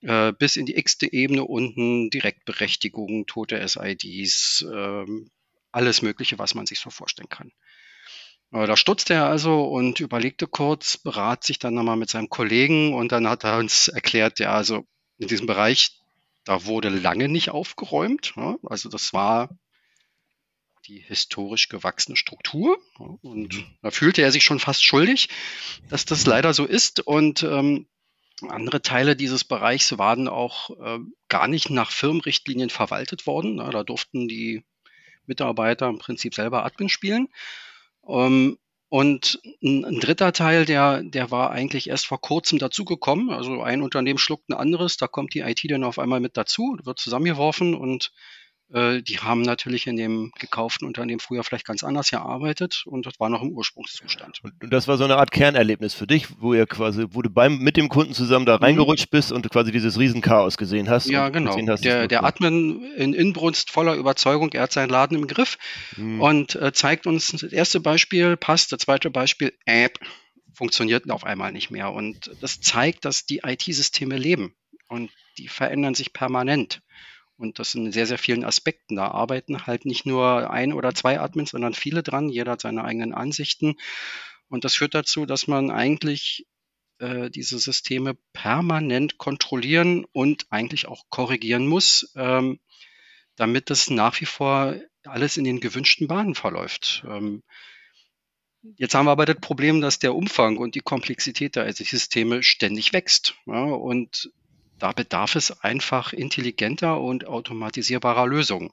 äh, 0.00 0.32
bis 0.32 0.56
in 0.56 0.66
die 0.66 0.76
x-te 0.76 1.12
Ebene 1.12 1.44
unten, 1.44 2.10
Direktberechtigungen, 2.10 3.26
tote 3.26 3.66
SIDs, 3.66 4.66
äh, 4.72 5.04
alles 5.70 6.02
Mögliche, 6.02 6.38
was 6.38 6.54
man 6.54 6.66
sich 6.66 6.80
so 6.80 6.90
vorstellen 6.90 7.28
kann. 7.28 7.52
Äh, 8.52 8.66
da 8.66 8.76
stutzte 8.76 9.14
er 9.14 9.26
also 9.26 9.64
und 9.64 10.00
überlegte 10.00 10.46
kurz, 10.46 10.96
berat 10.96 11.44
sich 11.44 11.58
dann 11.58 11.74
nochmal 11.74 11.96
mit 11.96 12.10
seinem 12.10 12.28
Kollegen 12.28 12.94
und 12.94 13.12
dann 13.12 13.28
hat 13.28 13.44
er 13.44 13.58
uns 13.58 13.88
erklärt, 13.88 14.38
ja, 14.38 14.52
also 14.52 14.84
in 15.18 15.28
diesem 15.28 15.46
Bereich, 15.46 16.00
da 16.44 16.64
wurde 16.64 16.88
lange 16.88 17.28
nicht 17.28 17.50
aufgeräumt. 17.50 18.34
Also 18.62 18.88
das 18.88 19.12
war 19.12 19.50
die 20.86 21.00
historisch 21.00 21.68
gewachsene 21.68 22.16
Struktur. 22.16 22.78
Und 22.98 23.54
mhm. 23.54 23.66
da 23.82 23.90
fühlte 23.90 24.22
er 24.22 24.32
sich 24.32 24.44
schon 24.44 24.58
fast 24.58 24.84
schuldig, 24.84 25.28
dass 25.90 26.04
das 26.04 26.26
leider 26.26 26.54
so 26.54 26.64
ist. 26.64 27.00
Und 27.00 27.42
ähm, 27.42 27.86
andere 28.48 28.80
Teile 28.80 29.16
dieses 29.16 29.44
Bereichs 29.44 29.98
waren 29.98 30.28
auch 30.28 30.70
äh, 30.80 30.98
gar 31.28 31.48
nicht 31.48 31.70
nach 31.70 31.90
Firmenrichtlinien 31.90 32.70
verwaltet 32.70 33.26
worden. 33.26 33.56
Na, 33.56 33.68
da 33.70 33.84
durften 33.84 34.28
die 34.28 34.64
Mitarbeiter 35.26 35.88
im 35.88 35.98
Prinzip 35.98 36.34
selber 36.34 36.64
Admin 36.64 36.88
spielen. 36.88 37.28
Ähm, 38.08 38.58
und 38.90 39.40
ein, 39.62 39.84
ein, 39.84 40.00
dritter 40.00 40.32
Teil, 40.32 40.64
der, 40.64 41.02
der 41.02 41.30
war 41.30 41.50
eigentlich 41.50 41.90
erst 41.90 42.06
vor 42.06 42.20
kurzem 42.20 42.58
dazugekommen. 42.58 43.30
Also 43.30 43.60
ein 43.62 43.82
Unternehmen 43.82 44.18
schluckt 44.18 44.48
ein 44.48 44.54
anderes, 44.54 44.96
da 44.96 45.06
kommt 45.06 45.34
die 45.34 45.40
IT 45.40 45.60
dann 45.70 45.84
auf 45.84 45.98
einmal 45.98 46.20
mit 46.20 46.36
dazu, 46.38 46.78
wird 46.84 46.98
zusammengeworfen 46.98 47.74
und 47.74 48.12
die 48.70 49.18
haben 49.18 49.40
natürlich 49.42 49.86
in 49.86 49.96
dem 49.96 50.30
gekauften 50.38 50.86
Unternehmen 50.86 51.20
früher 51.20 51.42
vielleicht 51.42 51.66
ganz 51.66 51.82
anders 51.82 52.10
gearbeitet 52.10 52.82
und 52.84 53.06
das 53.06 53.18
war 53.18 53.30
noch 53.30 53.40
im 53.40 53.52
Ursprungszustand. 53.52 54.40
Und 54.42 54.70
das 54.70 54.86
war 54.86 54.98
so 54.98 55.04
eine 55.04 55.16
Art 55.16 55.30
Kernerlebnis 55.30 55.94
für 55.94 56.06
dich, 56.06 56.26
wo 56.38 56.52
ihr 56.52 56.66
quasi, 56.66 57.06
wo 57.10 57.22
du 57.22 57.30
beim, 57.30 57.58
mit 57.60 57.78
dem 57.78 57.88
Kunden 57.88 58.12
zusammen 58.12 58.44
da 58.44 58.58
mhm. 58.58 58.64
reingerutscht 58.64 59.10
bist 59.10 59.32
und 59.32 59.48
quasi 59.50 59.72
dieses 59.72 59.98
Riesenchaos 59.98 60.58
gesehen 60.58 60.90
hast. 60.90 61.08
Ja, 61.08 61.30
genau. 61.30 61.56
Hast, 61.66 61.84
der, 61.84 62.08
der 62.08 62.24
Admin 62.24 62.84
in 62.96 63.14
Inbrunst 63.14 63.70
voller 63.70 63.94
Überzeugung, 63.94 64.52
er 64.52 64.62
hat 64.62 64.72
seinen 64.72 64.90
Laden 64.90 65.16
im 65.16 65.26
Griff 65.26 65.56
mhm. 65.96 66.20
und 66.20 66.54
äh, 66.56 66.72
zeigt 66.72 67.06
uns 67.06 67.28
das 67.28 67.44
erste 67.44 67.80
Beispiel, 67.80 68.36
passt, 68.36 68.72
das 68.72 68.80
zweite 68.80 69.10
Beispiel, 69.10 69.54
App, 69.64 69.98
funktioniert 70.52 71.08
auf 71.10 71.24
einmal 71.24 71.52
nicht 71.52 71.70
mehr. 71.70 71.92
Und 71.92 72.30
das 72.40 72.60
zeigt, 72.60 73.04
dass 73.04 73.24
die 73.24 73.40
IT-Systeme 73.44 74.18
leben 74.18 74.54
und 74.88 75.10
die 75.38 75.48
verändern 75.48 75.94
sich 75.94 76.12
permanent. 76.12 76.82
Und 77.38 77.58
das 77.58 77.74
in 77.74 77.92
sehr, 77.92 78.06
sehr 78.06 78.18
vielen 78.18 78.44
Aspekten. 78.44 78.96
Da 78.96 79.08
arbeiten 79.08 79.66
halt 79.66 79.84
nicht 79.84 80.04
nur 80.04 80.50
ein 80.50 80.72
oder 80.72 80.94
zwei 80.94 81.20
Admins, 81.20 81.50
sondern 81.50 81.72
viele 81.72 82.02
dran. 82.02 82.28
Jeder 82.28 82.52
hat 82.52 82.60
seine 82.60 82.84
eigenen 82.84 83.14
Ansichten. 83.14 83.76
Und 84.48 84.64
das 84.64 84.74
führt 84.74 84.94
dazu, 84.94 85.24
dass 85.24 85.46
man 85.46 85.70
eigentlich 85.70 86.46
äh, 86.98 87.30
diese 87.30 87.58
Systeme 87.58 88.16
permanent 88.32 89.18
kontrollieren 89.18 90.04
und 90.12 90.46
eigentlich 90.50 90.88
auch 90.88 91.04
korrigieren 91.10 91.66
muss, 91.66 92.12
ähm, 92.16 92.58
damit 93.36 93.70
das 93.70 93.88
nach 93.88 94.20
wie 94.20 94.26
vor 94.26 94.74
alles 95.04 95.36
in 95.36 95.44
den 95.44 95.60
gewünschten 95.60 96.08
Bahnen 96.08 96.34
verläuft. 96.34 97.04
Ähm, 97.06 97.44
Jetzt 98.76 98.94
haben 98.94 99.06
wir 99.06 99.12
aber 99.12 99.24
das 99.24 99.40
Problem, 99.40 99.80
dass 99.80 99.98
der 99.98 100.14
Umfang 100.14 100.56
und 100.56 100.74
die 100.74 100.80
Komplexität 100.80 101.56
der 101.56 101.68
IT-Systeme 101.68 102.42
ständig 102.42 102.92
wächst. 102.92 103.36
Ja, 103.46 103.62
und 103.62 104.30
da 104.78 104.92
bedarf 104.92 105.34
es 105.34 105.60
einfach 105.62 106.12
intelligenter 106.12 107.00
und 107.00 107.26
automatisierbarer 107.26 108.26
Lösungen. 108.26 108.70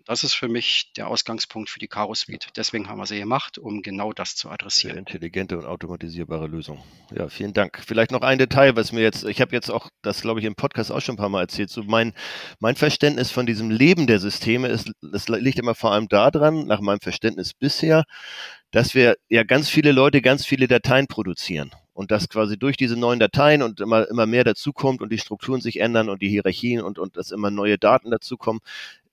Und 0.00 0.08
das 0.08 0.24
ist 0.24 0.32
für 0.32 0.48
mich 0.48 0.92
der 0.96 1.08
Ausgangspunkt 1.08 1.68
für 1.68 1.78
die 1.78 1.86
Caro 1.86 2.14
Suite. 2.14 2.48
Deswegen 2.56 2.88
haben 2.88 2.98
wir 2.98 3.04
sie 3.04 3.18
gemacht, 3.18 3.58
um 3.58 3.82
genau 3.82 4.14
das 4.14 4.34
zu 4.34 4.48
adressieren. 4.48 4.94
Sehr 4.94 4.98
intelligente 4.98 5.58
und 5.58 5.66
automatisierbare 5.66 6.46
Lösung. 6.46 6.82
Ja, 7.14 7.28
vielen 7.28 7.52
Dank. 7.52 7.82
Vielleicht 7.86 8.10
noch 8.10 8.22
ein 8.22 8.38
Detail, 8.38 8.76
was 8.76 8.92
mir 8.92 9.02
jetzt, 9.02 9.24
ich 9.24 9.42
habe 9.42 9.54
jetzt 9.54 9.70
auch 9.70 9.90
das, 10.00 10.22
glaube 10.22 10.40
ich, 10.40 10.46
im 10.46 10.54
Podcast 10.54 10.90
auch 10.90 11.02
schon 11.02 11.16
ein 11.16 11.18
paar 11.18 11.28
Mal 11.28 11.42
erzählt. 11.42 11.68
So 11.68 11.82
mein, 11.82 12.14
mein 12.60 12.76
Verständnis 12.76 13.30
von 13.30 13.44
diesem 13.44 13.70
Leben 13.70 14.06
der 14.06 14.20
Systeme 14.20 14.68
ist, 14.68 14.90
es 15.12 15.28
liegt 15.28 15.58
immer 15.58 15.74
vor 15.74 15.92
allem 15.92 16.08
daran, 16.08 16.66
nach 16.66 16.80
meinem 16.80 17.00
Verständnis 17.00 17.52
bisher, 17.52 18.04
dass 18.70 18.94
wir 18.94 19.16
ja 19.28 19.42
ganz 19.42 19.68
viele 19.68 19.92
Leute 19.92 20.22
ganz 20.22 20.46
viele 20.46 20.68
Dateien 20.68 21.06
produzieren 21.06 21.70
und 21.92 22.10
dass 22.10 22.28
quasi 22.28 22.58
durch 22.58 22.76
diese 22.76 22.96
neuen 22.96 23.18
Dateien 23.18 23.62
und 23.62 23.80
immer, 23.80 24.08
immer 24.08 24.26
mehr 24.26 24.44
dazukommt 24.44 25.02
und 25.02 25.10
die 25.10 25.18
Strukturen 25.18 25.60
sich 25.60 25.80
ändern 25.80 26.08
und 26.08 26.22
die 26.22 26.28
Hierarchien 26.28 26.82
und, 26.82 26.98
und 26.98 27.16
dass 27.16 27.30
immer 27.30 27.50
neue 27.50 27.78
Daten 27.78 28.10
dazukommen. 28.10 28.60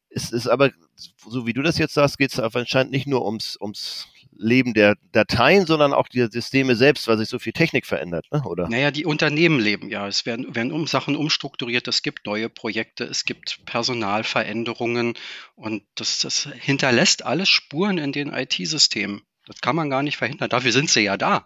Es 0.10 0.32
ist 0.32 0.48
aber, 0.48 0.72
so 0.96 1.46
wie 1.46 1.54
du 1.54 1.62
das 1.62 1.78
jetzt 1.78 1.94
sagst, 1.94 2.18
geht 2.18 2.32
es 2.32 2.40
anscheinend 2.40 2.92
nicht 2.92 3.08
nur 3.08 3.26
ums, 3.26 3.58
ums 3.60 4.08
Leben 4.40 4.74
der 4.74 4.96
Dateien, 5.12 5.66
sondern 5.66 5.94
auch 5.94 6.08
die 6.08 6.28
Systeme 6.32 6.76
selbst, 6.76 7.08
weil 7.08 7.18
sich 7.18 7.28
so 7.28 7.40
viel 7.40 7.54
Technik 7.54 7.86
verändert, 7.86 8.28
ne? 8.32 8.44
oder? 8.44 8.70
Naja, 8.70 8.92
die 8.92 9.06
Unternehmen 9.06 9.60
leben 9.60 9.90
ja. 9.90 10.08
Es 10.08 10.26
werden, 10.26 10.56
werden 10.56 10.72
um 10.72 10.88
Sachen 10.88 11.16
umstrukturiert, 11.16 11.88
es 11.88 12.04
gibt 12.04 12.26
neue 12.26 12.50
Projekte, 12.50 13.04
es 13.04 13.26
gibt 13.26 13.66
Personalveränderungen 13.66 15.16
und 15.56 15.84
das, 15.96 16.20
das 16.20 16.48
hinterlässt 16.60 17.26
alles 17.26 17.50
Spuren 17.50 17.98
in 17.98 18.12
den 18.12 18.32
IT-Systemen. 18.32 19.24
Das 19.48 19.62
kann 19.62 19.76
man 19.76 19.90
gar 19.90 20.04
nicht 20.04 20.18
verhindern. 20.18 20.50
Dafür 20.50 20.72
sind 20.72 20.90
sie 20.90 21.02
ja 21.02 21.18
da. 21.18 21.46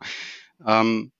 Ähm, 0.66 1.12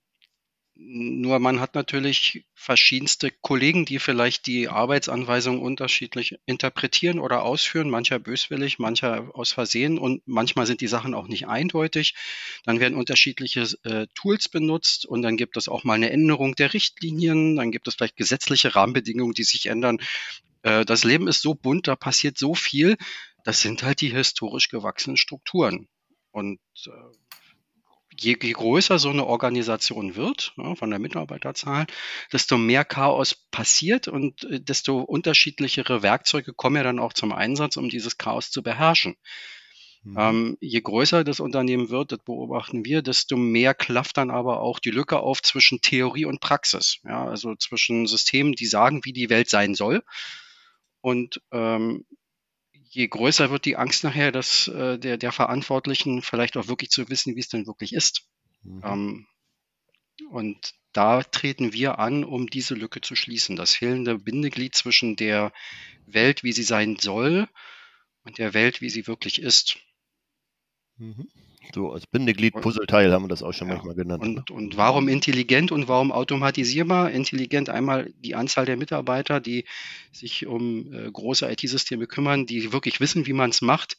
nur 0.84 1.38
man 1.38 1.60
hat 1.60 1.76
natürlich 1.76 2.46
verschiedenste 2.56 3.30
Kollegen, 3.30 3.86
die 3.86 4.00
vielleicht 4.00 4.48
die 4.48 4.68
Arbeitsanweisungen 4.68 5.62
unterschiedlich 5.62 6.40
interpretieren 6.48 7.20
oder 7.20 7.44
ausführen, 7.44 7.90
mancher 7.90 8.18
böswillig, 8.18 8.80
mancher 8.80 9.30
aus 9.34 9.52
Versehen 9.52 10.00
und 10.00 10.24
manchmal 10.26 10.66
sind 10.66 10.82
die 10.82 10.88
Sachen 10.88 11.14
auch 11.14 11.28
nicht 11.28 11.48
eindeutig. 11.48 12.16
Dann 12.66 12.80
werden 12.80 12.98
unterschiedliche 12.98 13.68
äh, 13.84 14.08
Tools 14.16 14.50
benutzt 14.50 15.06
und 15.06 15.22
dann 15.22 15.38
gibt 15.38 15.56
es 15.56 15.68
auch 15.68 15.84
mal 15.84 15.94
eine 15.94 16.10
Änderung 16.10 16.56
der 16.56 16.74
Richtlinien, 16.74 17.58
dann 17.58 17.72
gibt 17.72 17.88
es 17.88 17.96
vielleicht 17.96 18.18
gesetzliche 18.18 18.74
Rahmenbedingungen, 18.76 19.34
die 19.34 19.44
sich 19.44 19.68
ändern. 19.68 20.00
Äh, 20.64 20.84
das 20.86 21.04
Leben 21.04 21.28
ist 21.28 21.42
so 21.44 21.54
bunt, 21.54 21.88
da 21.88 21.96
passiert 21.96 22.40
so 22.40 22.56
viel. 22.56 22.98
Das 23.44 23.62
sind 23.62 23.84
halt 23.84 24.02
die 24.02 24.10
historisch 24.10 24.70
gewachsenen 24.70 25.18
Strukturen. 25.18 25.88
Und 26.32 26.60
äh, 26.86 26.92
je, 28.18 28.38
je 28.42 28.52
größer 28.52 29.00
so 29.00 29.10
eine 29.10 29.26
Organisation 29.26 30.16
wird, 30.16 30.54
ja, 30.58 30.76
von 30.76 30.90
der 30.90 31.00
Mitarbeiterzahl, 31.00 31.88
desto 32.32 32.58
mehr 32.58 32.86
Chaos 32.86 33.36
passiert 33.52 34.08
und 34.08 34.44
äh, 34.46 34.60
desto 34.60 35.00
unterschiedlichere 35.00 36.04
Werkzeuge 36.04 36.54
kommen 36.54 36.78
ja 36.78 36.84
dann 36.84 37.00
auch 37.00 37.14
zum 37.14 37.32
Einsatz, 37.32 37.78
um 37.78 37.90
dieses 37.90 38.18
Chaos 38.18 38.52
zu 38.52 38.64
beherrschen. 38.64 39.16
Mhm. 40.04 40.16
Ähm, 40.18 40.58
je 40.62 40.82
größer 40.82 41.24
das 41.24 41.40
Unternehmen 41.40 41.90
wird, 41.90 42.12
das 42.12 42.20
beobachten 42.20 42.86
wir, 42.86 43.02
desto 43.02 43.38
mehr 43.38 43.74
klafft 43.74 44.18
dann 44.18 44.32
aber 44.32 44.62
auch 44.62 44.80
die 44.80 44.90
Lücke 44.90 45.20
auf 45.20 45.42
zwischen 45.42 45.82
Theorie 45.82 46.26
und 46.26 46.40
Praxis. 46.40 46.98
Ja, 47.04 47.26
also 47.26 47.56
zwischen 47.56 48.08
Systemen, 48.08 48.54
die 48.54 48.66
sagen, 48.66 49.02
wie 49.04 49.14
die 49.14 49.30
Welt 49.30 49.50
sein 49.50 49.76
soll 49.76 50.04
und 51.02 51.42
ähm, 51.52 52.06
je 52.92 53.08
größer 53.08 53.50
wird 53.50 53.66
die 53.66 53.78
Angst 53.78 54.04
nachher, 54.04 54.32
dass 54.32 54.68
äh, 54.68 55.00
der, 55.00 55.18
der 55.18 55.32
Verantwortlichen 55.32 56.22
vielleicht 56.22 56.58
auch 56.58 56.68
wirklich 56.68 56.90
zu 56.92 57.10
wissen, 57.10 57.36
wie 57.36 57.40
es 57.40 57.48
denn 57.48 57.66
wirklich 57.66 57.94
ist. 57.94 58.28
Mhm. 58.64 58.82
Ähm, 58.84 59.28
und 60.30 60.74
da 60.92 61.24
treten 61.24 61.72
wir 61.74 62.00
an, 62.00 62.26
um 62.26 62.48
diese 62.48 62.76
Lücke 62.76 63.00
zu 63.00 63.16
schließen. 63.16 63.56
Das 63.56 63.76
fehlende 63.76 64.20
Bindeglied 64.20 64.76
zwischen 64.76 65.16
der 65.16 65.54
Welt, 66.06 66.44
wie 66.44 66.52
sie 66.52 66.64
sein 66.64 66.98
soll, 67.00 67.48
und 68.24 68.38
der 68.38 68.54
Welt, 68.54 68.82
wie 68.82 68.90
sie 68.90 69.08
wirklich 69.08 69.42
ist. 69.42 69.78
Mhm. 70.98 71.28
So 71.74 71.92
als 71.92 72.08
Bindeglied, 72.08 72.54
Puzzleteil 72.54 73.12
haben 73.12 73.24
wir 73.24 73.30
das 73.30 73.44
auch 73.44 73.54
schon 73.54 73.68
ja. 73.68 73.76
manchmal 73.76 73.96
genannt. 73.96 74.24
Und, 74.24 74.50
ne? 74.50 74.56
und 74.56 74.78
warum 74.78 75.08
intelligent 75.08 75.72
und 75.72 75.88
warum 75.88 76.12
automatisierbar? 76.12 77.12
Intelligent 77.12 77.70
einmal 77.70 78.12
die 78.20 78.36
Anzahl 78.36 78.66
der 78.66 78.78
Mitarbeiter, 78.78 79.40
die 79.40 79.66
sich 80.12 80.48
um 80.48 80.92
äh, 80.94 81.10
große 81.12 81.50
IT-Systeme 81.50 82.08
kümmern, 82.08 82.46
die 82.46 82.74
wirklich 82.74 83.00
wissen, 83.00 83.26
wie 83.28 83.34
man 83.34 83.52
es 83.52 83.62
macht 83.62 83.98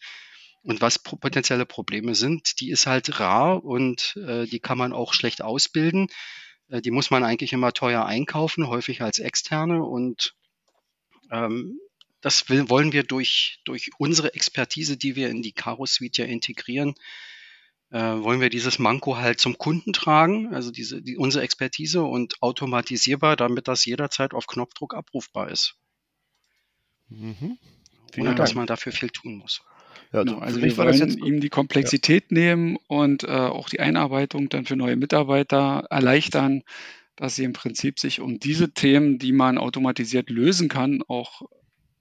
und 0.62 0.80
was 0.80 0.98
potenzielle 0.98 1.66
Probleme 1.66 2.14
sind. 2.14 2.60
Die 2.60 2.70
ist 2.70 2.86
halt 2.86 3.20
rar 3.20 3.64
und 3.64 4.16
äh, 4.16 4.46
die 4.46 4.60
kann 4.60 4.78
man 4.78 4.92
auch 4.92 5.14
schlecht 5.14 5.42
ausbilden. 5.42 6.08
Äh, 6.68 6.82
die 6.82 6.90
muss 6.90 7.10
man 7.10 7.24
eigentlich 7.24 7.52
immer 7.52 7.72
teuer 7.72 8.04
einkaufen, 8.04 8.66
häufig 8.66 9.02
als 9.02 9.18
externe 9.18 9.82
und 9.84 10.34
ähm, 11.30 11.78
das 12.20 12.48
will, 12.48 12.68
wollen 12.68 12.92
wir 12.92 13.02
durch, 13.02 13.58
durch 13.64 13.90
unsere 13.98 14.34
Expertise, 14.34 14.96
die 14.96 15.16
wir 15.16 15.28
in 15.28 15.42
die 15.42 15.52
Caro 15.52 15.86
Suite 15.86 16.18
ja 16.18 16.24
integrieren, 16.24 16.94
äh, 17.92 18.22
wollen 18.22 18.40
wir 18.40 18.48
dieses 18.48 18.78
Manko 18.78 19.18
halt 19.18 19.38
zum 19.38 19.58
Kunden 19.58 19.92
tragen, 19.92 20.54
also 20.54 20.70
diese, 20.70 21.02
die, 21.02 21.18
unsere 21.18 21.44
Expertise 21.44 22.02
und 22.02 22.42
automatisierbar, 22.42 23.36
damit 23.36 23.68
das 23.68 23.84
jederzeit 23.84 24.32
auf 24.32 24.46
Knopfdruck 24.46 24.94
abrufbar 24.94 25.50
ist. 25.50 25.76
Mhm. 27.10 27.58
Ohne 28.16 28.24
Dank. 28.24 28.36
dass 28.38 28.54
man 28.54 28.66
dafür 28.66 28.92
viel 28.92 29.10
tun 29.10 29.36
muss. 29.36 29.62
Ja, 30.10 30.20
also, 30.20 30.34
genau, 30.34 30.44
also 30.44 30.62
wir 30.62 30.76
wollen 30.76 31.18
ihm 31.18 31.40
die 31.40 31.50
Komplexität 31.50 32.24
ja. 32.30 32.38
nehmen 32.38 32.78
und 32.86 33.24
äh, 33.24 33.28
auch 33.28 33.68
die 33.68 33.80
Einarbeitung 33.80 34.48
dann 34.48 34.64
für 34.64 34.76
neue 34.76 34.96
Mitarbeiter 34.96 35.86
erleichtern, 35.90 36.62
dass 37.16 37.36
sie 37.36 37.44
im 37.44 37.52
Prinzip 37.52 37.98
sich 37.98 38.20
um 38.20 38.38
diese 38.38 38.72
Themen, 38.72 39.18
die 39.18 39.32
man 39.32 39.58
automatisiert 39.58 40.30
lösen 40.30 40.70
kann, 40.70 41.02
auch 41.08 41.42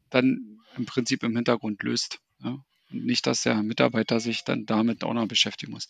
dann 0.09 0.59
im 0.77 0.85
Prinzip 0.85 1.23
im 1.23 1.35
Hintergrund 1.35 1.83
löst. 1.83 2.19
Ja? 2.43 2.63
Nicht, 2.91 3.27
dass 3.27 3.43
der 3.43 3.61
Mitarbeiter 3.63 4.19
sich 4.19 4.43
dann 4.43 4.65
damit 4.65 5.03
auch 5.03 5.13
noch 5.13 5.27
beschäftigen 5.27 5.71
muss. 5.71 5.87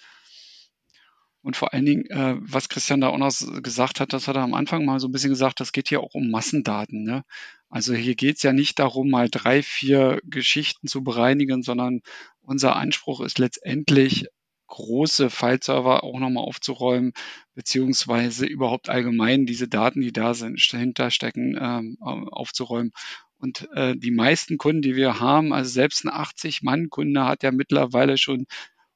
Und 1.44 1.56
vor 1.56 1.74
allen 1.74 1.86
Dingen, 1.86 2.06
äh, 2.12 2.36
was 2.40 2.70
Christian 2.70 3.02
da 3.02 3.10
auch 3.10 3.18
noch 3.18 3.32
gesagt 3.64 4.00
hat, 4.00 4.14
das 4.14 4.28
hat 4.28 4.36
er 4.36 4.44
am 4.44 4.54
Anfang 4.54 4.86
mal 4.86 5.00
so 5.00 5.08
ein 5.08 5.12
bisschen 5.12 5.32
gesagt, 5.32 5.60
das 5.60 5.72
geht 5.72 5.90
hier 5.90 6.02
auch 6.02 6.14
um 6.14 6.30
Massendaten. 6.30 7.04
Ne? 7.04 7.24
Also 7.68 7.96
hier 7.96 8.16
geht 8.16 8.38
es 8.38 8.44
ja 8.44 8.54
nicht 8.54 8.78
darum, 8.78 9.10
mal 9.10 9.28
drei, 9.30 9.64
vier 9.64 10.20
Geschichten 10.24 10.88
zu 10.88 11.04
bereinigen, 11.04 11.64
sondern 11.64 12.02
unser 12.42 12.76
Anspruch 12.76 13.22
ist 13.22 13.40
letztendlich, 13.40 14.28
große 14.72 15.30
File-Server 15.30 16.04
auch 16.04 16.18
nochmal 16.18 16.46
aufzuräumen, 16.46 17.12
beziehungsweise 17.56 18.46
überhaupt 18.46 18.88
allgemein 18.88 19.46
diese 19.46 19.68
Daten, 19.68 20.00
die 20.00 20.14
da 20.14 20.34
sind, 20.34 20.60
hinterstecken, 20.60 21.58
ähm, 21.62 21.98
aufzuräumen 22.00 22.94
und 23.42 23.68
äh, 23.74 23.96
die 23.98 24.12
meisten 24.12 24.58
Kunden, 24.58 24.84
die 24.84 24.96
wir 24.96 25.20
haben, 25.20 25.52
also 25.52 25.70
selbst 25.70 26.06
ein 26.06 26.12
80-Mann-Kunde 26.12 27.26
hat 27.26 27.42
ja 27.42 27.52
mittlerweile 27.52 28.18
schon 28.18 28.46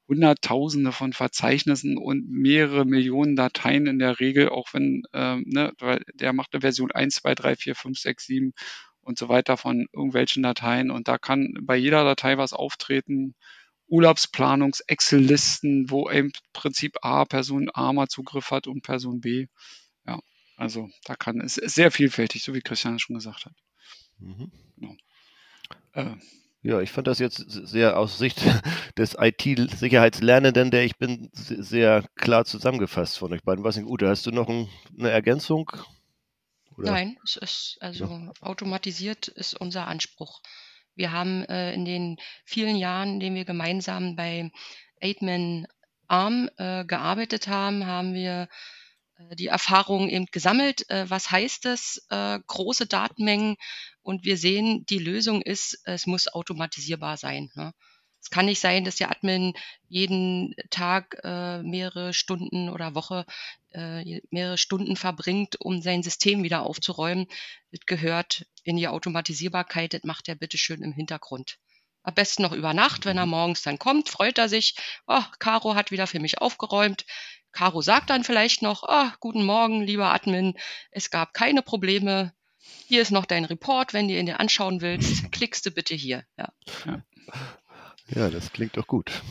Hunderttausende 0.08 0.92
von 0.92 1.12
Verzeichnissen 1.12 1.98
und 1.98 2.30
mehrere 2.30 2.84
Millionen 2.84 3.34
Dateien 3.34 3.88
in 3.88 3.98
der 3.98 4.20
Regel, 4.20 4.48
auch 4.48 4.68
wenn, 4.72 5.02
ähm, 5.12 5.44
ne, 5.48 5.72
weil 5.80 6.04
der 6.14 6.32
macht 6.32 6.54
eine 6.54 6.60
Version 6.60 6.92
1, 6.92 7.16
2, 7.16 7.34
3, 7.34 7.56
4, 7.56 7.74
5, 7.74 7.98
6, 7.98 8.26
7 8.26 8.52
und 9.00 9.18
so 9.18 9.28
weiter 9.28 9.56
von 9.56 9.88
irgendwelchen 9.92 10.44
Dateien. 10.44 10.92
Und 10.92 11.08
da 11.08 11.18
kann 11.18 11.54
bei 11.62 11.76
jeder 11.76 12.04
Datei 12.04 12.38
was 12.38 12.52
auftreten. 12.52 13.34
Urlaubsplanungs, 13.88 14.80
Excel-Listen, 14.80 15.90
wo 15.90 16.08
im 16.08 16.30
Prinzip 16.52 16.98
A, 17.02 17.24
Person 17.24 17.68
A 17.74 17.92
mal 17.92 18.06
Zugriff 18.06 18.52
hat 18.52 18.68
und 18.68 18.82
Person 18.82 19.20
B. 19.20 19.46
Ja, 20.06 20.20
also 20.56 20.88
da 21.04 21.16
kann 21.16 21.40
es 21.40 21.54
sehr 21.54 21.90
vielfältig, 21.90 22.44
so 22.44 22.54
wie 22.54 22.60
Christian 22.60 23.00
schon 23.00 23.16
gesagt 23.16 23.46
hat. 23.46 23.54
Mhm. 24.18 24.50
Genau. 24.76 24.96
Äh, 25.92 26.16
ja, 26.62 26.80
ich 26.80 26.90
fand 26.90 27.06
das 27.06 27.20
jetzt 27.20 27.36
sehr 27.36 27.96
aus 27.96 28.18
Sicht 28.18 28.42
des 28.98 29.16
IT-Sicherheitslernenden, 29.18 30.70
der 30.70 30.84
ich 30.84 30.96
bin, 30.96 31.30
sehr 31.32 32.04
klar 32.16 32.44
zusammengefasst 32.44 33.18
von 33.18 33.32
euch 33.32 33.42
beiden. 33.42 33.64
Was 33.64 33.76
nicht, 33.76 33.86
Ute, 33.86 34.08
hast 34.08 34.26
du 34.26 34.32
noch 34.32 34.48
ein, 34.48 34.68
eine 34.98 35.10
Ergänzung? 35.10 35.70
Oder? 36.76 36.90
Nein, 36.90 37.18
es 37.24 37.36
ist 37.36 37.78
also 37.80 38.06
ja. 38.06 38.32
automatisiert 38.40 39.28
ist 39.28 39.54
unser 39.54 39.86
Anspruch. 39.86 40.42
Wir 40.94 41.12
haben 41.12 41.44
äh, 41.44 41.72
in 41.72 41.84
den 41.84 42.16
vielen 42.44 42.76
Jahren, 42.76 43.14
in 43.14 43.20
denen 43.20 43.36
wir 43.36 43.44
gemeinsam 43.44 44.16
bei 44.16 44.50
Aidman 45.00 45.66
Arm 46.08 46.50
äh, 46.56 46.84
gearbeitet 46.84 47.48
haben, 47.48 47.86
haben 47.86 48.12
wir 48.12 48.42
äh, 48.42 48.46
die 49.34 49.46
Erfahrung 49.46 50.08
eben 50.08 50.26
gesammelt. 50.26 50.88
Äh, 50.90 51.08
was 51.08 51.30
heißt 51.30 51.64
das? 51.64 52.06
Äh, 52.10 52.38
große 52.46 52.86
Datenmengen 52.86 53.56
und 54.02 54.24
wir 54.24 54.36
sehen, 54.36 54.84
die 54.86 54.98
Lösung 54.98 55.42
ist, 55.42 55.80
es 55.84 56.06
muss 56.06 56.28
automatisierbar 56.28 57.16
sein. 57.16 57.50
Ne? 57.54 57.72
Es 58.20 58.30
kann 58.30 58.46
nicht 58.46 58.60
sein, 58.60 58.84
dass 58.84 58.96
der 58.96 59.10
Admin 59.10 59.52
jeden 59.88 60.54
Tag 60.70 61.16
mehrere 61.22 62.12
Stunden 62.12 62.70
oder 62.70 62.96
Woche 62.96 63.24
mehrere 63.72 64.58
Stunden 64.58 64.96
verbringt, 64.96 65.60
um 65.60 65.80
sein 65.80 66.02
System 66.02 66.42
wieder 66.42 66.62
aufzuräumen. 66.62 67.26
Das 67.70 67.86
gehört 67.86 68.46
in 68.64 68.76
die 68.76 68.88
Automatisierbarkeit, 68.88 69.94
das 69.94 70.02
macht 70.02 70.28
er 70.28 70.34
bitteschön 70.34 70.82
im 70.82 70.92
Hintergrund. 70.92 71.58
Am 72.06 72.14
besten 72.14 72.42
noch 72.42 72.52
über 72.52 72.72
Nacht, 72.72 73.04
wenn 73.04 73.18
er 73.18 73.26
mhm. 73.26 73.32
morgens 73.32 73.62
dann 73.62 73.80
kommt, 73.80 74.08
freut 74.08 74.38
er 74.38 74.48
sich, 74.48 74.76
oh, 75.08 75.24
Caro 75.40 75.74
hat 75.74 75.90
wieder 75.90 76.06
für 76.06 76.20
mich 76.20 76.38
aufgeräumt. 76.38 77.04
Caro 77.56 77.80
sagt 77.80 78.10
dann 78.10 78.22
vielleicht 78.22 78.60
noch, 78.60 78.82
ah, 78.82 79.14
guten 79.18 79.42
Morgen, 79.42 79.82
lieber 79.82 80.12
Admin, 80.12 80.54
es 80.90 81.10
gab 81.10 81.32
keine 81.32 81.62
Probleme. 81.62 82.34
Hier 82.86 83.00
ist 83.00 83.12
noch 83.12 83.24
dein 83.24 83.46
Report, 83.46 83.94
wenn 83.94 84.08
du 84.08 84.14
ihn 84.14 84.26
dir 84.26 84.40
anschauen 84.40 84.82
willst, 84.82 85.32
klickst 85.32 85.64
du 85.64 85.70
bitte 85.70 85.94
hier. 85.94 86.24
Ja. 86.36 86.52
ja. 88.14 88.28
das 88.28 88.52
klingt 88.52 88.76
doch 88.76 88.86
gut. 88.86 89.22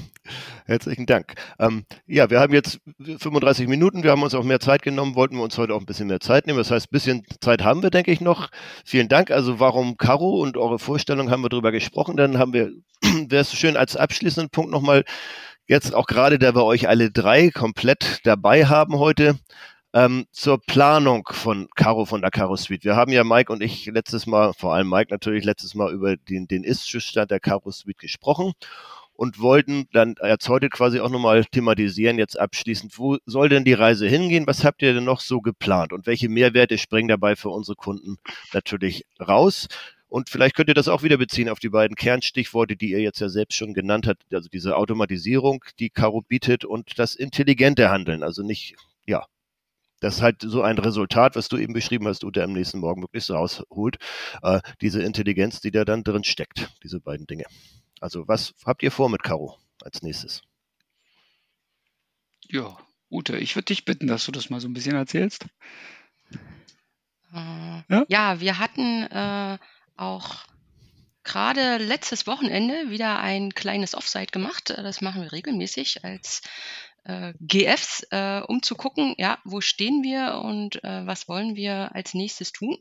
Herzlichen 0.65 1.05
Dank. 1.05 1.35
Ähm, 1.59 1.85
ja, 2.07 2.31
wir 2.31 2.39
haben 2.39 2.51
jetzt 2.51 2.79
35 2.97 3.67
Minuten, 3.67 4.01
wir 4.01 4.09
haben 4.09 4.23
uns 4.23 4.33
auch 4.33 4.43
mehr 4.43 4.59
Zeit 4.59 4.81
genommen, 4.81 5.13
wollten 5.13 5.35
wir 5.35 5.43
uns 5.43 5.59
heute 5.59 5.75
auch 5.75 5.79
ein 5.79 5.85
bisschen 5.85 6.07
mehr 6.07 6.19
Zeit 6.19 6.47
nehmen. 6.47 6.57
Das 6.57 6.71
heißt, 6.71 6.87
ein 6.87 6.93
bisschen 6.93 7.27
Zeit 7.41 7.63
haben 7.63 7.83
wir, 7.83 7.91
denke 7.91 8.11
ich, 8.11 8.21
noch. 8.21 8.49
Vielen 8.83 9.07
Dank. 9.07 9.29
Also 9.29 9.59
warum 9.59 9.97
Caro 9.97 10.41
und 10.41 10.57
eure 10.57 10.79
Vorstellung 10.79 11.29
haben 11.29 11.43
wir 11.43 11.49
darüber 11.49 11.71
gesprochen. 11.71 12.17
Dann 12.17 12.39
haben 12.39 12.53
wir, 12.53 12.71
wäre 13.03 13.41
es 13.41 13.53
schön 13.53 13.77
als 13.77 13.95
abschließenden 13.95 14.49
Punkt 14.49 14.71
nochmal 14.71 15.05
jetzt 15.67 15.93
auch 15.93 16.07
gerade, 16.07 16.39
da 16.39 16.55
wir 16.55 16.63
euch 16.63 16.87
alle 16.87 17.11
drei 17.11 17.49
komplett 17.49 18.19
dabei 18.23 18.65
haben 18.65 18.97
heute, 18.99 19.37
ähm, 19.93 20.25
zur 20.31 20.59
Planung 20.59 21.27
von 21.31 21.69
Caro 21.75 22.05
von 22.05 22.21
der 22.21 22.31
Caro 22.31 22.57
Suite. 22.57 22.83
Wir 22.83 22.95
haben 22.95 23.11
ja 23.11 23.23
Mike 23.23 23.51
und 23.51 23.63
ich 23.63 23.85
letztes 23.85 24.27
Mal, 24.27 24.53
vor 24.53 24.73
allem 24.73 24.89
Mike 24.89 25.07
natürlich, 25.09 25.45
letztes 25.45 25.73
Mal 25.73 25.93
über 25.93 26.17
den, 26.17 26.47
den 26.47 26.63
Ist-Zustand 26.63 27.31
der 27.31 27.39
Caro 27.39 27.71
Suite 27.71 27.97
gesprochen 27.97 28.53
und 29.13 29.39
wollten 29.39 29.87
dann 29.93 30.15
jetzt 30.21 30.49
heute 30.49 30.69
quasi 30.69 30.99
auch 30.99 31.09
nochmal 31.09 31.45
thematisieren, 31.45 32.19
jetzt 32.19 32.37
abschließend, 32.37 32.99
wo 32.99 33.17
soll 33.25 33.47
denn 33.47 33.63
die 33.63 33.73
Reise 33.73 34.07
hingehen? 34.07 34.47
Was 34.47 34.65
habt 34.65 34.81
ihr 34.81 34.93
denn 34.93 35.05
noch 35.05 35.21
so 35.21 35.39
geplant? 35.39 35.93
Und 35.93 36.05
welche 36.07 36.27
Mehrwerte 36.27 36.77
springen 36.77 37.07
dabei 37.07 37.37
für 37.37 37.49
unsere 37.49 37.77
Kunden 37.77 38.17
natürlich 38.53 39.05
raus? 39.25 39.67
Und 40.07 40.29
vielleicht 40.29 40.55
könnt 40.55 40.69
ihr 40.69 40.75
das 40.75 40.87
auch 40.87 41.03
wieder 41.03 41.17
beziehen 41.17 41.49
auf 41.49 41.59
die 41.59 41.69
beiden 41.69 41.95
Kernstichworte, 41.95 42.75
die 42.75 42.91
ihr 42.91 43.01
jetzt 43.01 43.19
ja 43.19 43.29
selbst 43.29 43.55
schon 43.55 43.73
genannt 43.73 44.07
habt, 44.07 44.23
also 44.33 44.47
diese 44.49 44.77
Automatisierung, 44.77 45.63
die 45.79 45.89
Caro 45.89 46.21
bietet 46.21 46.63
und 46.63 46.99
das 46.99 47.15
intelligente 47.15 47.89
Handeln. 47.89 48.23
Also 48.23 48.43
nicht, 48.43 48.75
ja, 49.05 49.25
das 49.99 50.15
ist 50.15 50.21
halt 50.21 50.41
so 50.41 50.61
ein 50.61 50.77
Resultat, 50.77 51.35
was 51.35 51.47
du 51.47 51.57
eben 51.57 51.73
beschrieben 51.73 52.07
hast, 52.07 52.23
Ute 52.23 52.43
am 52.43 52.53
nächsten 52.53 52.79
Morgen 52.79 53.01
möglichst 53.01 53.31
rausholt. 53.31 53.97
Äh, 54.41 54.61
diese 54.81 55.01
Intelligenz, 55.01 55.61
die 55.61 55.71
da 55.71 55.85
dann 55.85 56.03
drin 56.03 56.23
steckt, 56.23 56.69
diese 56.83 56.99
beiden 56.99 57.25
Dinge. 57.27 57.45
Also 57.99 58.27
was 58.27 58.53
habt 58.65 58.83
ihr 58.83 58.91
vor 58.91 59.09
mit 59.09 59.23
Caro 59.23 59.57
als 59.81 60.03
nächstes? 60.03 60.43
Ja, 62.47 62.77
Ute, 63.09 63.37
ich 63.37 63.55
würde 63.55 63.65
dich 63.65 63.85
bitten, 63.85 64.07
dass 64.07 64.25
du 64.25 64.31
das 64.31 64.49
mal 64.49 64.59
so 64.59 64.67
ein 64.67 64.73
bisschen 64.73 64.95
erzählst. 64.95 65.47
Äh, 67.33 67.81
ja? 67.89 68.05
ja? 68.07 68.39
wir 68.39 68.59
hatten 68.59 69.03
äh, 69.03 69.57
auch 69.95 70.45
gerade 71.23 71.77
letztes 71.77 72.27
Wochenende 72.27 72.89
wieder 72.89 73.19
ein 73.19 73.53
kleines 73.53 73.95
Offsite 73.95 74.31
gemacht. 74.31 74.69
Das 74.69 75.01
machen 75.01 75.23
wir 75.23 75.31
regelmäßig 75.31 76.03
als 76.03 76.41
äh, 77.03 77.33
GFs, 77.39 78.05
äh, 78.11 78.41
um 78.47 78.61
zu 78.61 78.75
gucken, 78.75 79.15
ja, 79.17 79.39
wo 79.43 79.61
stehen 79.61 80.03
wir 80.03 80.41
und 80.43 80.83
äh, 80.83 81.05
was 81.05 81.27
wollen 81.27 81.55
wir 81.55 81.93
als 81.95 82.13
nächstes 82.13 82.51
tun. 82.51 82.77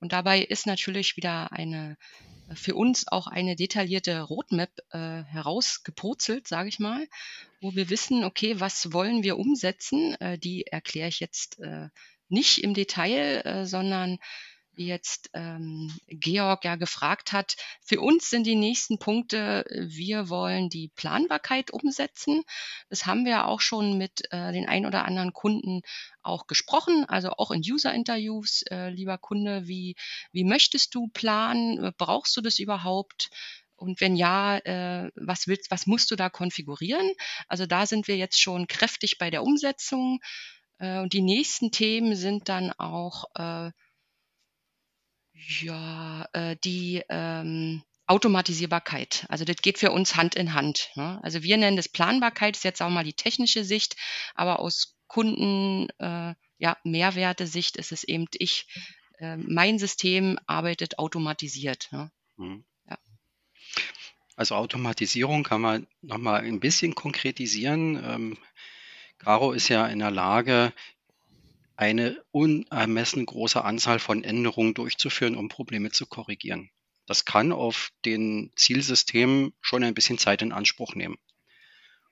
Und 0.00 0.12
dabei 0.12 0.40
ist 0.40 0.66
natürlich 0.66 1.16
wieder 1.16 1.52
eine 1.52 1.96
für 2.54 2.74
uns 2.74 3.06
auch 3.08 3.26
eine 3.26 3.56
detaillierte 3.56 4.22
Roadmap 4.22 4.70
äh, 4.90 5.22
herausgepurzelt, 5.24 6.48
sage 6.48 6.68
ich 6.68 6.78
mal, 6.78 7.06
wo 7.60 7.74
wir 7.74 7.90
wissen, 7.90 8.24
okay, 8.24 8.58
was 8.60 8.92
wollen 8.92 9.22
wir 9.22 9.38
umsetzen? 9.38 10.14
Äh, 10.20 10.38
die 10.38 10.66
erkläre 10.66 11.08
ich 11.08 11.20
jetzt 11.20 11.60
äh, 11.60 11.88
nicht 12.28 12.62
im 12.62 12.74
Detail, 12.74 13.42
äh, 13.44 13.66
sondern 13.66 14.18
wie 14.78 14.86
jetzt 14.86 15.28
ähm, 15.34 15.92
Georg 16.06 16.64
ja 16.64 16.76
gefragt 16.76 17.32
hat, 17.32 17.56
für 17.84 18.00
uns 18.00 18.30
sind 18.30 18.46
die 18.46 18.54
nächsten 18.54 18.98
Punkte, 18.98 19.64
wir 19.70 20.28
wollen 20.28 20.70
die 20.70 20.88
Planbarkeit 20.94 21.70
umsetzen. 21.72 22.42
Das 22.88 23.04
haben 23.04 23.26
wir 23.26 23.46
auch 23.46 23.60
schon 23.60 23.98
mit 23.98 24.22
äh, 24.30 24.52
den 24.52 24.68
ein 24.68 24.86
oder 24.86 25.04
anderen 25.04 25.32
Kunden 25.32 25.82
auch 26.22 26.46
gesprochen, 26.46 27.04
also 27.06 27.30
auch 27.30 27.50
in 27.50 27.60
User-Interviews, 27.60 28.62
äh, 28.70 28.90
lieber 28.90 29.18
Kunde, 29.18 29.66
wie, 29.66 29.96
wie 30.32 30.44
möchtest 30.44 30.94
du 30.94 31.08
planen? 31.08 31.92
Brauchst 31.98 32.36
du 32.36 32.40
das 32.40 32.58
überhaupt? 32.58 33.30
Und 33.74 34.00
wenn 34.00 34.16
ja, 34.16 34.58
äh, 34.58 35.10
was 35.14 35.46
willst, 35.48 35.70
was 35.70 35.86
musst 35.86 36.10
du 36.10 36.16
da 36.16 36.30
konfigurieren? 36.30 37.12
Also 37.48 37.66
da 37.66 37.86
sind 37.86 38.08
wir 38.08 38.16
jetzt 38.16 38.40
schon 38.40 38.66
kräftig 38.66 39.18
bei 39.18 39.30
der 39.30 39.42
Umsetzung. 39.42 40.20
Äh, 40.78 40.98
und 40.98 41.12
die 41.12 41.22
nächsten 41.22 41.70
Themen 41.70 42.14
sind 42.14 42.48
dann 42.48 42.72
auch 42.72 43.24
äh, 43.34 43.70
ja, 45.60 46.28
äh, 46.32 46.56
die 46.64 47.02
ähm, 47.08 47.82
Automatisierbarkeit. 48.06 49.26
Also 49.28 49.44
das 49.44 49.56
geht 49.56 49.78
für 49.78 49.92
uns 49.92 50.16
Hand 50.16 50.34
in 50.34 50.54
Hand. 50.54 50.90
Ne? 50.94 51.20
Also 51.22 51.42
wir 51.42 51.56
nennen 51.56 51.76
das 51.76 51.88
Planbarkeit, 51.88 52.56
ist 52.56 52.64
jetzt 52.64 52.80
auch 52.80 52.88
mal 52.88 53.04
die 53.04 53.12
technische 53.12 53.64
Sicht, 53.64 53.96
aber 54.34 54.60
aus 54.60 54.96
Kunden, 55.06 55.88
äh, 55.98 56.34
ja, 56.58 56.76
Mehrwerte-Sicht 56.84 57.76
ist 57.76 57.92
es 57.92 58.04
eben 58.04 58.26
ich, 58.32 58.66
äh, 59.18 59.36
mein 59.36 59.78
System 59.78 60.38
arbeitet 60.46 60.98
automatisiert. 60.98 61.88
Ne? 61.92 62.10
Mhm. 62.36 62.64
Ja. 62.88 62.98
Also 64.36 64.54
Automatisierung 64.54 65.42
kann 65.42 65.60
man 65.60 65.86
nochmal 66.00 66.42
ein 66.42 66.60
bisschen 66.60 66.94
konkretisieren. 66.94 68.02
Ähm, 68.02 68.38
Caro 69.18 69.52
ist 69.52 69.68
ja 69.68 69.86
in 69.86 69.98
der 69.98 70.10
Lage, 70.10 70.72
eine 71.78 72.20
unermessen 72.32 73.24
große 73.24 73.64
Anzahl 73.64 74.00
von 74.00 74.24
Änderungen 74.24 74.74
durchzuführen, 74.74 75.36
um 75.36 75.48
Probleme 75.48 75.92
zu 75.92 76.06
korrigieren. 76.06 76.70
Das 77.06 77.24
kann 77.24 77.52
auf 77.52 77.90
den 78.04 78.50
Zielsystemen 78.56 79.52
schon 79.60 79.84
ein 79.84 79.94
bisschen 79.94 80.18
Zeit 80.18 80.42
in 80.42 80.50
Anspruch 80.50 80.96
nehmen. 80.96 81.16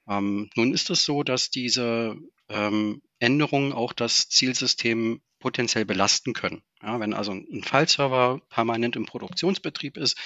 Ähm, 0.08 0.50
nun 0.54 0.72
ist 0.72 0.88
es 0.90 1.04
so, 1.04 1.24
dass 1.24 1.50
diese 1.50 2.16
ähm, 2.48 3.02
Änderungen 3.18 3.72
auch 3.72 3.92
das 3.92 4.28
Zielsystem 4.28 5.20
potenziell 5.40 5.84
belasten 5.84 6.32
können. 6.32 6.62
Ja, 6.80 7.00
wenn 7.00 7.12
also 7.12 7.32
ein 7.32 7.64
File-Server 7.64 8.40
permanent 8.48 8.94
im 8.94 9.04
Produktionsbetrieb 9.04 9.96
ist, 9.96 10.16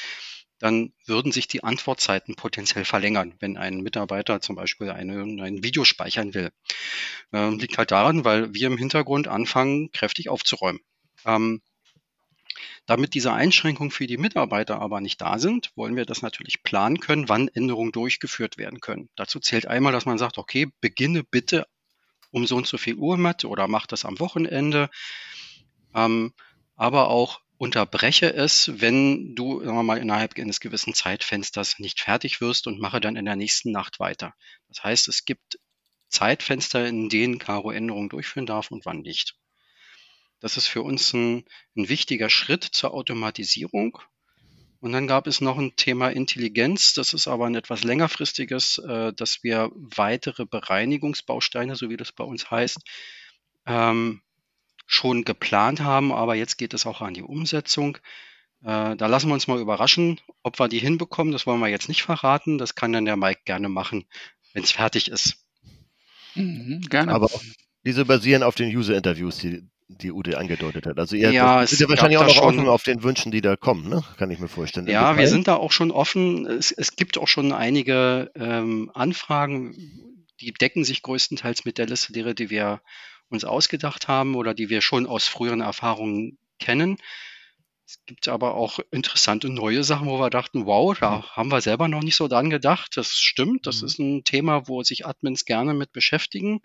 dann 0.61 0.93
würden 1.07 1.33
sich 1.33 1.49
die 1.49 1.65
Antwortzeiten 1.65 2.37
potenziell 2.37 2.85
verlängern, 2.85 3.35
wenn 3.41 3.57
ein 3.57 3.81
Mitarbeiter 3.81 4.41
zum 4.41 4.57
Beispiel 4.57 4.91
eine, 4.91 5.23
ein 5.43 5.65
Video 5.65 5.85
speichern 5.85 6.35
will. 6.35 6.53
Ähm, 7.33 7.59
liegt 7.59 7.79
halt 7.79 7.91
daran, 7.91 8.25
weil 8.25 8.55
wir 8.55 8.67
im 8.67 8.77
Hintergrund 8.77 9.27
anfangen, 9.27 9.91
kräftig 9.91 10.29
aufzuräumen. 10.29 10.81
Ähm, 11.25 11.63
damit 12.87 13.15
diese 13.15 13.33
Einschränkungen 13.33 13.91
für 13.91 14.07
die 14.07 14.19
Mitarbeiter 14.19 14.81
aber 14.81 15.01
nicht 15.01 15.21
da 15.21 15.39
sind, 15.39 15.71
wollen 15.77 15.97
wir 15.97 16.05
das 16.05 16.23
natürlich 16.23 16.63
planen 16.63 17.01
können, 17.01 17.29
wann 17.29 17.49
Änderungen 17.49 17.93
durchgeführt 17.93 18.59
werden 18.59 18.81
können. 18.81 19.09
Dazu 19.17 19.41
zählt 19.41 19.67
einmal, 19.67 19.93
dass 19.93 20.07
man 20.07 20.19
sagt, 20.19 20.39
okay, 20.39 20.69
beginne 20.81 21.25
bitte 21.25 21.67
um 22.33 22.47
so 22.47 22.57
und 22.57 22.67
so 22.67 22.79
viel 22.79 22.97
Uhr 22.97 23.17
mit 23.17 23.45
oder 23.45 23.67
mach 23.67 23.87
das 23.87 24.05
am 24.05 24.21
Wochenende. 24.21 24.91
Ähm, 25.95 26.33
aber 26.77 27.09
auch 27.09 27.41
unterbreche 27.61 28.33
es, 28.33 28.81
wenn 28.81 29.35
du 29.35 29.63
sagen 29.63 29.77
wir 29.77 29.83
mal, 29.83 29.99
innerhalb 29.99 30.39
eines 30.39 30.61
gewissen 30.61 30.95
Zeitfensters 30.95 31.79
nicht 31.79 32.01
fertig 32.01 32.41
wirst 32.41 32.67
und 32.67 32.81
mache 32.81 33.01
dann 33.01 33.17
in 33.17 33.27
der 33.27 33.37
nächsten 33.37 33.71
Nacht 33.71 34.01
weiter. 34.01 34.33
Das 34.69 34.83
heißt, 34.83 35.09
es 35.09 35.27
gibt 35.27 35.59
Zeitfenster, 36.09 36.87
in 36.87 37.11
denen 37.11 37.39
Caro 37.39 37.71
Änderungen 37.71 38.09
durchführen 38.09 38.47
darf 38.47 38.71
und 38.71 38.87
wann 38.87 39.03
nicht. 39.03 39.37
Das 40.41 40.57
ist 40.57 40.69
für 40.69 40.81
uns 40.81 41.13
ein, 41.13 41.45
ein 41.77 41.91
wichtiger 41.91 42.31
Schritt 42.31 42.65
zur 42.65 42.95
Automatisierung. 42.95 43.99
Und 44.81 44.93
dann 44.93 45.07
gab 45.07 45.27
es 45.27 45.43
noch 45.43 45.59
ein 45.59 45.77
Thema 45.77 46.09
Intelligenz. 46.09 46.95
Das 46.95 47.13
ist 47.13 47.29
aber 47.29 47.45
ein 47.45 47.55
etwas 47.55 47.85
längerfristiges, 47.85 48.79
äh, 48.79 49.13
dass 49.13 49.43
wir 49.43 49.71
weitere 49.75 50.47
Bereinigungsbausteine, 50.47 51.77
so 51.77 51.91
wie 51.91 51.99
das 51.99 52.11
bei 52.11 52.25
uns 52.25 52.51
heißt, 52.51 52.79
ähm, 53.67 54.23
schon 54.91 55.25
geplant 55.25 55.81
haben, 55.81 56.13
aber 56.13 56.35
jetzt 56.35 56.59
geht 56.59 56.75
es 56.75 56.85
auch 56.85 57.01
an 57.01 57.15
die 57.15 57.23
Umsetzung. 57.23 57.97
Äh, 58.65 58.97
da 58.97 59.07
lassen 59.07 59.29
wir 59.29 59.35
uns 59.35 59.47
mal 59.47 59.61
überraschen, 59.61 60.21
ob 60.43 60.59
wir 60.59 60.67
die 60.67 60.81
hinbekommen. 60.81 61.33
Das 61.33 61.47
wollen 61.47 61.61
wir 61.61 61.69
jetzt 61.69 61.89
nicht 61.89 62.03
verraten. 62.03 62.59
Das 62.59 62.75
kann 62.75 62.93
dann 62.93 63.05
der 63.05 63.17
Mike 63.17 63.43
gerne 63.45 63.69
machen, 63.69 64.05
wenn 64.53 64.65
es 64.65 64.73
fertig 64.73 65.09
ist. 65.09 65.45
Mhm, 66.35 66.81
gerne. 66.91 67.13
Aber 67.13 67.31
diese 67.85 68.05
basieren 68.05 68.43
auf 68.43 68.57
den 68.57 68.77
User-Interviews, 68.77 69.39
die, 69.39 69.63
die 69.87 70.11
Ute 70.11 70.37
angedeutet 70.37 70.87
hat. 70.87 70.99
Also 70.99 71.15
ihr 71.15 71.31
ja, 71.31 71.65
seid 71.65 71.79
ja 71.79 71.89
wahrscheinlich 71.89 72.19
auch 72.19 72.27
noch 72.27 72.35
schon, 72.35 72.45
offen 72.45 72.69
auf 72.69 72.83
den 72.83 73.05
Wünschen, 73.05 73.31
die 73.31 73.43
da 73.43 73.55
kommen, 73.55 73.89
ne? 73.89 74.03
kann 74.17 74.33
ich 74.33 74.41
mir 74.41 74.49
vorstellen. 74.49 74.89
Ja, 74.89 75.17
wir 75.17 75.29
sind 75.29 75.47
da 75.47 75.55
auch 75.55 75.71
schon 75.71 75.93
offen. 75.93 76.47
Es, 76.47 76.73
es 76.73 76.97
gibt 76.97 77.17
auch 77.17 77.29
schon 77.29 77.53
einige 77.53 78.33
ähm, 78.35 78.91
Anfragen, 78.93 79.73
die 80.41 80.53
decken 80.53 80.83
sich 80.83 81.03
größtenteils 81.03 81.65
mit 81.65 81.79
der 81.79 81.87
Liste 81.87 82.13
derer, 82.13 82.35
die 82.35 82.51
wir 82.51 82.81
uns 83.31 83.45
ausgedacht 83.45 84.09
haben 84.09 84.35
oder 84.35 84.55
die 84.55 84.69
wir 84.69 84.83
schon 84.83 85.07
aus 85.07 85.27
früheren 85.27 85.61
Erfahrungen 85.61 86.39
kennen. 86.59 86.99
Es 87.87 87.99
gibt 88.07 88.29
aber 88.29 88.55
auch 88.55 88.79
interessante 88.93 89.49
neue 89.49 89.83
Sachen, 89.83 90.07
wo 90.07 90.21
wir 90.21 90.31
dachten, 90.31 90.67
wow, 90.67 90.97
da 90.97 91.19
mhm. 91.19 91.23
haben 91.33 91.49
wir 91.51 91.61
selber 91.61 91.89
noch 91.89 92.03
nicht 92.03 92.17
so 92.17 92.29
dran 92.29 92.51
gedacht. 92.51 92.97
Das 92.97 93.13
stimmt, 93.15 93.67
das 93.67 93.81
mhm. 93.81 93.87
ist 93.87 93.99
ein 93.99 94.25
Thema, 94.25 94.69
wo 94.69 94.83
sich 94.83 95.07
Admins 95.07 95.45
gerne 95.45 95.75
mit 95.75 95.93
beschäftigen. 95.93 96.61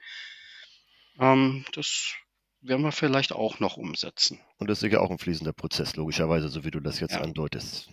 Ähm, 1.19 1.65
das 1.73 2.13
werden 2.61 2.83
wir 2.83 2.91
vielleicht 2.91 3.31
auch 3.31 3.59
noch 3.59 3.77
umsetzen. 3.77 4.39
Und 4.57 4.69
das 4.69 4.77
ist 4.77 4.81
sicher 4.81 5.01
auch 5.01 5.11
ein 5.11 5.17
fließender 5.17 5.53
Prozess, 5.53 5.95
logischerweise, 5.95 6.49
so 6.49 6.63
wie 6.63 6.71
du 6.71 6.79
das 6.79 6.99
jetzt 6.99 7.13
ja. 7.13 7.21
andeutest. 7.21 7.89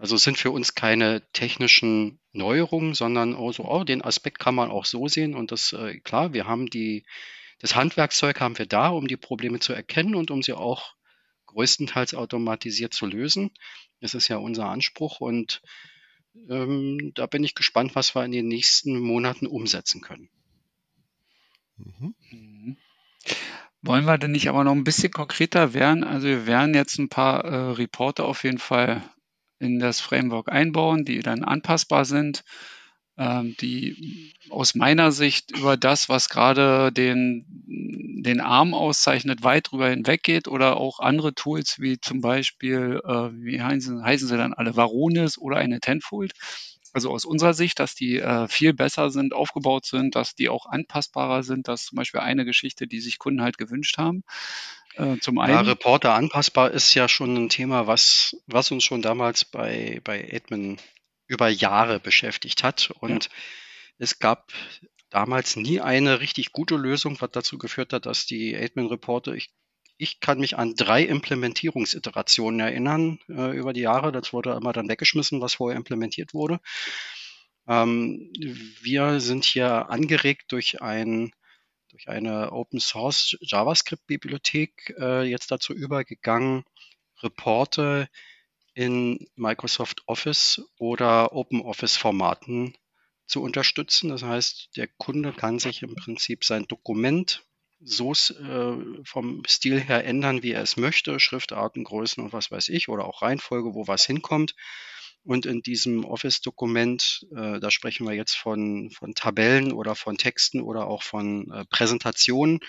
Also 0.00 0.16
es 0.16 0.22
sind 0.22 0.38
für 0.38 0.50
uns 0.50 0.74
keine 0.74 1.22
technischen 1.32 2.20
Neuerungen, 2.32 2.94
sondern 2.94 3.34
oh, 3.34 3.52
so, 3.52 3.64
oh, 3.64 3.84
den 3.84 4.02
Aspekt 4.02 4.38
kann 4.38 4.54
man 4.54 4.70
auch 4.70 4.84
so 4.84 5.08
sehen. 5.08 5.34
Und 5.34 5.50
das, 5.50 5.72
äh, 5.72 5.98
klar, 6.00 6.32
wir 6.32 6.46
haben 6.46 6.66
die, 6.66 7.04
das 7.58 7.74
Handwerkszeug 7.74 8.40
haben 8.40 8.58
wir 8.58 8.66
da, 8.66 8.88
um 8.88 9.08
die 9.08 9.16
Probleme 9.16 9.60
zu 9.60 9.72
erkennen 9.72 10.14
und 10.14 10.30
um 10.30 10.42
sie 10.42 10.52
auch 10.52 10.94
größtenteils 11.46 12.14
automatisiert 12.14 12.94
zu 12.94 13.06
lösen. 13.06 13.50
Das 14.00 14.14
ist 14.14 14.28
ja 14.28 14.36
unser 14.36 14.66
Anspruch 14.68 15.20
und 15.20 15.60
ähm, 16.48 17.12
da 17.14 17.26
bin 17.26 17.42
ich 17.42 17.54
gespannt, 17.54 17.94
was 17.94 18.14
wir 18.14 18.24
in 18.24 18.32
den 18.32 18.46
nächsten 18.46 18.98
Monaten 19.00 19.46
umsetzen 19.46 20.00
können. 20.00 20.28
Mhm. 21.76 22.14
mhm. 22.30 22.76
Wollen 23.80 24.06
wir 24.06 24.18
denn 24.18 24.32
nicht 24.32 24.48
aber 24.48 24.64
noch 24.64 24.72
ein 24.72 24.84
bisschen 24.84 25.12
konkreter 25.12 25.72
werden? 25.72 26.02
Also 26.02 26.26
wir 26.26 26.46
werden 26.46 26.74
jetzt 26.74 26.98
ein 26.98 27.08
paar 27.08 27.44
äh, 27.44 27.70
Reporter 27.72 28.24
auf 28.24 28.42
jeden 28.42 28.58
Fall 28.58 29.08
in 29.60 29.78
das 29.78 30.00
Framework 30.00 30.50
einbauen, 30.50 31.04
die 31.04 31.20
dann 31.20 31.44
anpassbar 31.44 32.04
sind. 32.04 32.44
Ähm, 33.18 33.56
die 33.60 34.32
aus 34.48 34.74
meiner 34.74 35.10
Sicht 35.10 35.50
über 35.50 35.76
das, 35.76 36.08
was 36.08 36.28
gerade 36.28 36.92
den, 36.92 37.44
den 37.66 38.40
Arm 38.40 38.74
auszeichnet, 38.74 39.42
weit 39.42 39.70
drüber 39.70 39.90
hinweggeht 39.90 40.46
oder 40.46 40.76
auch 40.76 41.00
andere 41.00 41.34
Tools 41.34 41.80
wie 41.80 42.00
zum 42.00 42.20
Beispiel, 42.20 43.00
äh, 43.04 43.30
wie 43.32 43.60
heißen, 43.60 44.04
heißen 44.04 44.28
sie 44.28 44.36
dann 44.36 44.54
alle, 44.54 44.76
Varonis 44.76 45.36
oder 45.36 45.56
eine 45.56 45.80
Tenfold. 45.80 46.32
Also 46.94 47.10
aus 47.10 47.24
unserer 47.24 47.54
Sicht, 47.54 47.80
dass 47.80 47.94
die 47.94 48.18
äh, 48.18 48.48
viel 48.48 48.72
besser 48.72 49.10
sind, 49.10 49.34
aufgebaut 49.34 49.84
sind, 49.84 50.14
dass 50.14 50.34
die 50.34 50.48
auch 50.48 50.66
anpassbarer 50.66 51.42
sind. 51.42 51.68
Das 51.68 51.82
ist 51.82 51.86
zum 51.88 51.96
Beispiel 51.96 52.20
eine 52.20 52.44
Geschichte, 52.44 52.86
die 52.86 53.00
sich 53.00 53.18
Kunden 53.18 53.42
halt 53.42 53.58
gewünscht 53.58 53.98
haben. 53.98 54.22
Äh, 54.94 55.18
zum 55.18 55.38
einen. 55.38 55.54
Ja, 55.54 55.60
Reporter 55.60 56.14
anpassbar 56.14 56.70
ist 56.70 56.94
ja 56.94 57.08
schon 57.08 57.36
ein 57.36 57.48
Thema, 57.48 57.86
was, 57.86 58.36
was 58.46 58.70
uns 58.70 58.84
schon 58.84 59.02
damals 59.02 59.44
bei, 59.44 60.00
bei 60.02 60.28
Admin 60.32 60.78
über 61.28 61.48
Jahre 61.48 62.00
beschäftigt 62.00 62.64
hat. 62.64 62.90
Und 62.98 63.26
ja. 63.26 63.30
es 63.98 64.18
gab 64.18 64.52
damals 65.10 65.56
nie 65.56 65.80
eine 65.80 66.20
richtig 66.20 66.52
gute 66.52 66.76
Lösung, 66.76 67.20
was 67.20 67.30
dazu 67.30 67.58
geführt 67.58 67.92
hat, 67.92 68.06
dass 68.06 68.26
die 68.26 68.56
Admin-Reporte, 68.56 69.36
ich, 69.36 69.50
ich 69.96 70.20
kann 70.20 70.40
mich 70.40 70.58
an 70.58 70.74
drei 70.74 71.04
Implementierungsiterationen 71.04 72.60
erinnern 72.60 73.20
äh, 73.28 73.56
über 73.56 73.72
die 73.72 73.82
Jahre. 73.82 74.10
Das 74.10 74.32
wurde 74.32 74.52
immer 74.52 74.72
dann 74.72 74.88
weggeschmissen, 74.88 75.40
was 75.40 75.54
vorher 75.54 75.76
implementiert 75.76 76.34
wurde. 76.34 76.60
Ähm, 77.68 78.32
wir 78.82 79.20
sind 79.20 79.44
hier 79.44 79.90
angeregt 79.90 80.52
durch 80.52 80.82
ein 80.82 81.32
durch 81.90 82.08
eine 82.08 82.52
Open 82.52 82.80
Source 82.80 83.36
JavaScript 83.40 84.06
Bibliothek 84.06 84.94
äh, 84.98 85.22
jetzt 85.22 85.50
dazu 85.50 85.72
übergegangen, 85.72 86.64
Reporte 87.22 88.08
in 88.78 89.26
Microsoft 89.34 90.04
Office 90.06 90.62
oder 90.78 91.32
Open 91.32 91.62
Office 91.62 91.96
Formaten 91.96 92.76
zu 93.26 93.42
unterstützen. 93.42 94.08
Das 94.08 94.22
heißt, 94.22 94.76
der 94.76 94.86
Kunde 94.86 95.32
kann 95.32 95.58
sich 95.58 95.82
im 95.82 95.96
Prinzip 95.96 96.44
sein 96.44 96.64
Dokument 96.68 97.42
so 97.80 98.12
äh, 98.12 99.02
vom 99.02 99.42
Stil 99.48 99.80
her 99.80 100.04
ändern, 100.04 100.44
wie 100.44 100.52
er 100.52 100.62
es 100.62 100.76
möchte, 100.76 101.18
Schriftarten, 101.18 101.82
Größen 101.82 102.22
und 102.22 102.32
was 102.32 102.52
weiß 102.52 102.68
ich, 102.68 102.88
oder 102.88 103.06
auch 103.06 103.22
Reihenfolge, 103.22 103.74
wo 103.74 103.88
was 103.88 104.06
hinkommt. 104.06 104.54
Und 105.24 105.44
in 105.44 105.60
diesem 105.60 106.04
Office-Dokument, 106.04 107.26
äh, 107.34 107.58
da 107.58 107.72
sprechen 107.72 108.06
wir 108.06 108.14
jetzt 108.14 108.36
von, 108.36 108.92
von 108.92 109.12
Tabellen 109.12 109.72
oder 109.72 109.96
von 109.96 110.16
Texten 110.18 110.60
oder 110.60 110.86
auch 110.86 111.02
von 111.02 111.50
äh, 111.50 111.64
Präsentationen, 111.64 112.60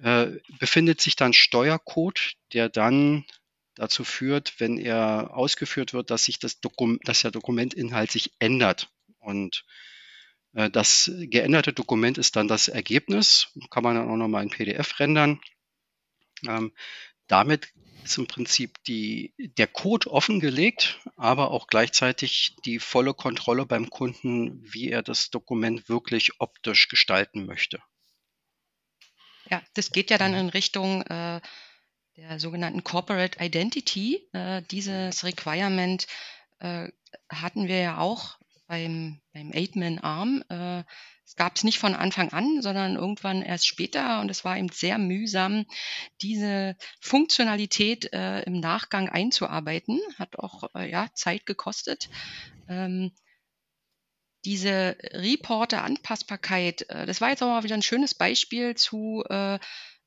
äh, 0.00 0.28
befindet 0.60 1.00
sich 1.00 1.16
dann 1.16 1.32
Steuercode, 1.32 2.34
der 2.52 2.68
dann 2.68 3.24
dazu 3.74 4.04
führt, 4.04 4.60
wenn 4.60 4.78
er 4.78 5.30
ausgeführt 5.34 5.92
wird, 5.92 6.10
dass 6.10 6.24
sich 6.24 6.38
das 6.38 6.60
Dokument, 6.60 7.00
dass 7.04 7.22
der 7.22 7.30
Dokumentinhalt 7.30 8.10
sich 8.10 8.32
ändert. 8.38 8.90
Und 9.18 9.64
äh, 10.52 10.70
das 10.70 11.10
geänderte 11.14 11.72
Dokument 11.72 12.18
ist 12.18 12.36
dann 12.36 12.48
das 12.48 12.68
Ergebnis, 12.68 13.48
kann 13.70 13.82
man 13.82 13.96
dann 13.96 14.08
auch 14.08 14.16
nochmal 14.16 14.44
in 14.44 14.50
PDF 14.50 14.98
rendern. 15.00 15.40
Ähm, 16.46 16.72
damit 17.26 17.72
ist 18.04 18.18
im 18.18 18.26
Prinzip 18.26 18.82
die, 18.84 19.34
der 19.38 19.66
Code 19.66 20.10
offengelegt, 20.10 21.00
aber 21.16 21.50
auch 21.50 21.66
gleichzeitig 21.66 22.54
die 22.64 22.78
volle 22.78 23.14
Kontrolle 23.14 23.66
beim 23.66 23.88
Kunden, 23.88 24.60
wie 24.62 24.90
er 24.90 25.02
das 25.02 25.30
Dokument 25.30 25.88
wirklich 25.88 26.38
optisch 26.38 26.88
gestalten 26.88 27.46
möchte. 27.46 27.80
Ja, 29.50 29.62
das 29.74 29.90
geht 29.90 30.10
ja 30.10 30.18
dann 30.18 30.34
in 30.34 30.48
Richtung 30.48 31.02
äh, 31.02 31.40
der 32.16 32.38
sogenannten 32.38 32.84
Corporate 32.84 33.42
Identity. 33.42 34.28
Äh, 34.32 34.62
dieses 34.70 35.24
Requirement 35.24 36.06
äh, 36.60 36.88
hatten 37.28 37.68
wir 37.68 37.78
ja 37.78 37.98
auch 37.98 38.38
beim, 38.66 39.20
beim 39.32 39.50
Eight-Man-Arm. 39.52 40.44
Äh, 40.48 40.84
es 41.26 41.36
gab 41.36 41.56
es 41.56 41.64
nicht 41.64 41.78
von 41.78 41.94
Anfang 41.94 42.32
an, 42.32 42.60
sondern 42.60 42.96
irgendwann 42.96 43.42
erst 43.42 43.66
später 43.66 44.20
und 44.20 44.30
es 44.30 44.44
war 44.44 44.58
eben 44.58 44.68
sehr 44.68 44.98
mühsam, 44.98 45.64
diese 46.20 46.76
Funktionalität 47.00 48.12
äh, 48.12 48.42
im 48.42 48.60
Nachgang 48.60 49.08
einzuarbeiten. 49.08 50.00
Hat 50.18 50.38
auch 50.38 50.64
äh, 50.74 50.90
ja, 50.90 51.08
Zeit 51.14 51.46
gekostet. 51.46 52.10
Ähm, 52.68 53.12
diese 54.44 54.96
Reporter-Anpassbarkeit, 55.12 56.88
äh, 56.90 57.06
das 57.06 57.20
war 57.20 57.30
jetzt 57.30 57.42
auch 57.42 57.48
mal 57.48 57.64
wieder 57.64 57.76
ein 57.76 57.82
schönes 57.82 58.14
Beispiel 58.14 58.74
zu 58.74 59.24
äh, 59.28 59.58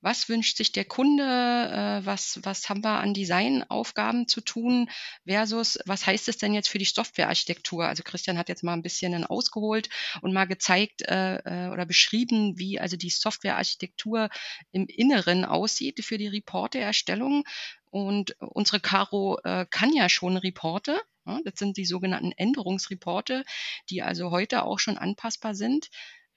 was 0.07 0.29
wünscht 0.29 0.55
sich 0.55 0.71
der 0.71 0.85
Kunde, 0.85 1.21
äh, 1.21 2.05
was, 2.05 2.39
was 2.43 2.69
haben 2.69 2.81
wir 2.81 3.01
an 3.01 3.13
Designaufgaben 3.13 4.25
zu 4.29 4.39
tun, 4.39 4.89
versus 5.27 5.77
was 5.85 6.07
heißt 6.07 6.29
es 6.29 6.37
denn 6.37 6.53
jetzt 6.53 6.69
für 6.69 6.77
die 6.77 6.85
Softwarearchitektur? 6.85 7.85
Also 7.85 8.03
Christian 8.03 8.37
hat 8.37 8.47
jetzt 8.47 8.63
mal 8.63 8.71
ein 8.71 8.83
bisschen 8.83 9.25
ausgeholt 9.25 9.89
und 10.21 10.33
mal 10.33 10.45
gezeigt 10.45 11.01
äh, 11.01 11.39
äh, 11.39 11.69
oder 11.73 11.85
beschrieben, 11.85 12.57
wie 12.57 12.79
also 12.79 12.95
die 12.95 13.09
Softwarearchitektur 13.09 14.29
im 14.71 14.85
Inneren 14.87 15.43
aussieht 15.43 16.05
für 16.05 16.17
die 16.17 16.29
Reporte-Erstellung. 16.29 17.43
Und 17.89 18.37
unsere 18.39 18.79
Caro 18.79 19.39
äh, 19.43 19.65
kann 19.69 19.93
ja 19.93 20.07
schon 20.07 20.37
Reporte. 20.37 21.01
Ja, 21.25 21.41
das 21.43 21.59
sind 21.59 21.75
die 21.75 21.85
sogenannten 21.85 22.31
Änderungsreporte, 22.31 23.43
die 23.89 24.03
also 24.03 24.31
heute 24.31 24.63
auch 24.63 24.79
schon 24.79 24.97
anpassbar 24.97 25.53
sind. 25.53 25.89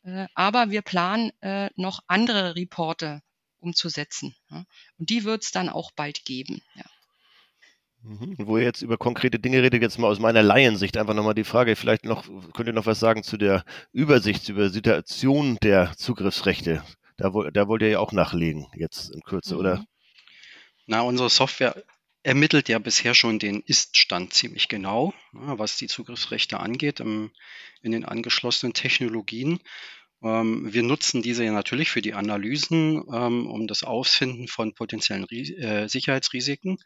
Äh, 0.03 0.27
aber 0.35 0.71
wir 0.71 0.83
planen 0.83 1.31
äh, 1.41 1.71
noch 1.77 2.01
andere 2.09 2.57
Reporte 2.57 3.23
umzusetzen. 3.61 4.35
Ja. 4.51 4.65
Und 4.99 5.11
die 5.11 5.25
wird 5.25 5.45
es 5.45 5.51
dann 5.51 5.69
auch 5.69 5.91
bald 5.93 6.25
geben. 6.25 6.63
Ja. 6.75 6.85
Mhm. 8.03 8.35
Wo 8.39 8.57
ihr 8.57 8.65
jetzt 8.65 8.83
über 8.83 8.97
konkrete 8.97 9.39
Dinge 9.39 9.63
redet, 9.63 9.83
jetzt 9.83 9.99
mal 9.99 10.09
aus 10.09 10.19
meiner 10.19 10.43
Laiensicht 10.43 10.97
einfach 10.97 11.15
nochmal 11.15 11.35
die 11.35 11.45
Frage, 11.45 11.77
vielleicht 11.77 12.05
noch, 12.05 12.25
könnt 12.55 12.69
ihr 12.69 12.73
noch 12.73 12.87
was 12.87 12.99
sagen 12.99 13.23
zu 13.23 13.37
der 13.37 13.65
Übersicht, 13.93 14.49
über 14.49 14.71
Situation 14.71 15.59
der 15.63 15.93
Zugriffsrechte? 15.97 16.83
Da, 17.19 17.31
da 17.53 17.69
wollt 17.69 17.83
ihr 17.83 17.89
ja 17.89 17.99
auch 17.99 18.13
nachlegen, 18.13 18.67
jetzt 18.75 19.11
in 19.11 19.21
Kürze, 19.21 19.55
mhm. 19.55 19.61
oder? 19.61 19.85
Na, 20.87 21.03
unsere 21.03 21.29
Software 21.29 21.85
ermittelt 22.23 22.69
ja 22.69 22.79
bisher 22.79 23.15
schon 23.15 23.39
den 23.39 23.61
Ist-Stand 23.61 24.33
ziemlich 24.33 24.69
genau, 24.69 25.15
was 25.33 25.77
die 25.77 25.87
Zugriffsrechte 25.87 26.61
angeht 26.61 27.01
im, 27.01 27.31
in 27.83 27.93
den 27.93 28.05
angeschlossenen 28.05 28.73
Technologien. 28.73 29.61
Ähm, 30.23 30.73
wir 30.73 30.83
nutzen 30.83 31.23
diese 31.23 31.45
ja 31.45 31.53
natürlich 31.53 31.91
für 31.91 32.03
die 32.03 32.14
Analysen, 32.14 33.03
ähm, 33.12 33.47
um 33.47 33.66
das 33.66 33.83
Ausfinden 33.83 34.49
von 34.49 34.75
potenziellen 34.75 35.27
äh, 35.29 35.89
Sicherheitsrisiken. 35.89 36.79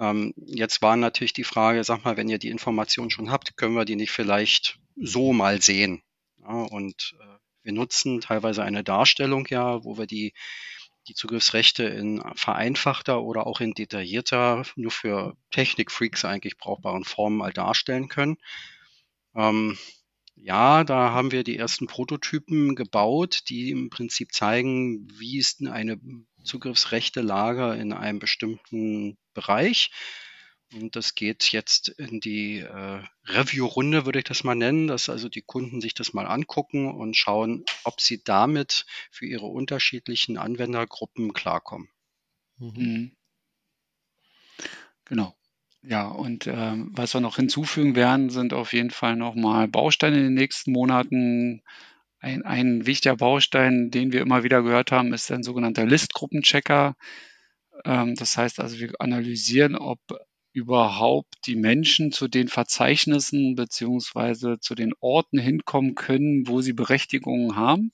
Ähm, 0.00 0.34
jetzt 0.36 0.82
war 0.82 0.96
natürlich 0.96 1.32
die 1.32 1.44
Frage, 1.44 1.84
sag 1.84 2.04
mal, 2.04 2.16
wenn 2.16 2.28
ihr 2.28 2.38
die 2.38 2.50
Information 2.50 3.10
schon 3.10 3.30
habt, 3.30 3.56
können 3.56 3.74
wir 3.74 3.84
die 3.84 3.96
nicht 3.96 4.10
vielleicht 4.12 4.78
so 4.96 5.32
mal 5.32 5.60
sehen? 5.60 6.02
und 6.46 7.16
äh, 7.20 7.38
wir 7.62 7.72
nutzen 7.72 8.20
teilweise 8.20 8.62
eine 8.62 8.84
Darstellung 8.84 9.46
ja, 9.48 9.82
wo 9.82 9.96
wir 9.96 10.06
die, 10.06 10.34
die 11.08 11.14
Zugriffsrechte 11.14 11.84
in 11.84 12.22
vereinfachter 12.34 13.22
oder 13.22 13.46
auch 13.46 13.60
in 13.60 13.72
detaillierter, 13.72 14.64
nur 14.76 14.90
für 14.90 15.36
Technikfreaks 15.50 16.26
eigentlich 16.26 16.58
brauchbaren 16.58 17.04
Formen 17.04 17.38
mal 17.38 17.52
darstellen 17.52 18.08
können. 18.08 18.36
Ja, 20.36 20.84
da 20.84 21.12
haben 21.12 21.32
wir 21.32 21.44
die 21.44 21.56
ersten 21.56 21.86
Prototypen 21.86 22.74
gebaut, 22.74 23.44
die 23.48 23.70
im 23.70 23.88
Prinzip 23.88 24.32
zeigen, 24.32 25.08
wie 25.18 25.38
ist 25.38 25.60
denn 25.60 25.68
eine 25.68 25.98
Zugriffsrechte 26.44 27.20
Lage 27.20 27.74
in 27.74 27.92
einem 27.92 28.18
bestimmten 28.18 29.16
Bereich. 29.32 29.90
Und 30.72 30.96
das 30.96 31.14
geht 31.14 31.52
jetzt 31.52 31.88
in 31.88 32.20
die 32.20 32.58
äh, 32.58 33.02
Review-Runde, 33.26 34.06
würde 34.06 34.18
ich 34.18 34.24
das 34.24 34.44
mal 34.44 34.56
nennen, 34.56 34.88
dass 34.88 35.08
also 35.08 35.28
die 35.28 35.42
Kunden 35.42 35.80
sich 35.80 35.94
das 35.94 36.12
mal 36.12 36.26
angucken 36.26 36.90
und 36.90 37.16
schauen, 37.16 37.64
ob 37.84 38.00
sie 38.00 38.22
damit 38.24 38.84
für 39.10 39.26
ihre 39.26 39.46
unterschiedlichen 39.46 40.36
Anwendergruppen 40.36 41.32
klarkommen. 41.32 41.88
Mhm. 42.58 42.72
mhm. 42.76 43.16
Genau. 45.06 45.36
Ja, 45.86 46.06
und 46.08 46.46
ähm, 46.46 46.90
was 46.94 47.12
wir 47.12 47.20
noch 47.20 47.36
hinzufügen 47.36 47.94
werden, 47.94 48.30
sind 48.30 48.54
auf 48.54 48.72
jeden 48.72 48.90
Fall 48.90 49.16
nochmal 49.16 49.68
Bausteine 49.68 50.16
in 50.16 50.22
den 50.24 50.34
nächsten 50.34 50.72
Monaten. 50.72 51.62
Ein, 52.20 52.42
ein 52.42 52.86
wichtiger 52.86 53.16
Baustein, 53.16 53.90
den 53.90 54.10
wir 54.10 54.22
immer 54.22 54.44
wieder 54.44 54.62
gehört 54.62 54.92
haben, 54.92 55.12
ist 55.12 55.30
ein 55.30 55.42
sogenannter 55.42 55.84
Listgruppenchecker. 55.84 56.96
Ähm, 57.84 58.14
das 58.14 58.36
heißt 58.38 58.60
also, 58.60 58.78
wir 58.78 58.92
analysieren, 58.98 59.76
ob 59.76 60.00
überhaupt 60.54 61.34
die 61.46 61.56
Menschen 61.56 62.12
zu 62.12 62.28
den 62.28 62.48
Verzeichnissen 62.48 63.54
beziehungsweise 63.54 64.58
zu 64.60 64.74
den 64.74 64.92
Orten 65.00 65.38
hinkommen 65.38 65.94
können, 65.96 66.46
wo 66.46 66.62
sie 66.62 66.72
Berechtigungen 66.72 67.56
haben. 67.56 67.92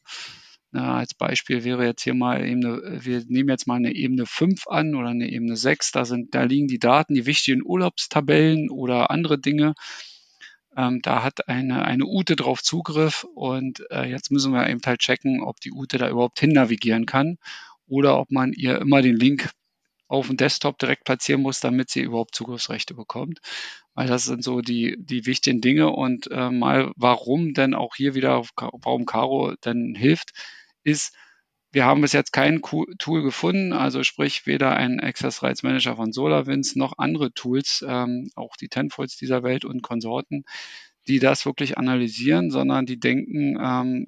Na, 0.73 0.99
als 0.99 1.15
Beispiel 1.15 1.65
wäre 1.65 1.85
jetzt 1.85 2.03
hier 2.03 2.15
mal 2.15 2.47
Ebene, 2.47 2.81
wir 3.05 3.25
nehmen 3.27 3.49
jetzt 3.49 3.67
mal 3.67 3.75
eine 3.77 3.93
Ebene 3.93 4.25
5 4.25 4.69
an 4.69 4.95
oder 4.95 5.09
eine 5.09 5.29
Ebene 5.29 5.57
6, 5.57 5.91
da 5.91 6.05
sind, 6.05 6.35
da 6.35 6.45
liegen 6.45 6.69
die 6.69 6.79
Daten, 6.79 7.15
die 7.15 7.27
wichtigen 7.27 7.63
Urlaubstabellen 7.65 8.71
oder 8.71 9.11
andere 9.11 9.39
Dinge. 9.39 9.75
Ähm, 10.77 11.03
da 11.03 11.25
hat 11.25 11.49
eine, 11.49 11.85
eine 11.85 12.07
Ute 12.07 12.37
drauf 12.37 12.63
Zugriff 12.63 13.25
und 13.35 13.83
äh, 13.91 14.05
jetzt 14.05 14.31
müssen 14.31 14.53
wir 14.53 14.69
eben 14.69 14.81
halt 14.87 15.01
checken, 15.01 15.43
ob 15.43 15.61
die 15.61 15.73
Ute 15.73 15.99
da 15.99 16.09
überhaupt 16.09 16.39
hin 16.39 16.53
navigieren 16.53 17.07
kann 17.07 17.39
oder 17.89 18.21
ob 18.21 18.31
man 18.31 18.53
ihr 18.53 18.81
immer 18.81 19.03
den 19.03 19.17
Link 19.17 19.51
auf 20.07 20.29
dem 20.29 20.37
Desktop 20.37 20.79
direkt 20.79 21.05
platzieren 21.05 21.43
muss, 21.43 21.61
damit 21.61 21.91
sie 21.91 22.03
überhaupt 22.03 22.35
Zugriffsrechte 22.35 22.95
bekommt. 22.95 23.41
Weil 23.95 24.07
das 24.07 24.25
sind 24.25 24.45
so 24.45 24.61
die, 24.61 24.97
die 24.99 25.27
wichtigen 25.27 25.61
Dinge 25.61 25.91
und 25.91 26.31
äh, 26.31 26.51
mal 26.51 26.93
warum 26.97 27.55
denn 27.55 27.75
auch 27.75 27.97
hier 27.97 28.15
wieder, 28.15 28.45
warum 28.57 29.07
Caro 29.07 29.55
denn 29.65 29.95
hilft, 29.97 30.33
ist, 30.85 31.15
wir 31.73 31.85
haben 31.85 32.01
bis 32.01 32.13
jetzt 32.13 32.33
kein 32.33 32.63
Tool 32.63 33.23
gefunden, 33.23 33.73
also 33.73 34.03
sprich 34.03 34.47
weder 34.47 34.77
ein 34.77 34.99
Access 34.99 35.43
Rights 35.43 35.63
Manager 35.63 35.97
von 35.97 36.13
SolarWinds 36.13 36.75
noch 36.75 36.99
andere 36.99 37.33
Tools, 37.33 37.85
ähm, 37.87 38.31
auch 38.35 38.57
die 38.57 38.69
Tenfolds 38.69 39.17
dieser 39.17 39.45
Welt 39.45 39.65
und 39.65 39.83
Konsorten, 39.83 40.45
die 41.07 41.21
das 41.21 41.47
wirklich 41.47 41.79
analysieren, 41.79 42.51
sondern 42.51 42.87
die 42.87 42.99
denken, 42.99 43.57
ähm, 43.63 44.07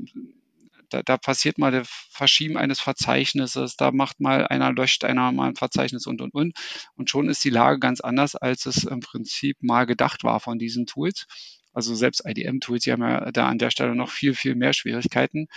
da, 0.90 1.02
da, 1.02 1.16
passiert 1.16 1.56
mal 1.56 1.70
das 1.70 1.88
Verschieben 1.88 2.58
eines 2.58 2.80
Verzeichnisses, 2.80 3.76
da 3.76 3.92
macht 3.92 4.20
mal 4.20 4.46
einer, 4.46 4.72
löscht 4.72 5.04
einer 5.04 5.32
mal 5.32 5.48
ein 5.48 5.56
Verzeichnis 5.56 6.06
und 6.06 6.20
und 6.20 6.34
und. 6.34 6.54
Und 6.96 7.08
schon 7.08 7.30
ist 7.30 7.42
die 7.44 7.50
Lage 7.50 7.78
ganz 7.78 8.00
anders, 8.00 8.36
als 8.36 8.66
es 8.66 8.84
im 8.84 9.00
Prinzip 9.00 9.62
mal 9.62 9.86
gedacht 9.86 10.22
war 10.22 10.38
von 10.40 10.58
diesen 10.58 10.84
Tools. 10.86 11.26
Also 11.72 11.94
selbst 11.94 12.26
IDM-Tools, 12.26 12.84
die 12.84 12.92
haben 12.92 13.02
ja 13.02 13.32
da 13.32 13.48
an 13.48 13.56
der 13.56 13.70
Stelle 13.70 13.94
noch 13.94 14.10
viel, 14.10 14.34
viel 14.34 14.54
mehr 14.54 14.74
Schwierigkeiten. 14.74 15.48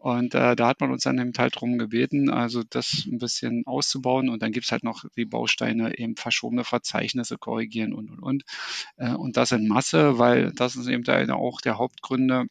Und 0.00 0.34
äh, 0.34 0.56
da 0.56 0.68
hat 0.68 0.80
man 0.80 0.92
uns 0.92 1.02
dann 1.02 1.18
eben 1.18 1.32
halt 1.36 1.56
darum 1.56 1.76
gebeten, 1.76 2.30
also 2.30 2.62
das 2.62 3.04
ein 3.06 3.18
bisschen 3.18 3.66
auszubauen. 3.66 4.30
Und 4.30 4.40
dann 4.40 4.50
gibt's 4.50 4.72
halt 4.72 4.82
noch 4.82 5.04
die 5.14 5.26
Bausteine, 5.26 5.98
eben 5.98 6.16
verschobene 6.16 6.64
Verzeichnisse 6.64 7.36
korrigieren 7.36 7.92
und, 7.92 8.08
und, 8.08 8.18
und. 8.20 8.42
Äh, 8.96 9.12
und 9.12 9.36
das 9.36 9.52
in 9.52 9.68
Masse, 9.68 10.18
weil 10.18 10.52
das 10.52 10.74
ist 10.76 10.88
eben 10.88 11.04
da 11.04 11.22
auch 11.34 11.60
der 11.60 11.76
Hauptgründe, 11.76 12.46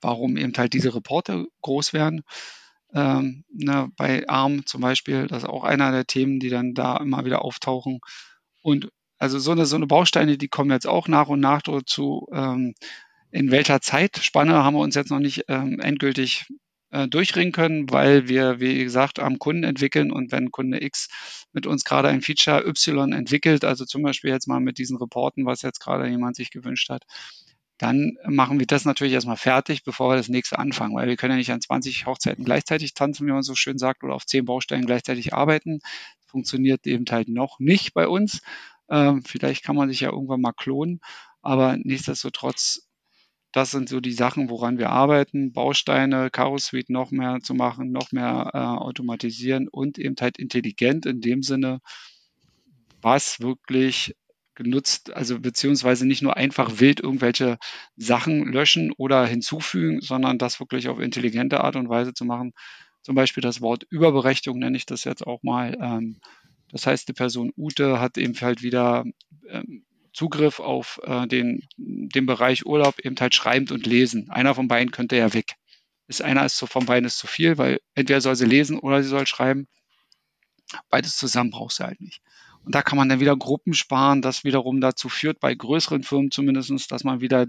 warum 0.00 0.36
eben 0.36 0.52
halt 0.56 0.72
diese 0.72 0.94
Reporte 0.94 1.46
groß 1.62 1.94
werden. 1.94 2.22
Ähm, 2.94 3.42
ne, 3.52 3.90
bei 3.96 4.28
ARM 4.28 4.64
zum 4.64 4.82
Beispiel, 4.82 5.26
das 5.26 5.42
ist 5.42 5.48
auch 5.48 5.64
einer 5.64 5.90
der 5.90 6.06
Themen, 6.06 6.38
die 6.38 6.50
dann 6.50 6.74
da 6.74 6.96
immer 6.98 7.24
wieder 7.24 7.44
auftauchen. 7.44 7.98
Und 8.62 8.88
also 9.18 9.40
so 9.40 9.50
eine, 9.50 9.66
so 9.66 9.74
eine 9.74 9.88
Bausteine, 9.88 10.38
die 10.38 10.48
kommen 10.48 10.70
jetzt 10.70 10.86
auch 10.86 11.08
nach 11.08 11.26
und 11.26 11.40
nach 11.40 11.62
dazu. 11.62 12.28
Ähm, 12.32 12.74
in 13.32 13.50
welcher 13.50 13.80
Zeitspanne 13.80 14.62
haben 14.62 14.74
wir 14.74 14.80
uns 14.80 14.94
jetzt 14.94 15.10
noch 15.10 15.18
nicht 15.18 15.46
ähm, 15.48 15.80
endgültig 15.80 16.46
äh, 16.90 17.08
durchringen 17.08 17.52
können, 17.52 17.90
weil 17.90 18.28
wir, 18.28 18.60
wie 18.60 18.84
gesagt, 18.84 19.18
am 19.18 19.38
Kunden 19.38 19.64
entwickeln 19.64 20.12
und 20.12 20.30
wenn 20.30 20.50
Kunde 20.50 20.82
X 20.84 21.08
mit 21.52 21.66
uns 21.66 21.84
gerade 21.84 22.08
ein 22.08 22.20
Feature 22.20 22.66
Y 22.66 23.12
entwickelt, 23.12 23.64
also 23.64 23.86
zum 23.86 24.02
Beispiel 24.02 24.30
jetzt 24.30 24.46
mal 24.46 24.60
mit 24.60 24.78
diesen 24.78 24.98
Reporten, 24.98 25.46
was 25.46 25.62
jetzt 25.62 25.80
gerade 25.80 26.06
jemand 26.06 26.36
sich 26.36 26.50
gewünscht 26.50 26.90
hat, 26.90 27.04
dann 27.78 28.16
machen 28.28 28.60
wir 28.60 28.66
das 28.66 28.84
natürlich 28.84 29.14
erstmal 29.14 29.38
fertig, 29.38 29.82
bevor 29.82 30.10
wir 30.10 30.16
das 30.16 30.28
nächste 30.28 30.58
anfangen, 30.58 30.94
weil 30.94 31.08
wir 31.08 31.16
können 31.16 31.32
ja 31.32 31.38
nicht 31.38 31.50
an 31.50 31.60
20 31.60 32.06
Hochzeiten 32.06 32.44
gleichzeitig 32.44 32.94
tanzen, 32.94 33.26
wie 33.26 33.32
man 33.32 33.42
so 33.42 33.54
schön 33.54 33.78
sagt, 33.78 34.04
oder 34.04 34.14
auf 34.14 34.26
10 34.26 34.44
Baustellen 34.44 34.86
gleichzeitig 34.86 35.32
arbeiten. 35.34 35.80
Funktioniert 36.26 36.86
eben 36.86 37.06
halt 37.10 37.28
noch 37.28 37.58
nicht 37.58 37.94
bei 37.94 38.06
uns. 38.06 38.42
Ähm, 38.90 39.24
vielleicht 39.24 39.64
kann 39.64 39.74
man 39.74 39.88
sich 39.88 40.00
ja 40.00 40.10
irgendwann 40.10 40.42
mal 40.42 40.52
klonen, 40.52 41.00
aber 41.40 41.76
nichtsdestotrotz 41.78 42.86
das 43.52 43.70
sind 43.70 43.88
so 43.88 44.00
die 44.00 44.12
Sachen, 44.12 44.48
woran 44.48 44.78
wir 44.78 44.90
arbeiten. 44.90 45.52
Bausteine, 45.52 46.30
Caro 46.30 46.58
Suite 46.58 46.90
noch 46.90 47.10
mehr 47.10 47.40
zu 47.42 47.54
machen, 47.54 47.92
noch 47.92 48.10
mehr 48.10 48.50
äh, 48.54 48.58
automatisieren 48.58 49.68
und 49.68 49.98
eben 49.98 50.16
halt 50.20 50.38
intelligent 50.38 51.04
in 51.04 51.20
dem 51.20 51.42
Sinne, 51.42 51.80
was 53.02 53.40
wirklich 53.40 54.16
genutzt, 54.54 55.12
also 55.12 55.38
beziehungsweise 55.40 56.06
nicht 56.06 56.22
nur 56.22 56.36
einfach 56.36 56.80
wild 56.80 57.00
irgendwelche 57.00 57.58
Sachen 57.96 58.44
löschen 58.52 58.92
oder 58.96 59.26
hinzufügen, 59.26 60.00
sondern 60.00 60.38
das 60.38 60.60
wirklich 60.60 60.88
auf 60.88 60.98
intelligente 60.98 61.62
Art 61.62 61.76
und 61.76 61.88
Weise 61.88 62.14
zu 62.14 62.24
machen. 62.24 62.52
Zum 63.02 63.14
Beispiel 63.14 63.42
das 63.42 63.60
Wort 63.60 63.84
Überberechtigung 63.90 64.58
nenne 64.58 64.76
ich 64.76 64.86
das 64.86 65.04
jetzt 65.04 65.26
auch 65.26 65.42
mal. 65.42 65.76
Ähm, 65.80 66.20
das 66.70 66.86
heißt, 66.86 67.08
die 67.08 67.12
Person 67.12 67.52
Ute 67.56 68.00
hat 68.00 68.16
eben 68.16 68.34
halt 68.40 68.62
wieder 68.62 69.04
ähm, 69.48 69.84
Zugriff 70.12 70.60
auf 70.60 71.00
äh, 71.04 71.26
den, 71.26 71.66
den 71.76 72.26
Bereich 72.26 72.66
Urlaub 72.66 72.98
eben 73.00 73.16
halt 73.18 73.34
schreibend 73.34 73.72
und 73.72 73.86
lesen. 73.86 74.30
Einer 74.30 74.54
von 74.54 74.68
beiden 74.68 74.90
könnte 74.90 75.16
ja 75.16 75.32
weg. 75.32 75.54
Ist 76.08 76.22
einer 76.22 76.44
ist 76.44 76.58
so 76.58 76.66
von 76.66 76.86
beiden 76.86 77.06
ist 77.06 77.18
zu 77.18 77.26
viel, 77.26 77.58
weil 77.58 77.80
entweder 77.94 78.20
soll 78.20 78.36
sie 78.36 78.44
lesen 78.44 78.78
oder 78.78 79.02
sie 79.02 79.08
soll 79.08 79.26
schreiben. 79.26 79.66
Beides 80.90 81.16
zusammen 81.16 81.50
braucht 81.50 81.74
sie 81.74 81.84
halt 81.84 82.00
nicht. 82.00 82.20
Und 82.64 82.74
da 82.74 82.82
kann 82.82 82.96
man 82.96 83.08
dann 83.08 83.20
wieder 83.20 83.36
Gruppen 83.36 83.74
sparen, 83.74 84.22
das 84.22 84.44
wiederum 84.44 84.80
dazu 84.80 85.08
führt, 85.08 85.40
bei 85.40 85.54
größeren 85.54 86.04
Firmen 86.04 86.30
zumindestens, 86.30 86.86
dass 86.86 87.04
man 87.04 87.20
wieder 87.20 87.46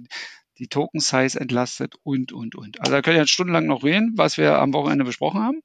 die 0.58 0.68
Token 0.68 1.00
Size 1.00 1.40
entlastet 1.40 1.96
und, 2.04 2.32
und, 2.32 2.56
und. 2.56 2.80
Also 2.80 2.92
da 2.92 3.02
könnt 3.02 3.16
ihr 3.16 3.22
jetzt 3.22 3.32
stundenlang 3.32 3.66
noch 3.66 3.84
reden, 3.84 4.14
was 4.16 4.38
wir 4.38 4.60
am 4.60 4.74
Wochenende 4.74 5.06
besprochen 5.06 5.42
haben. 5.42 5.62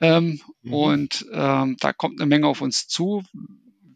Ähm, 0.00 0.40
mhm. 0.62 0.74
Und 0.74 1.26
ähm, 1.32 1.76
da 1.80 1.92
kommt 1.92 2.20
eine 2.20 2.28
Menge 2.28 2.46
auf 2.46 2.60
uns 2.60 2.88
zu. 2.88 3.22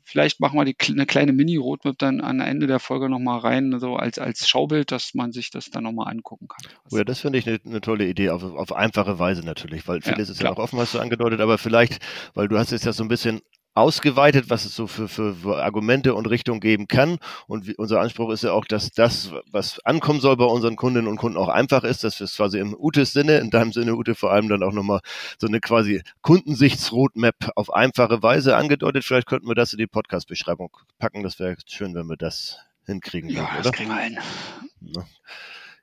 Vielleicht 0.09 0.39
machen 0.39 0.57
wir 0.57 0.65
die, 0.65 0.77
eine 0.89 1.05
kleine 1.05 1.33
Mini-Roadmap 1.33 1.99
dann 1.99 2.21
am 2.21 2.39
Ende 2.39 2.69
der 2.69 2.79
Folge 2.79 3.09
nochmal 3.09 3.41
rein, 3.41 3.77
so 3.81 3.97
als, 3.97 4.21
als 4.21 4.49
Schaubild, 4.49 4.93
dass 4.93 5.15
man 5.15 5.33
sich 5.33 5.51
das 5.51 5.71
dann 5.71 5.83
nochmal 5.83 6.13
angucken 6.13 6.47
kann. 6.47 6.73
Oh 6.93 6.97
ja, 6.97 7.03
das 7.03 7.19
finde 7.19 7.41
ich 7.41 7.49
eine, 7.49 7.59
eine, 7.67 7.81
tolle 7.81 8.07
Idee, 8.07 8.31
auf, 8.31 8.45
auf 8.45 8.73
einfache 8.73 9.19
Weise 9.19 9.45
natürlich, 9.45 9.89
weil 9.89 10.01
vieles 10.03 10.29
ja, 10.29 10.33
ist 10.33 10.43
ja 10.43 10.53
auch 10.53 10.59
offen, 10.59 10.79
was 10.79 10.93
du 10.93 11.01
angedeutet, 11.01 11.41
aber 11.41 11.59
vielleicht, 11.59 11.99
weil 12.35 12.47
du 12.47 12.57
hast 12.57 12.71
jetzt 12.71 12.85
ja 12.85 12.93
so 12.93 13.03
ein 13.03 13.09
bisschen 13.09 13.43
ausgeweitet, 13.77 14.49
was 14.49 14.65
es 14.65 14.75
so 14.75 14.87
für, 14.87 15.07
für, 15.07 15.35
für 15.35 15.63
Argumente 15.63 16.15
und 16.15 16.27
Richtungen 16.27 16.61
geben 16.61 16.89
kann. 16.89 17.19
Und 17.47 17.67
wie, 17.67 17.77
unser 17.77 18.01
Anspruch 18.01 18.31
ist 18.31 18.43
ja 18.43 18.53
auch, 18.53 18.65
dass 18.65 18.91
das, 18.91 19.33
was 19.51 19.79
ankommen 19.85 20.21
soll 20.21 20.37
bei 20.37 20.45
unseren 20.45 20.77
Kundinnen 20.77 21.09
und 21.09 21.17
Kunden, 21.17 21.37
auch 21.37 21.49
einfach 21.49 21.85
ist, 21.85 22.03
dass 22.03 22.19
wir 22.19 22.25
es 22.25 22.37
quasi 22.37 22.59
im 22.59 22.75
Utes 22.75 23.13
Sinne, 23.13 23.39
in 23.39 23.51
deinem 23.51 23.73
Sinne, 23.73 23.95
Ute, 23.95 24.15
vor 24.15 24.33
allem 24.33 24.49
dann 24.49 24.63
auch 24.63 24.73
nochmal 24.73 25.01
so 25.39 25.47
eine 25.47 25.61
quasi 25.61 26.03
Kundensichtsroadmap 26.23 27.53
auf 27.55 27.73
einfache 27.73 28.23
Weise 28.23 28.57
angedeutet. 28.57 29.05
Vielleicht 29.05 29.27
könnten 29.27 29.49
wir 29.49 29.55
das 29.55 29.73
in 29.73 29.79
die 29.79 29.87
Podcast-Beschreibung 29.87 30.75
packen. 30.99 31.23
Das 31.23 31.39
wäre 31.39 31.57
schön, 31.67 31.95
wenn 31.95 32.07
wir 32.07 32.17
das 32.17 32.59
hinkriegen. 32.87 33.29
Ja, 33.29 33.43
würden, 33.43 33.63
das 33.63 33.73
kriegen 33.73 33.91
wir 33.91 34.01
hin. 34.01 34.19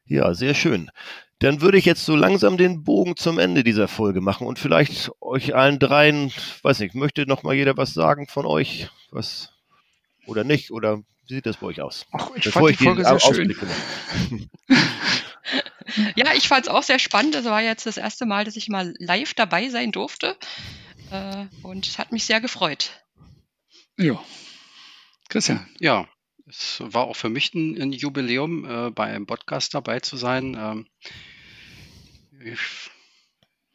Ja, 0.06 0.34
sehr 0.34 0.54
schön. 0.54 0.90
Dann 1.40 1.62
würde 1.62 1.78
ich 1.78 1.86
jetzt 1.86 2.06
so 2.06 2.16
langsam 2.16 2.58
den 2.58 2.84
Bogen 2.84 3.18
zum 3.18 3.38
Ende 3.38 3.64
dieser 3.64 3.88
Folge 3.88 4.22
machen 4.22 4.48
und 4.48 4.60
vielleicht 4.60 5.12
euch 5.20 5.56
allen 5.56 5.80
dreien, 5.80 6.32
weiß 6.62 6.80
nicht, 6.80 6.96
möchte 6.96 7.26
noch 7.26 7.44
mal 7.44 7.54
jeder 7.54 7.76
was 7.76 7.94
sagen 7.94 8.28
von 8.28 8.46
euch, 8.46 8.90
was 9.12 9.52
oder 10.26 10.44
nicht 10.44 10.72
oder 10.72 11.04
wie 11.28 11.36
sieht 11.36 11.46
das 11.46 11.58
bei 11.58 11.68
euch 11.68 11.82
aus? 11.82 12.06
Ach, 12.12 12.30
ich 12.36 12.44
Bevor 12.46 12.70
fand 12.70 12.80
die 12.80 12.84
Folge 12.84 13.04
sehr 13.06 13.20
schön. 13.20 13.56
ja, 16.16 16.34
ich 16.34 16.48
fand 16.48 16.66
es 16.66 16.72
auch 16.72 16.84
sehr 16.84 17.00
spannend. 17.00 17.36
Es 17.36 17.46
war 17.46 17.62
jetzt 17.62 17.86
das 17.86 17.98
erste 17.98 18.26
Mal, 18.26 18.46
dass 18.46 18.56
ich 18.56 18.70
mal 18.70 18.94
live 19.00 19.34
dabei 19.34 19.70
sein 19.70 19.92
durfte 19.92 20.38
äh, 21.12 21.46
und 21.62 21.88
es 21.88 21.98
hat 22.00 22.12
mich 22.12 22.26
sehr 22.26 22.42
gefreut. 22.42 22.92
Ja, 23.98 24.22
Christian. 25.30 25.68
Ja, 25.80 26.08
es 26.46 26.82
war 26.86 27.06
auch 27.06 27.16
für 27.16 27.30
mich 27.30 27.54
ein, 27.54 27.82
ein 27.82 27.92
Jubiläum, 27.92 28.66
äh, 28.66 28.92
bei 28.92 29.06
einem 29.06 29.26
Podcast 29.26 29.74
dabei 29.74 30.00
zu 30.00 30.18
sein. 30.18 30.58
Ähm, 30.60 30.88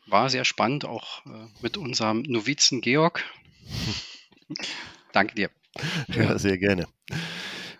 war 0.06 0.30
sehr 0.30 0.44
spannend, 0.44 0.84
auch 0.84 1.24
äh, 1.26 1.46
mit 1.62 1.76
unserem 1.76 2.22
Novizen 2.22 2.80
Georg. 2.80 3.24
Danke 5.12 5.34
dir. 5.34 5.50
Ja, 6.08 6.38
sehr 6.38 6.58
gerne. 6.58 6.86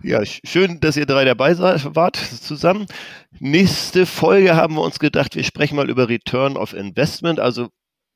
Ja, 0.03 0.25
schön, 0.25 0.79
dass 0.79 0.97
ihr 0.97 1.07
drei 1.07 1.25
dabei 1.25 1.59
wart 1.59 2.17
zusammen. 2.17 2.87
Nächste 3.41 4.07
Folge 4.07 4.55
haben 4.55 4.75
wir 4.75 4.83
uns 4.83 5.01
gedacht, 5.01 5.35
wir 5.35 5.43
sprechen 5.43 5.75
mal 5.75 5.91
über 5.91 6.09
Return 6.09 6.57
of 6.57 6.73
Investment, 6.73 7.41
also 7.41 7.71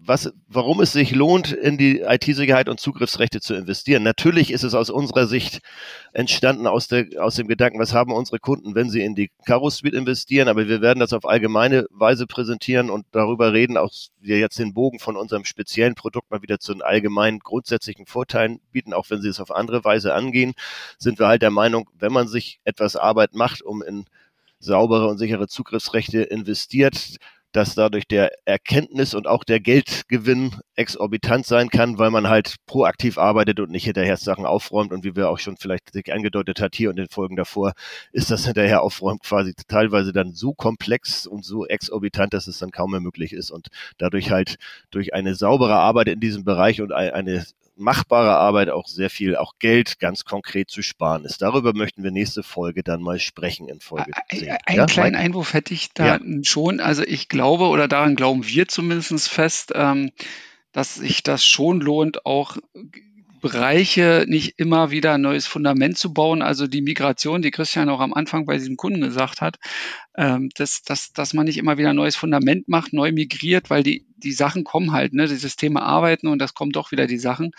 was, 0.04 0.32
warum 0.48 0.80
es 0.80 0.92
sich 0.92 1.14
lohnt, 1.14 1.52
in 1.52 1.78
die 1.78 2.00
IT-Sicherheit 2.00 2.68
und 2.68 2.80
Zugriffsrechte 2.80 3.40
zu 3.40 3.54
investieren. 3.54 4.02
Natürlich 4.02 4.50
ist 4.50 4.64
es 4.64 4.74
aus 4.74 4.90
unserer 4.90 5.26
Sicht 5.26 5.60
entstanden 6.12 6.66
aus, 6.66 6.88
der, 6.88 7.06
aus 7.18 7.36
dem 7.36 7.46
Gedanken, 7.46 7.78
was 7.78 7.94
haben 7.94 8.12
unsere 8.12 8.38
Kunden, 8.40 8.74
wenn 8.74 8.90
sie 8.90 9.02
in 9.02 9.14
die 9.14 9.30
Caro 9.44 9.70
Suite 9.70 9.94
investieren, 9.94 10.48
aber 10.48 10.66
wir 10.66 10.80
werden 10.80 10.98
das 10.98 11.12
auf 11.12 11.24
allgemeine 11.24 11.86
Weise 11.90 12.26
präsentieren 12.26 12.90
und 12.90 13.06
darüber 13.12 13.52
reden, 13.52 13.76
auch 13.76 13.92
wir 14.20 14.38
jetzt 14.38 14.58
den 14.58 14.74
Bogen 14.74 14.98
von 14.98 15.16
unserem 15.16 15.44
speziellen 15.44 15.94
Produkt 15.94 16.30
mal 16.30 16.42
wieder 16.42 16.58
zu 16.58 16.72
den 16.72 16.82
allgemeinen 16.82 17.38
grundsätzlichen 17.38 18.06
Vorteilen 18.06 18.60
bieten, 18.72 18.92
auch 18.94 19.08
wenn 19.08 19.22
sie 19.22 19.28
es 19.28 19.40
auf 19.40 19.52
andere 19.52 19.84
Weise 19.84 20.14
angehen, 20.14 20.54
sind 20.98 21.20
wir 21.20 21.28
halt 21.28 21.42
der 21.42 21.50
Meinung, 21.50 21.88
wenn 21.98 22.12
man 22.12 22.26
sich 22.26 22.60
etwas 22.64 22.96
Arbeit 22.96 23.34
macht, 23.34 23.62
um 23.62 23.82
in 23.82 24.04
saubere 24.58 25.08
und 25.08 25.18
sichere 25.18 25.48
Zugriffsrechte 25.48 26.22
investiert, 26.22 27.18
dass 27.52 27.74
dadurch 27.74 28.06
der 28.06 28.32
Erkenntnis 28.46 29.14
und 29.14 29.26
auch 29.26 29.44
der 29.44 29.60
Geldgewinn 29.60 30.52
exorbitant 30.74 31.46
sein 31.46 31.68
kann, 31.68 31.98
weil 31.98 32.10
man 32.10 32.28
halt 32.28 32.56
proaktiv 32.66 33.18
arbeitet 33.18 33.60
und 33.60 33.70
nicht 33.70 33.84
hinterher 33.84 34.16
Sachen 34.16 34.46
aufräumt. 34.46 34.92
Und 34.92 35.04
wie 35.04 35.14
wir 35.14 35.28
auch 35.28 35.38
schon 35.38 35.56
vielleicht 35.56 35.92
sich 35.92 36.12
angedeutet 36.12 36.60
hat 36.60 36.74
hier 36.74 36.90
und 36.90 36.98
in 36.98 37.04
den 37.04 37.10
Folgen 37.10 37.36
davor, 37.36 37.72
ist 38.12 38.30
das 38.30 38.46
hinterher 38.46 38.82
aufräumen 38.82 39.20
quasi 39.20 39.52
teilweise 39.68 40.12
dann 40.12 40.32
so 40.32 40.54
komplex 40.54 41.26
und 41.26 41.44
so 41.44 41.66
exorbitant, 41.66 42.34
dass 42.34 42.46
es 42.46 42.58
dann 42.58 42.70
kaum 42.70 42.92
mehr 42.92 43.00
möglich 43.00 43.32
ist. 43.32 43.50
Und 43.50 43.68
dadurch 43.98 44.30
halt 44.30 44.56
durch 44.90 45.14
eine 45.14 45.34
saubere 45.34 45.76
Arbeit 45.76 46.08
in 46.08 46.20
diesem 46.20 46.44
Bereich 46.44 46.80
und 46.80 46.92
eine 46.92 47.44
machbare 47.76 48.36
Arbeit 48.36 48.68
auch 48.70 48.86
sehr 48.86 49.10
viel, 49.10 49.36
auch 49.36 49.54
Geld 49.58 49.98
ganz 49.98 50.24
konkret 50.24 50.70
zu 50.70 50.82
sparen 50.82 51.24
ist. 51.24 51.42
Darüber 51.42 51.72
möchten 51.74 52.02
wir 52.02 52.10
nächste 52.10 52.42
Folge 52.42 52.82
dann 52.82 53.02
mal 53.02 53.18
sprechen 53.18 53.68
in 53.68 53.80
Folge 53.80 54.12
10. 54.30 54.50
Einen 54.66 54.78
ja, 54.78 54.86
kleinen 54.86 55.12
Mike? 55.12 55.24
Einwurf 55.24 55.54
hätte 55.54 55.74
ich 55.74 55.92
da 55.92 56.18
ja. 56.18 56.20
schon. 56.42 56.80
Also 56.80 57.02
ich 57.02 57.28
glaube 57.28 57.64
oder 57.64 57.88
daran 57.88 58.16
glauben 58.16 58.46
wir 58.46 58.68
zumindest 58.68 59.28
fest, 59.28 59.72
ähm, 59.74 60.10
dass 60.72 60.94
sich 60.94 61.22
das 61.22 61.44
schon 61.44 61.80
lohnt, 61.80 62.24
auch 62.26 62.56
Bereiche 63.42 64.24
nicht 64.28 64.54
immer 64.58 64.92
wieder 64.92 65.14
ein 65.14 65.20
neues 65.20 65.46
Fundament 65.46 65.98
zu 65.98 66.14
bauen. 66.14 66.42
Also 66.42 66.68
die 66.68 66.80
Migration, 66.80 67.42
die 67.42 67.50
Christian 67.50 67.90
auch 67.90 68.00
am 68.00 68.14
Anfang 68.14 68.46
bei 68.46 68.56
diesem 68.56 68.76
Kunden 68.76 69.00
gesagt 69.00 69.40
hat, 69.40 69.58
ähm, 70.16 70.48
dass, 70.54 70.82
dass, 70.82 71.12
dass 71.12 71.34
man 71.34 71.46
nicht 71.46 71.58
immer 71.58 71.76
wieder 71.76 71.90
ein 71.90 71.96
neues 71.96 72.16
Fundament 72.16 72.68
macht, 72.68 72.92
neu 72.92 73.10
migriert, 73.12 73.68
weil 73.68 73.82
die, 73.82 74.06
die 74.16 74.32
Sachen 74.32 74.62
kommen 74.62 74.92
halt, 74.92 75.12
ne? 75.12 75.26
die 75.26 75.34
Systeme 75.34 75.82
arbeiten 75.82 76.28
und 76.28 76.38
das 76.38 76.54
kommen 76.54 76.70
doch 76.70 76.92
wieder 76.92 77.08
die 77.08 77.18
Sachen. 77.18 77.50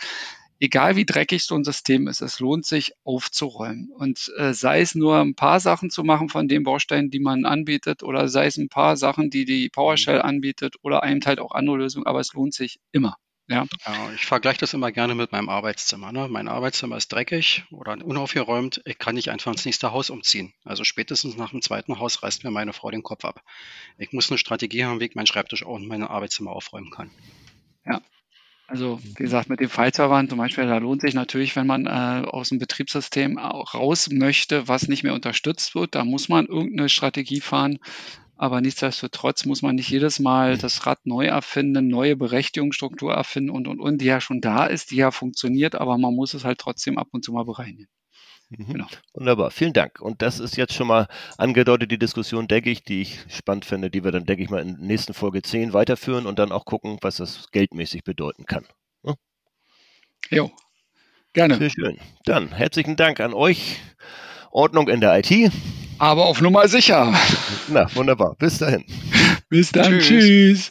Egal 0.58 0.96
wie 0.96 1.04
dreckig 1.04 1.44
so 1.44 1.54
ein 1.54 1.64
System 1.64 2.08
ist, 2.08 2.22
es 2.22 2.40
lohnt 2.40 2.64
sich 2.64 2.92
aufzuräumen. 3.04 3.90
Und 3.94 4.32
äh, 4.38 4.54
sei 4.54 4.80
es 4.80 4.94
nur 4.94 5.20
ein 5.20 5.34
paar 5.34 5.60
Sachen 5.60 5.90
zu 5.90 6.02
machen 6.02 6.30
von 6.30 6.48
den 6.48 6.62
Bausteinen, 6.62 7.10
die 7.10 7.20
man 7.20 7.44
anbietet, 7.44 8.02
oder 8.02 8.28
sei 8.28 8.46
es 8.46 8.56
ein 8.56 8.70
paar 8.70 8.96
Sachen, 8.96 9.28
die 9.28 9.44
die 9.44 9.68
PowerShell 9.68 10.22
anbietet, 10.22 10.76
oder 10.80 11.02
einem 11.02 11.20
halt 11.26 11.40
auch 11.40 11.52
andere 11.52 11.76
Lösungen, 11.76 12.06
aber 12.06 12.20
es 12.20 12.32
lohnt 12.32 12.54
sich 12.54 12.80
immer. 12.90 13.16
Ja. 13.46 13.66
ja 13.86 14.12
ich 14.14 14.24
vergleiche 14.24 14.60
das 14.60 14.74
immer 14.74 14.90
gerne 14.90 15.14
mit 15.14 15.32
meinem 15.32 15.48
Arbeitszimmer. 15.48 16.12
Ne? 16.12 16.28
Mein 16.28 16.48
Arbeitszimmer 16.48 16.96
ist 16.96 17.12
dreckig 17.12 17.64
oder 17.70 17.92
unaufgeräumt. 18.04 18.80
Ich 18.86 18.98
kann 18.98 19.14
nicht 19.14 19.30
einfach 19.30 19.52
ins 19.52 19.64
nächste 19.64 19.92
Haus 19.92 20.10
umziehen. 20.10 20.54
Also 20.64 20.84
spätestens 20.84 21.36
nach 21.36 21.50
dem 21.50 21.62
zweiten 21.62 21.98
Haus 21.98 22.22
reißt 22.22 22.44
mir 22.44 22.50
meine 22.50 22.72
Frau 22.72 22.90
den 22.90 23.02
Kopf 23.02 23.24
ab. 23.24 23.42
Ich 23.98 24.12
muss 24.12 24.30
eine 24.30 24.38
Strategie 24.38 24.84
haben, 24.84 25.00
wie 25.00 25.06
ich 25.06 25.14
meinen 25.14 25.26
Schreibtisch 25.26 25.62
und 25.62 25.86
mein 25.86 26.02
Arbeitszimmer 26.02 26.52
aufräumen 26.52 26.90
kann. 26.90 27.10
Ja. 27.84 28.00
Also 28.66 28.98
wie 29.02 29.24
gesagt, 29.24 29.50
mit 29.50 29.60
dem 29.60 29.68
File-Servern 29.68 30.30
zum 30.30 30.38
Beispiel, 30.38 30.66
da 30.66 30.78
lohnt 30.78 31.02
sich 31.02 31.12
natürlich, 31.12 31.54
wenn 31.54 31.66
man 31.66 31.86
äh, 31.86 32.26
aus 32.26 32.48
dem 32.48 32.58
Betriebssystem 32.58 33.38
raus 33.38 34.08
möchte, 34.10 34.68
was 34.68 34.88
nicht 34.88 35.02
mehr 35.02 35.12
unterstützt 35.12 35.74
wird, 35.74 35.94
da 35.94 36.04
muss 36.06 36.30
man 36.30 36.46
irgendeine 36.46 36.88
Strategie 36.88 37.42
fahren. 37.42 37.78
Aber 38.36 38.60
nichtsdestotrotz 38.60 39.44
muss 39.44 39.62
man 39.62 39.76
nicht 39.76 39.90
jedes 39.90 40.18
Mal 40.18 40.58
das 40.58 40.86
Rad 40.86 41.06
neu 41.06 41.26
erfinden, 41.26 41.88
neue 41.88 42.16
Berechtigungsstruktur 42.16 43.12
erfinden 43.12 43.50
und, 43.50 43.68
und, 43.68 43.80
und, 43.80 44.00
die 44.00 44.06
ja 44.06 44.20
schon 44.20 44.40
da 44.40 44.66
ist, 44.66 44.90
die 44.90 44.96
ja 44.96 45.10
funktioniert, 45.10 45.76
aber 45.76 45.98
man 45.98 46.14
muss 46.14 46.34
es 46.34 46.44
halt 46.44 46.58
trotzdem 46.58 46.98
ab 46.98 47.08
und 47.12 47.24
zu 47.24 47.32
mal 47.32 47.44
bereinigen. 47.44 47.88
Mhm. 48.50 48.66
Genau. 48.72 48.86
Wunderbar, 49.14 49.50
vielen 49.50 49.72
Dank. 49.72 50.00
Und 50.00 50.20
das 50.20 50.40
ist 50.40 50.56
jetzt 50.56 50.74
schon 50.74 50.88
mal 50.88 51.06
angedeutet, 51.38 51.90
die 51.90 51.98
Diskussion, 51.98 52.48
denke 52.48 52.70
ich, 52.70 52.82
die 52.82 53.02
ich 53.02 53.20
spannend 53.28 53.64
finde, 53.64 53.90
die 53.90 54.04
wir 54.04 54.10
dann, 54.10 54.26
denke 54.26 54.42
ich 54.42 54.50
mal, 54.50 54.62
in 54.62 54.76
der 54.76 54.86
nächsten 54.86 55.14
Folge 55.14 55.42
10 55.42 55.72
weiterführen 55.72 56.26
und 56.26 56.38
dann 56.38 56.52
auch 56.52 56.64
gucken, 56.64 56.98
was 57.02 57.16
das 57.16 57.50
geldmäßig 57.52 58.04
bedeuten 58.04 58.46
kann. 58.46 58.66
Ja? 59.04 59.14
Jo, 60.30 60.50
gerne. 61.32 61.56
Sehr 61.56 61.70
schön. 61.70 61.98
Dann 62.24 62.52
herzlichen 62.52 62.96
Dank 62.96 63.20
an 63.20 63.32
euch. 63.32 63.78
Ordnung 64.50 64.88
in 64.88 65.00
der 65.00 65.18
IT. 65.18 65.52
Aber 65.98 66.26
auf 66.26 66.40
Nummer 66.40 66.68
sicher. 66.68 67.12
Na, 67.68 67.86
wunderbar. 67.94 68.34
Bis 68.38 68.58
dahin. 68.58 68.84
Bis 69.48 69.72
dann. 69.72 70.00
Tschüss. 70.00 70.06
Tschüss. 70.06 70.70